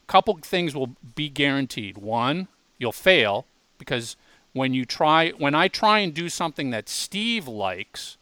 a 0.08 0.12
couple 0.12 0.38
things 0.42 0.74
will 0.74 0.94
be 1.14 1.28
guaranteed. 1.28 1.96
One, 1.98 2.48
you'll 2.78 2.92
fail 2.92 3.46
because 3.78 4.16
when 4.52 4.74
you 4.74 4.84
try 4.84 5.30
when 5.30 5.54
I 5.54 5.68
try 5.68 6.00
and 6.00 6.12
do 6.14 6.28
something 6.28 6.70
that 6.70 6.88
Steve 6.88 7.48
likes, 7.48 8.16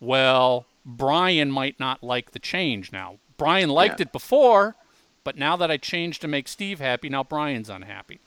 well, 0.00 0.66
Brian 0.84 1.50
might 1.50 1.80
not 1.80 2.02
like 2.02 2.32
the 2.32 2.38
change 2.38 2.92
now. 2.92 3.16
Brian 3.36 3.70
liked 3.70 4.00
Yeah. 4.00 4.04
it 4.06 4.12
before, 4.12 4.76
but 5.24 5.36
now 5.36 5.56
that 5.56 5.70
I 5.70 5.76
changed 5.76 6.20
to 6.22 6.28
make 6.28 6.48
Steve 6.48 6.80
happy, 6.80 7.08
now 7.08 7.24
Brian's 7.24 7.70
unhappy. 7.70 8.20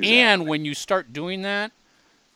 And 0.00 0.46
when 0.46 0.64
you 0.66 0.74
start 0.74 1.12
doing 1.14 1.42
that, 1.42 1.72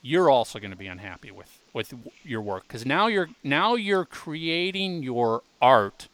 you're 0.03 0.29
also 0.29 0.59
going 0.59 0.71
to 0.73 0.77
be 0.77 0.87
unhappy 0.89 1.31
with 1.31 1.59
with 1.73 1.95
your 2.25 2.43
work 2.43 2.65
because 2.67 2.85
now 2.85 3.07
you're 3.07 3.29
now 3.43 3.75
you're 3.75 4.05
creating 4.05 5.03
your 5.03 5.43
art 5.61 6.09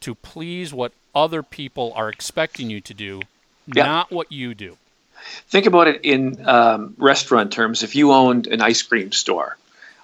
to 0.00 0.14
please 0.14 0.74
what 0.74 0.92
other 1.14 1.42
people 1.42 1.92
are 1.94 2.08
expecting 2.08 2.68
you 2.68 2.80
to 2.80 2.92
do, 2.94 3.20
Yeah. 3.66 3.84
not 3.84 4.10
what 4.10 4.32
you 4.32 4.54
do. 4.54 4.76
Think 5.48 5.66
about 5.66 5.86
it 5.86 6.00
in 6.02 6.44
um, 6.48 6.94
restaurant 6.98 7.52
terms. 7.52 7.82
If 7.84 7.94
you 7.94 8.12
owned 8.12 8.48
an 8.48 8.60
ice 8.60 8.82
cream 8.82 9.12
store, 9.12 9.56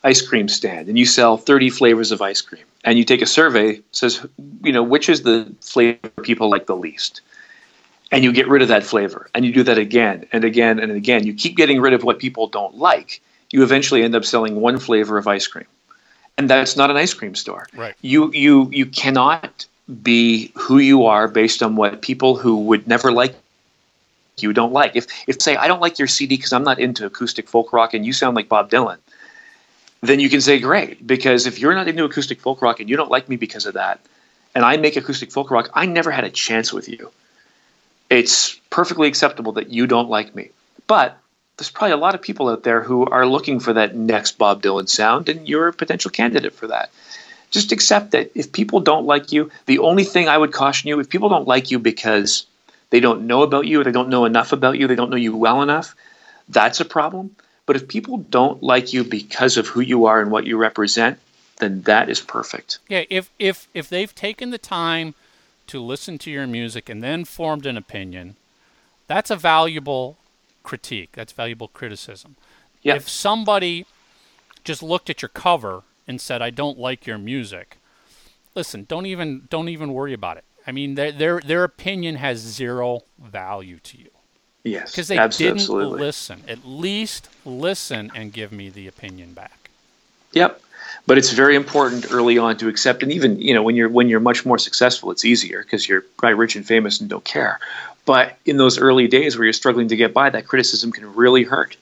ice 0.04 0.22
cream 0.22 0.48
stand, 0.48 0.88
and 0.88 0.96
you 0.96 1.04
sell 1.06 1.36
30 1.36 1.70
flavors 1.70 2.12
of 2.12 2.22
ice 2.22 2.40
cream, 2.40 2.62
and 2.84 2.96
you 2.96 3.04
take 3.04 3.20
a 3.22 3.26
survey, 3.26 3.80
says, 3.90 4.24
you 4.62 4.70
know, 4.72 4.84
which 4.84 5.08
is 5.08 5.22
the 5.22 5.52
flavor 5.60 5.98
people 6.22 6.48
like 6.48 6.66
the 6.66 6.76
least? 6.76 7.20
And 8.10 8.24
you 8.24 8.32
get 8.32 8.48
rid 8.48 8.62
of 8.62 8.68
that 8.68 8.84
flavor, 8.84 9.28
and 9.34 9.44
you 9.44 9.52
do 9.52 9.62
that 9.64 9.76
again 9.76 10.26
and 10.32 10.42
again 10.42 10.78
and 10.78 10.90
again. 10.90 11.26
You 11.26 11.34
keep 11.34 11.56
getting 11.56 11.80
rid 11.80 11.92
of 11.92 12.04
what 12.04 12.18
people 12.18 12.46
don't 12.46 12.76
like. 12.76 13.20
You 13.50 13.62
eventually 13.62 14.02
end 14.02 14.14
up 14.14 14.24
selling 14.24 14.60
one 14.60 14.78
flavor 14.78 15.18
of 15.18 15.26
ice 15.26 15.46
cream, 15.46 15.66
and 16.38 16.48
that's 16.48 16.74
not 16.74 16.90
an 16.90 16.96
ice 16.96 17.12
cream 17.12 17.34
store. 17.34 17.66
Right. 17.74 17.94
You 18.00 18.32
you 18.32 18.70
you 18.70 18.86
cannot 18.86 19.66
be 20.02 20.52
who 20.54 20.78
you 20.78 21.04
are 21.04 21.28
based 21.28 21.62
on 21.62 21.76
what 21.76 22.00
people 22.00 22.36
who 22.36 22.56
would 22.60 22.86
never 22.86 23.12
like 23.12 23.34
you 24.42 24.52
don't 24.52 24.72
like. 24.72 24.94
If 24.94 25.06
if 25.26 25.40
say 25.40 25.56
I 25.56 25.68
don't 25.68 25.80
like 25.80 25.98
your 25.98 26.08
CD 26.08 26.36
because 26.36 26.52
I'm 26.52 26.64
not 26.64 26.78
into 26.78 27.06
acoustic 27.06 27.48
folk 27.48 27.72
rock 27.72 27.94
and 27.94 28.04
you 28.04 28.12
sound 28.12 28.36
like 28.36 28.48
Bob 28.48 28.70
Dylan, 28.70 28.98
then 30.00 30.20
you 30.20 30.28
can 30.28 30.40
say 30.40 30.58
great 30.58 31.06
because 31.06 31.46
if 31.46 31.58
you're 31.58 31.74
not 31.74 31.88
into 31.88 32.04
acoustic 32.04 32.40
folk 32.40 32.62
rock 32.62 32.80
and 32.80 32.88
you 32.88 32.96
don't 32.96 33.10
like 33.10 33.28
me 33.28 33.36
because 33.36 33.66
of 33.66 33.74
that, 33.74 34.00
and 34.54 34.64
I 34.64 34.76
make 34.76 34.96
acoustic 34.96 35.32
folk 35.32 35.50
rock, 35.50 35.70
I 35.74 35.86
never 35.86 36.10
had 36.10 36.24
a 36.24 36.30
chance 36.30 36.72
with 36.72 36.88
you. 36.88 37.10
It's 38.10 38.60
perfectly 38.70 39.08
acceptable 39.08 39.52
that 39.52 39.70
you 39.70 39.86
don't 39.86 40.08
like 40.08 40.34
me, 40.34 40.50
but 40.86 41.18
there's 41.56 41.70
probably 41.70 41.92
a 41.92 41.98
lot 41.98 42.14
of 42.14 42.22
people 42.22 42.48
out 42.48 42.62
there 42.62 42.82
who 42.82 43.04
are 43.06 43.26
looking 43.26 43.60
for 43.60 43.72
that 43.72 43.96
next 43.96 44.38
Bob 44.38 44.62
Dylan 44.62 44.88
sound, 44.88 45.28
and 45.28 45.48
you're 45.48 45.68
a 45.68 45.72
potential 45.72 46.10
candidate 46.10 46.54
for 46.54 46.68
that. 46.68 46.90
Just 47.50 47.72
accept 47.72 48.12
that 48.12 48.30
if 48.34 48.52
people 48.52 48.80
don't 48.80 49.06
like 49.06 49.32
you, 49.32 49.50
the 49.66 49.80
only 49.80 50.04
thing 50.04 50.28
I 50.28 50.38
would 50.38 50.52
caution 50.52 50.88
you 50.88 51.00
if 51.00 51.08
people 51.08 51.28
don't 51.28 51.48
like 51.48 51.70
you 51.70 51.78
because 51.78 52.46
they 52.90 53.00
don't 53.00 53.26
know 53.26 53.42
about 53.42 53.66
you, 53.66 53.82
they 53.82 53.92
don't 53.92 54.08
know 54.08 54.24
enough 54.24 54.52
about 54.52 54.78
you, 54.78 54.86
they 54.86 54.94
don't 54.94 55.10
know 55.10 55.16
you 55.16 55.36
well 55.36 55.62
enough, 55.62 55.94
that's 56.48 56.80
a 56.80 56.84
problem. 56.84 57.34
But 57.66 57.76
if 57.76 57.88
people 57.88 58.18
don't 58.18 58.62
like 58.62 58.92
you 58.92 59.04
because 59.04 59.56
of 59.56 59.66
who 59.66 59.80
you 59.80 60.06
are 60.06 60.20
and 60.20 60.30
what 60.30 60.46
you 60.46 60.56
represent, 60.56 61.18
then 61.58 61.82
that 61.82 62.08
is 62.08 62.20
perfect. 62.20 62.78
Yeah, 62.88 63.04
if 63.10 63.30
if 63.38 63.68
if 63.74 63.88
they've 63.88 64.14
taken 64.14 64.50
the 64.50 64.58
time 64.58 65.14
to 65.68 65.82
listen 65.82 66.18
to 66.18 66.30
your 66.30 66.46
music 66.46 66.88
and 66.88 67.02
then 67.02 67.24
formed 67.24 67.66
an 67.66 67.76
opinion, 67.76 68.36
that's 69.06 69.30
a 69.30 69.36
valuable 69.36 70.18
critique. 70.62 71.10
That's 71.12 71.32
valuable 71.32 71.68
criticism. 71.68 72.36
Yeah. 72.82 72.96
If 72.96 73.08
somebody 73.08 73.86
just 74.64 74.82
looked 74.82 75.08
at 75.08 75.22
your 75.22 75.30
cover 75.30 75.82
and 76.06 76.20
said, 76.20 76.42
"I 76.42 76.50
don't 76.50 76.78
like 76.78 77.06
your 77.06 77.18
music," 77.18 77.78
listen, 78.54 78.84
don't 78.88 79.06
even 79.06 79.46
don't 79.50 79.68
even 79.68 79.92
worry 79.92 80.12
about 80.12 80.36
it. 80.36 80.44
I 80.66 80.72
mean, 80.72 80.94
their 80.94 81.12
their 81.12 81.40
their 81.40 81.64
opinion 81.64 82.16
has 82.16 82.38
zero 82.38 83.02
value 83.18 83.78
to 83.80 83.98
you 83.98 84.10
Yes, 84.64 84.90
because 84.90 85.08
they 85.08 85.16
abso- 85.16 85.38
didn't 85.38 85.68
listen. 85.68 86.42
At 86.46 86.66
least 86.66 87.28
listen 87.44 88.12
and 88.14 88.32
give 88.32 88.52
me 88.52 88.68
the 88.68 88.86
opinion 88.86 89.32
back. 89.32 89.70
Yep. 90.32 90.60
But 91.06 91.18
it's 91.18 91.32
very 91.32 91.56
important 91.56 92.06
early 92.10 92.38
on 92.38 92.56
to 92.58 92.68
accept, 92.68 93.02
and 93.02 93.12
even 93.12 93.40
you 93.40 93.54
know 93.54 93.62
when 93.62 93.76
you're 93.76 93.88
when 93.88 94.08
you're 94.08 94.20
much 94.20 94.44
more 94.44 94.58
successful, 94.58 95.10
it's 95.10 95.24
easier 95.24 95.62
because 95.62 95.88
you're 95.88 96.02
probably 96.16 96.34
rich 96.34 96.56
and 96.56 96.66
famous 96.66 97.00
and 97.00 97.08
don't 97.08 97.24
care. 97.24 97.58
But 98.04 98.38
in 98.46 98.56
those 98.56 98.78
early 98.78 99.06
days 99.06 99.36
where 99.36 99.44
you're 99.44 99.52
struggling 99.52 99.88
to 99.88 99.96
get 99.96 100.14
by, 100.14 100.30
that 100.30 100.46
criticism 100.46 100.92
can 100.92 101.14
really 101.14 101.44
hurt. 101.44 101.76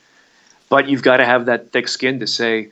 But 0.69 0.89
you've 0.89 1.03
got 1.03 1.19
to 1.19 1.25
have 1.25 1.47
that 1.47 1.71
thick 1.71 1.87
skin 1.87 2.19
to 2.21 2.27
say, 2.27 2.71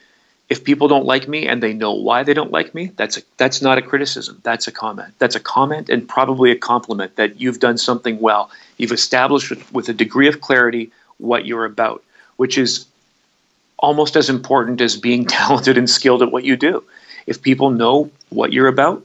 if 0.48 0.64
people 0.64 0.88
don't 0.88 1.06
like 1.06 1.28
me 1.28 1.46
and 1.46 1.62
they 1.62 1.72
know 1.72 1.92
why 1.92 2.22
they 2.22 2.34
don't 2.34 2.50
like 2.50 2.74
me, 2.74 2.90
that's 2.96 3.16
a 3.16 3.22
that's 3.36 3.62
not 3.62 3.78
a 3.78 3.82
criticism. 3.82 4.40
That's 4.42 4.66
a 4.66 4.72
comment. 4.72 5.14
That's 5.18 5.36
a 5.36 5.40
comment 5.40 5.88
and 5.88 6.08
probably 6.08 6.50
a 6.50 6.56
compliment 6.56 7.16
that 7.16 7.40
you've 7.40 7.60
done 7.60 7.78
something 7.78 8.20
well. 8.20 8.50
You've 8.76 8.92
established 8.92 9.50
with, 9.50 9.72
with 9.72 9.88
a 9.88 9.94
degree 9.94 10.28
of 10.28 10.40
clarity 10.40 10.90
what 11.18 11.46
you're 11.46 11.64
about, 11.64 12.02
which 12.36 12.58
is 12.58 12.86
almost 13.78 14.16
as 14.16 14.28
important 14.30 14.80
as 14.80 14.96
being 14.96 15.24
talented 15.40 15.78
and 15.78 15.88
skilled 15.88 16.22
at 16.22 16.32
what 16.32 16.44
you 16.44 16.56
do. 16.56 16.82
If 17.26 17.40
people 17.40 17.70
know 17.70 18.10
what 18.30 18.52
you're 18.52 18.68
about, 18.68 19.04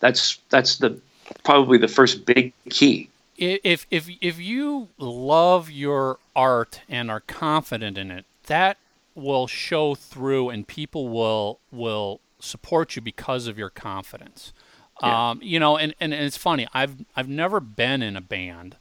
that's 0.00 0.38
that's 0.50 0.76
the 0.76 0.98
probably 1.44 1.78
the 1.78 1.88
first 1.88 2.26
big 2.26 2.52
key. 2.70 3.08
if 3.36 3.86
if 3.90 4.10
if 4.20 4.40
you 4.40 4.88
love 4.98 5.70
your 5.70 6.18
art 6.34 6.80
and 6.88 7.10
are 7.10 7.20
confident 7.20 7.96
in 7.96 8.10
it, 8.10 8.24
that 8.46 8.78
will 9.14 9.46
show 9.46 9.94
through, 9.94 10.50
and 10.50 10.66
people 10.66 11.08
will 11.08 11.60
will 11.70 12.20
support 12.40 12.96
you 12.96 13.02
because 13.02 13.46
of 13.46 13.56
your 13.58 13.70
confidence. 13.70 14.52
Yeah. 15.00 15.30
Um, 15.30 15.40
you 15.42 15.58
know, 15.58 15.76
and, 15.76 15.94
and, 16.00 16.12
and 16.12 16.24
it's 16.24 16.36
funny. 16.36 16.66
I've 16.74 16.96
I've 17.16 17.28
never 17.28 17.60
been 17.60 18.02
in 18.02 18.16
a 18.16 18.20
band. 18.20 18.76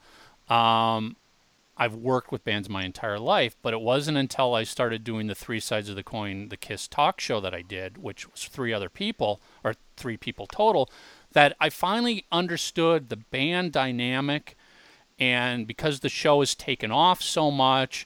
Um, 0.49 1.15
I've 1.77 1.95
worked 1.95 2.31
with 2.31 2.43
bands 2.43 2.69
my 2.69 2.83
entire 2.83 3.17
life, 3.19 3.55
but 3.61 3.73
it 3.73 3.81
wasn't 3.81 4.17
until 4.17 4.53
I 4.53 4.63
started 4.63 5.03
doing 5.03 5.27
the 5.27 5.35
three 5.35 5.59
sides 5.59 5.89
of 5.89 5.95
the 5.95 6.03
coin, 6.03 6.49
the 6.49 6.57
Kiss 6.57 6.87
talk 6.87 7.19
show 7.19 7.39
that 7.41 7.53
I 7.53 7.61
did, 7.61 7.97
which 7.97 8.29
was 8.29 8.45
three 8.45 8.73
other 8.73 8.89
people 8.89 9.41
or 9.63 9.75
three 9.97 10.17
people 10.17 10.45
total, 10.47 10.89
that 11.31 11.55
I 11.59 11.69
finally 11.69 12.25
understood 12.31 13.09
the 13.09 13.17
band 13.17 13.71
dynamic. 13.71 14.55
And 15.17 15.65
because 15.65 15.99
the 16.01 16.09
show 16.09 16.39
has 16.41 16.55
taken 16.55 16.91
off 16.91 17.21
so 17.21 17.49
much, 17.51 18.05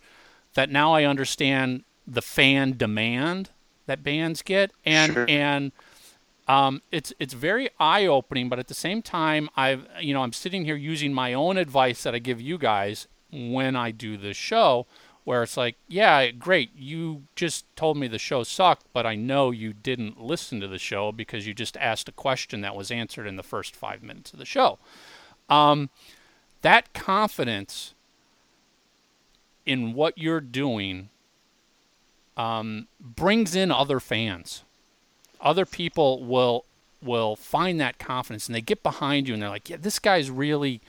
that 0.53 0.69
now 0.69 0.93
I 0.93 1.03
understand 1.03 1.83
the 2.07 2.21
fan 2.21 2.77
demand 2.77 3.49
that 3.87 4.03
bands 4.03 4.41
get, 4.41 4.71
and 4.85 5.13
Sure. 5.13 5.25
and 5.29 5.71
um, 6.47 6.81
it's 6.91 7.13
it's 7.19 7.33
very 7.33 7.69
eye 7.79 8.05
opening. 8.05 8.49
But 8.49 8.59
at 8.59 8.67
the 8.67 8.73
same 8.73 9.01
time, 9.01 9.49
I've 9.55 9.85
you 9.99 10.13
know 10.13 10.21
I'm 10.21 10.33
sitting 10.33 10.65
here 10.65 10.75
using 10.75 11.13
my 11.13 11.33
own 11.33 11.57
advice 11.57 12.03
that 12.03 12.13
I 12.15 12.19
give 12.19 12.39
you 12.41 12.57
guys 12.57 13.07
when 13.31 13.75
I 13.75 13.91
do 13.91 14.17
this 14.17 14.37
show, 14.37 14.85
where 15.23 15.43
it's 15.43 15.57
like, 15.57 15.75
yeah, 15.87 16.29
great, 16.31 16.69
you 16.77 17.23
just 17.35 17.65
told 17.75 17.97
me 17.97 18.07
the 18.07 18.19
show 18.19 18.43
sucked, 18.43 18.85
but 18.93 19.05
I 19.05 19.15
know 19.15 19.51
you 19.51 19.73
didn't 19.73 20.21
listen 20.21 20.59
to 20.61 20.67
the 20.67 20.77
show 20.77 21.11
because 21.11 21.47
you 21.47 21.53
just 21.53 21.75
asked 21.77 22.07
a 22.07 22.13
question 22.13 22.61
that 22.61 22.75
was 22.75 22.91
answered 22.91 23.25
in 23.25 23.35
the 23.35 23.43
first 23.43 23.75
five 23.75 24.03
minutes 24.03 24.33
of 24.33 24.39
the 24.39 24.45
show. 24.45 24.77
Um, 25.49 25.89
that 26.61 26.93
confidence 26.93 27.95
in 29.65 29.93
what 29.93 30.17
you're 30.17 30.41
doing 30.41 31.09
um, 32.37 32.87
brings 32.99 33.55
in 33.55 33.71
other 33.71 33.99
fans. 33.99 34.63
Other 35.41 35.65
people 35.65 36.23
will 36.23 36.65
will 37.01 37.35
find 37.35 37.79
that 37.79 37.99
confidence 37.99 38.47
and 38.47 38.55
they 38.55 38.61
get 38.61 38.81
behind 38.81 39.27
you 39.27 39.33
and 39.35 39.43
they're 39.43 39.49
like, 39.49 39.69
yeah, 39.69 39.77
this 39.79 39.99
guy's 39.99 40.31
really 40.31 40.81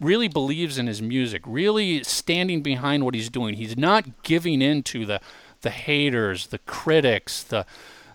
really 0.00 0.28
believes 0.28 0.78
in 0.78 0.86
his 0.86 1.02
music, 1.02 1.42
really 1.44 2.02
standing 2.04 2.62
behind 2.62 3.04
what 3.04 3.14
he's 3.14 3.30
doing. 3.30 3.54
He's 3.54 3.76
not 3.76 4.22
giving 4.22 4.62
in 4.62 4.82
to 4.84 5.04
the 5.04 5.20
the 5.62 5.70
haters, 5.70 6.48
the 6.48 6.58
critics, 6.58 7.42
the 7.42 7.66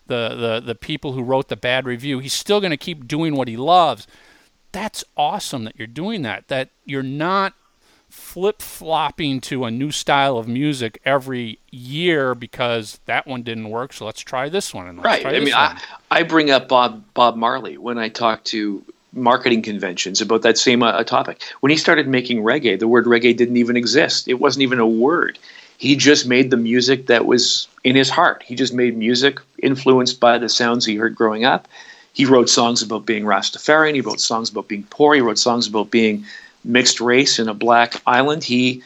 the 0.07 0.35
the, 0.35 0.61
the 0.65 0.75
people 0.75 1.13
who 1.13 1.23
wrote 1.23 1.49
the 1.49 1.55
bad 1.55 1.85
review. 1.85 2.19
He's 2.19 2.33
still 2.33 2.59
going 2.59 2.71
to 2.71 2.77
keep 2.77 3.07
doing 3.07 3.35
what 3.35 3.47
he 3.47 3.57
loves. 3.57 4.07
That's 4.71 5.03
awesome 5.15 5.65
that 5.65 5.75
you're 5.77 5.87
doing 5.87 6.21
that. 6.23 6.47
That 6.47 6.69
you're 6.85 7.03
not 7.03 7.53
flip 8.09 8.61
flopping 8.61 9.41
to 9.41 9.65
a 9.65 9.71
new 9.71 9.89
style 9.91 10.37
of 10.37 10.47
music 10.47 11.01
every 11.03 11.57
year 11.71 12.35
because 12.35 12.99
that 13.05 13.25
one 13.25 13.41
didn't 13.41 13.69
work. 13.69 13.91
So 13.91 14.05
let's 14.05 14.21
try 14.21 14.49
this 14.49 14.71
one. 14.71 14.97
right. 14.97 15.25
I 15.25 15.39
mean, 15.39 15.53
I, 15.53 15.81
I 16.11 16.21
bring 16.23 16.51
up 16.51 16.67
Bob 16.67 17.03
Bob 17.13 17.35
Marley 17.35 17.77
when 17.77 17.97
I 17.97 18.09
talk 18.09 18.43
to 18.45 18.85
marketing 19.13 19.61
conventions 19.61 20.21
about 20.21 20.41
that 20.41 20.57
same 20.57 20.83
uh, 20.83 21.03
topic. 21.03 21.41
When 21.59 21.69
he 21.69 21.77
started 21.77 22.07
making 22.07 22.43
reggae, 22.43 22.79
the 22.79 22.87
word 22.87 23.05
reggae 23.05 23.35
didn't 23.35 23.57
even 23.57 23.77
exist. 23.77 24.27
It 24.27 24.35
wasn't 24.35 24.63
even 24.63 24.79
a 24.79 24.87
word. 24.87 25.39
He 25.77 25.95
just 25.95 26.25
made 26.27 26.49
the 26.49 26.57
music 26.57 27.07
that 27.07 27.25
was 27.25 27.67
in 27.83 27.95
his 27.95 28.09
heart. 28.09 28.43
He 28.43 28.55
just 28.55 28.73
made 28.73 28.97
music 28.97 29.39
influenced 29.61 30.19
by 30.19 30.37
the 30.37 30.49
sounds 30.49 30.85
he 30.85 30.95
heard 30.95 31.15
growing 31.15 31.45
up. 31.45 31.67
He 32.13 32.25
wrote 32.25 32.49
songs 32.49 32.81
about 32.81 33.05
being 33.05 33.23
Rastafarian. 33.23 33.95
He 33.95 34.01
wrote 34.01 34.19
songs 34.19 34.49
about 34.49 34.67
being 34.67 34.83
poor. 34.83 35.15
He 35.15 35.21
wrote 35.21 35.39
songs 35.39 35.67
about 35.67 35.89
being 35.89 36.25
mixed 36.63 37.01
race 37.01 37.39
in 37.39 37.49
a 37.49 37.53
black 37.53 38.01
island. 38.05 38.43
He 38.43 38.83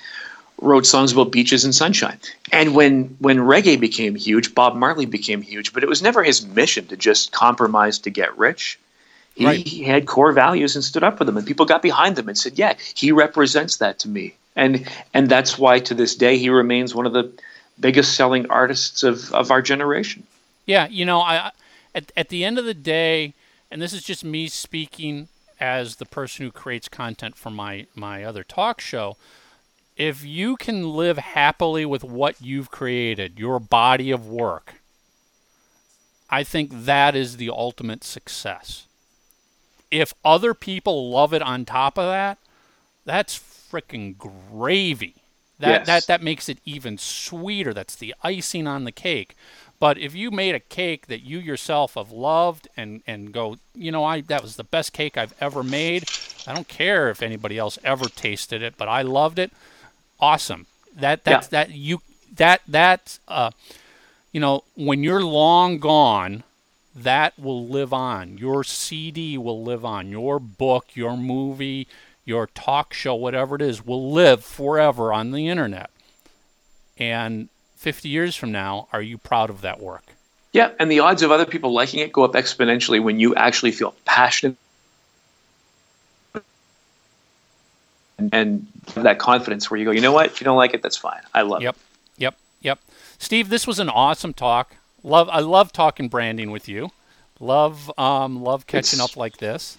wrote 0.61 0.85
songs 0.85 1.11
about 1.11 1.31
beaches 1.31 1.63
and 1.65 1.75
sunshine. 1.75 2.17
And 2.51 2.73
when 2.73 3.15
when 3.19 3.37
reggae 3.37 3.79
became 3.79 4.15
huge, 4.15 4.55
Bob 4.55 4.75
Marley 4.75 5.05
became 5.05 5.41
huge, 5.41 5.73
but 5.73 5.83
it 5.83 5.89
was 5.89 6.01
never 6.01 6.23
his 6.23 6.45
mission 6.45 6.87
to 6.87 6.97
just 6.97 7.31
compromise 7.31 7.99
to 7.99 8.09
get 8.09 8.37
rich. 8.37 8.79
He, 9.37 9.45
right. 9.45 9.67
he 9.67 9.83
had 9.83 10.07
core 10.07 10.31
values 10.31 10.75
and 10.75 10.83
stood 10.83 11.03
up 11.03 11.19
for 11.19 11.23
them, 11.23 11.37
and 11.37 11.45
people 11.45 11.67
got 11.67 11.83
behind 11.83 12.15
them 12.15 12.27
and 12.27 12.35
said, 12.35 12.57
"Yeah, 12.57 12.73
he 12.95 13.11
represents 13.11 13.77
that 13.77 13.99
to 13.99 14.09
me." 14.09 14.33
And 14.55 14.89
and 15.13 15.29
that's 15.29 15.59
why 15.59 15.79
to 15.81 15.93
this 15.93 16.15
day 16.15 16.39
he 16.39 16.49
remains 16.49 16.95
one 16.95 17.05
of 17.05 17.13
the 17.13 17.31
biggest 17.79 18.15
selling 18.15 18.49
artists 18.49 19.03
of, 19.03 19.31
of 19.35 19.51
our 19.51 19.61
generation. 19.61 20.25
Yeah, 20.65 20.87
you 20.87 21.05
know, 21.05 21.21
I 21.21 21.51
at 21.93 22.11
at 22.17 22.29
the 22.29 22.43
end 22.43 22.57
of 22.57 22.65
the 22.65 22.73
day, 22.73 23.35
and 23.69 23.79
this 23.79 23.93
is 23.93 24.01
just 24.01 24.25
me 24.25 24.47
speaking 24.47 25.27
as 25.59 25.97
the 25.97 26.05
person 26.05 26.43
who 26.43 26.51
creates 26.51 26.89
content 26.89 27.35
for 27.35 27.51
my 27.51 27.85
my 27.93 28.23
other 28.23 28.43
talk 28.43 28.81
show 28.81 29.17
if 29.95 30.23
you 30.23 30.55
can 30.55 30.91
live 30.91 31.17
happily 31.17 31.85
with 31.85 32.03
what 32.03 32.39
you've 32.41 32.69
created 32.69 33.39
your 33.39 33.59
body 33.59 34.11
of 34.11 34.27
work 34.27 34.75
i 36.29 36.43
think 36.43 36.71
that 36.71 37.15
is 37.15 37.37
the 37.37 37.49
ultimate 37.49 38.03
success 38.03 38.86
if 39.91 40.13
other 40.23 40.53
people 40.53 41.09
love 41.09 41.33
it 41.33 41.41
on 41.41 41.65
top 41.65 41.97
of 41.97 42.05
that, 42.05 42.37
that's 43.05 43.37
freaking 43.37 44.17
gravy. 44.17 45.15
That, 45.59 45.69
yes. 45.69 45.87
that 45.87 46.07
that 46.07 46.23
makes 46.23 46.49
it 46.49 46.59
even 46.65 46.97
sweeter. 46.97 47.73
That's 47.73 47.95
the 47.95 48.13
icing 48.23 48.67
on 48.67 48.83
the 48.83 48.91
cake. 48.91 49.35
But 49.79 49.97
if 49.97 50.15
you 50.15 50.31
made 50.31 50.55
a 50.55 50.59
cake 50.59 51.07
that 51.07 51.21
you 51.21 51.37
yourself 51.39 51.93
have 51.95 52.11
loved 52.11 52.67
and, 52.75 53.01
and 53.05 53.31
go, 53.31 53.57
you 53.75 53.91
know, 53.91 54.03
I 54.03 54.21
that 54.21 54.41
was 54.41 54.55
the 54.55 54.63
best 54.63 54.93
cake 54.93 55.17
I've 55.17 55.33
ever 55.39 55.63
made. 55.63 56.05
I 56.45 56.53
don't 56.53 56.67
care 56.67 57.09
if 57.09 57.21
anybody 57.21 57.57
else 57.57 57.77
ever 57.83 58.05
tasted 58.05 58.61
it, 58.61 58.75
but 58.77 58.87
I 58.87 59.01
loved 59.01 59.39
it. 59.39 59.51
Awesome. 60.19 60.67
That 60.95 61.23
that's 61.23 61.51
yeah. 61.51 61.65
that 61.65 61.71
you 61.71 62.01
that 62.35 62.61
that's 62.67 63.19
uh 63.27 63.51
you 64.31 64.39
know, 64.39 64.63
when 64.75 65.03
you're 65.03 65.23
long 65.23 65.79
gone, 65.79 66.43
that 66.97 67.37
will 67.37 67.67
live 67.67 67.93
on. 67.93 68.37
Your 68.37 68.63
CD 68.63 69.37
will 69.37 69.63
live 69.63 69.85
on. 69.85 70.09
Your 70.09 70.39
book, 70.39 70.87
your 70.95 71.15
movie, 71.15 71.87
your 72.25 72.47
talk 72.47 72.93
show, 72.93 73.15
whatever 73.15 73.55
it 73.55 73.61
is, 73.61 73.85
will 73.85 74.11
live 74.11 74.43
forever 74.43 75.13
on 75.13 75.31
the 75.31 75.47
internet. 75.47 75.89
And 76.97 77.49
50 77.75 78.09
years 78.09 78.35
from 78.35 78.51
now, 78.51 78.87
are 78.91 79.01
you 79.01 79.17
proud 79.17 79.49
of 79.49 79.61
that 79.61 79.79
work? 79.79 80.03
Yeah, 80.53 80.71
and 80.79 80.89
the 80.89 80.99
odds 81.01 81.21
of 81.21 81.31
other 81.31 81.45
people 81.45 81.71
liking 81.71 81.99
it 81.99 82.11
go 82.11 82.23
up 82.23 82.33
exponentially 82.33 83.01
when 83.01 83.19
you 83.19 83.35
actually 83.35 83.71
feel 83.71 83.93
passionate 84.05 84.57
and, 88.17 88.67
have 88.95 89.03
that 89.03 89.19
confidence 89.19 89.69
where 89.69 89.77
you 89.77 89.85
go, 89.85 89.91
you 89.91 89.99
know 89.99 90.13
what, 90.13 90.27
if 90.27 90.39
you 90.39 90.45
don't 90.45 90.55
like 90.55 90.73
it, 90.73 90.81
that's 90.81 90.95
fine. 90.95 91.21
I 91.33 91.41
love 91.41 91.61
yep. 91.61 91.75
it. 91.75 92.21
Yep, 92.21 92.35
yep, 92.61 92.79
yep. 92.79 92.93
Steve, 93.19 93.49
this 93.49 93.67
was 93.67 93.79
an 93.79 93.89
awesome 93.89 94.33
talk. 94.33 94.77
Love 95.03 95.29
I 95.31 95.39
love 95.39 95.71
talking 95.71 96.09
branding 96.09 96.51
with 96.51 96.67
you. 96.67 96.91
Love 97.39 97.91
um, 97.97 98.41
love 98.41 98.67
catching 98.67 98.99
it's, 98.99 99.11
up 99.11 99.17
like 99.17 99.37
this. 99.37 99.77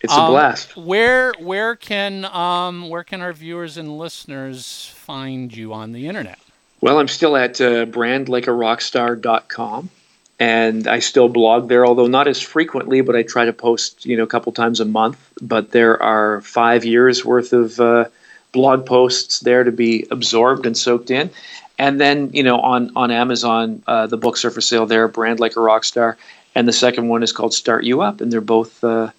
It's 0.00 0.12
um, 0.12 0.26
a 0.26 0.28
blast. 0.28 0.76
Where 0.76 1.32
where 1.38 1.76
can 1.76 2.24
um, 2.26 2.88
where 2.88 3.04
can 3.04 3.20
our 3.20 3.32
viewers 3.32 3.76
and 3.76 3.98
listeners 3.98 4.92
find 4.94 5.56
you 5.56 5.72
on 5.72 5.92
the 5.92 6.06
internet? 6.06 6.38
Well, 6.80 6.98
I'm 6.98 7.08
still 7.08 7.36
at 7.36 7.60
uh, 7.60 7.86
brandlikearockstar.com 7.86 9.90
and 10.38 10.86
I 10.86 10.98
still 10.98 11.28
blog 11.28 11.68
there, 11.68 11.86
although 11.86 12.06
not 12.06 12.28
as 12.28 12.40
frequently. 12.40 13.00
But 13.00 13.16
I 13.16 13.22
try 13.22 13.46
to 13.46 13.52
post, 13.52 14.04
you 14.04 14.16
know, 14.16 14.22
a 14.22 14.26
couple 14.26 14.52
times 14.52 14.80
a 14.80 14.84
month. 14.84 15.18
But 15.40 15.70
there 15.70 16.02
are 16.02 16.42
five 16.42 16.84
years 16.84 17.24
worth 17.24 17.52
of 17.52 17.80
uh, 17.80 18.06
blog 18.52 18.84
posts 18.84 19.40
there 19.40 19.64
to 19.64 19.72
be 19.72 20.06
absorbed 20.10 20.66
and 20.66 20.76
soaked 20.76 21.10
in. 21.10 21.30
And 21.78 22.00
then, 22.00 22.30
you 22.32 22.42
know, 22.42 22.60
on 22.60 22.92
on 22.94 23.10
Amazon, 23.10 23.82
uh, 23.86 24.06
the 24.06 24.16
books 24.16 24.44
are 24.44 24.50
for 24.50 24.60
sale 24.60 24.86
there. 24.86 25.08
Brand 25.08 25.40
like 25.40 25.56
a 25.56 25.60
rock 25.60 25.84
star, 25.84 26.16
and 26.54 26.68
the 26.68 26.72
second 26.72 27.08
one 27.08 27.22
is 27.22 27.32
called 27.32 27.52
Start 27.52 27.84
You 27.84 28.02
Up, 28.02 28.20
and 28.20 28.32
they're 28.32 28.40
both 28.40 28.82
uh, 28.84 29.10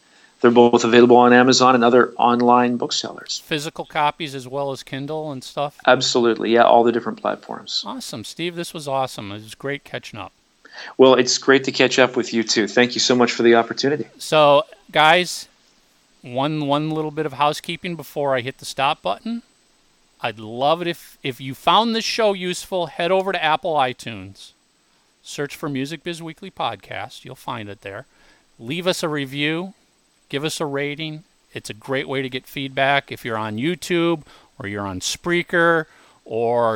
they're 0.42 0.52
both 0.52 0.84
available 0.84 1.18
on 1.18 1.34
Amazon 1.34 1.76
and 1.76 1.84
other 1.84 2.14
online 2.14 2.78
booksellers. 2.78 3.42
Physical 3.46 3.86
copies 3.86 4.36
as 4.36 4.48
well 4.48 4.72
as 4.72 4.84
Kindle 4.84 5.32
and 5.32 5.44
stuff. 5.44 5.78
Absolutely, 5.86 6.54
yeah, 6.54 6.64
all 6.64 6.84
the 6.84 6.92
different 6.92 7.20
platforms. 7.20 7.84
Awesome, 7.86 8.24
Steve. 8.24 8.56
This 8.56 8.74
was 8.74 8.88
awesome. 8.88 9.32
It 9.32 9.42
was 9.42 9.56
great 9.56 9.84
catching 9.84 10.20
up. 10.20 10.32
Well, 10.98 11.16
it's 11.16 11.38
great 11.38 11.64
to 11.66 11.72
catch 11.72 12.00
up 12.00 12.16
with 12.16 12.34
you 12.34 12.44
too. 12.44 12.68
Thank 12.68 12.96
you 12.96 13.00
so 13.00 13.16
much 13.16 13.32
for 13.32 13.44
the 13.44 13.56
opportunity. 13.56 14.06
So, 14.18 14.64
guys, 14.92 15.48
one 16.22 16.68
one 16.68 16.92
little 16.92 17.12
bit 17.12 17.26
of 17.26 17.34
housekeeping 17.34 17.96
before 17.96 18.36
I 18.36 18.42
hit 18.42 18.58
the 18.58 18.66
stop 18.66 19.02
button. 19.02 19.44
I'd 20.22 20.40
love 20.40 20.82
it 20.82 20.88
if 20.88 21.18
if 21.24 21.42
you 21.42 21.54
found 21.54 21.96
this 21.96 22.06
show 22.06 22.34
useful, 22.34 22.88
head 22.88 23.12
over 23.12 23.32
to 23.32 23.44
Apple 23.44 23.76
iTunes. 23.76 24.52
Search 25.22 25.56
for 25.56 25.68
Music 25.70 26.04
Biz 26.04 26.22
Weekly 26.22 26.52
Podcast. 26.52 27.26
You'll 27.26 27.36
find 27.36 27.68
it 27.68 27.82
there. 27.82 28.06
Leave 28.60 28.88
us 28.88 29.04
a 29.04 29.10
review, 29.10 29.74
give 30.30 30.44
us 30.46 30.62
a 30.62 30.66
rating. 30.66 31.24
It's 31.54 31.70
a 31.70 31.74
great 31.74 32.08
way 32.08 32.22
to 32.22 32.30
get 32.30 32.46
feedback 32.46 33.12
if 33.12 33.24
you're 33.24 33.38
on 33.38 33.58
YouTube 33.58 34.24
or 34.60 34.68
you're 34.68 34.86
on 34.86 35.00
Spreaker 35.00 35.86
or 36.26 36.76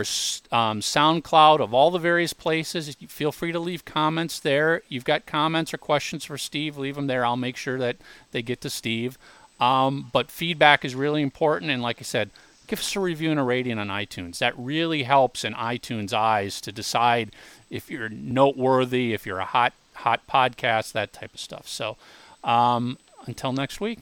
um, 0.52 0.80
SoundCloud 0.80 1.60
of 1.60 1.74
all 1.74 1.92
the 1.92 2.00
various 2.00 2.34
places. 2.34 2.96
Feel 3.08 3.32
free 3.32 3.52
to 3.52 3.60
leave 3.60 3.84
comments 3.84 4.40
there. 4.40 4.82
You've 4.88 5.04
got 5.06 5.26
comments 5.26 5.74
or 5.74 5.78
questions 5.78 6.24
for 6.24 6.38
Steve, 6.38 6.78
leave 6.78 6.96
them 6.96 7.08
there. 7.08 7.26
I'll 7.26 7.36
make 7.36 7.58
sure 7.58 7.78
that 7.80 7.98
they 8.32 8.42
get 8.42 8.62
to 8.62 8.70
Steve. 8.70 9.18
Um, 9.60 10.10
but 10.14 10.32
feedback 10.32 10.86
is 10.86 10.96
really 10.96 11.22
important. 11.22 11.72
And 11.72 11.82
like 11.82 11.98
I 12.00 12.04
said, 12.04 12.30
give 12.70 12.80
us 12.80 12.96
a 12.96 13.00
review 13.00 13.32
and 13.32 13.40
a 13.40 13.44
rating 13.44 13.78
on 13.78 13.88
iTunes. 13.88 14.38
That 14.38 14.58
really 14.58 15.04
helps 15.04 15.44
in 15.44 15.54
iTunes' 15.56 16.14
eyes 16.14 16.62
to 16.62 16.72
decide 16.72 17.32
if 17.70 17.90
you're 17.90 18.10
noteworthy, 18.10 19.14
if 19.14 19.26
you're 19.26 19.40
a 19.40 19.46
hot 19.46 19.74
hot 19.96 20.22
podcast, 20.28 20.94
that 20.94 21.12
type 21.12 21.34
of 21.34 21.40
stuff. 21.40 21.68
So, 21.68 21.98
um, 22.44 22.98
until 23.26 23.52
next 23.52 23.82
week, 23.82 24.00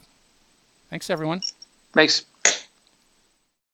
thanks 0.90 1.10
everyone. 1.10 1.40
Thanks. 1.92 2.24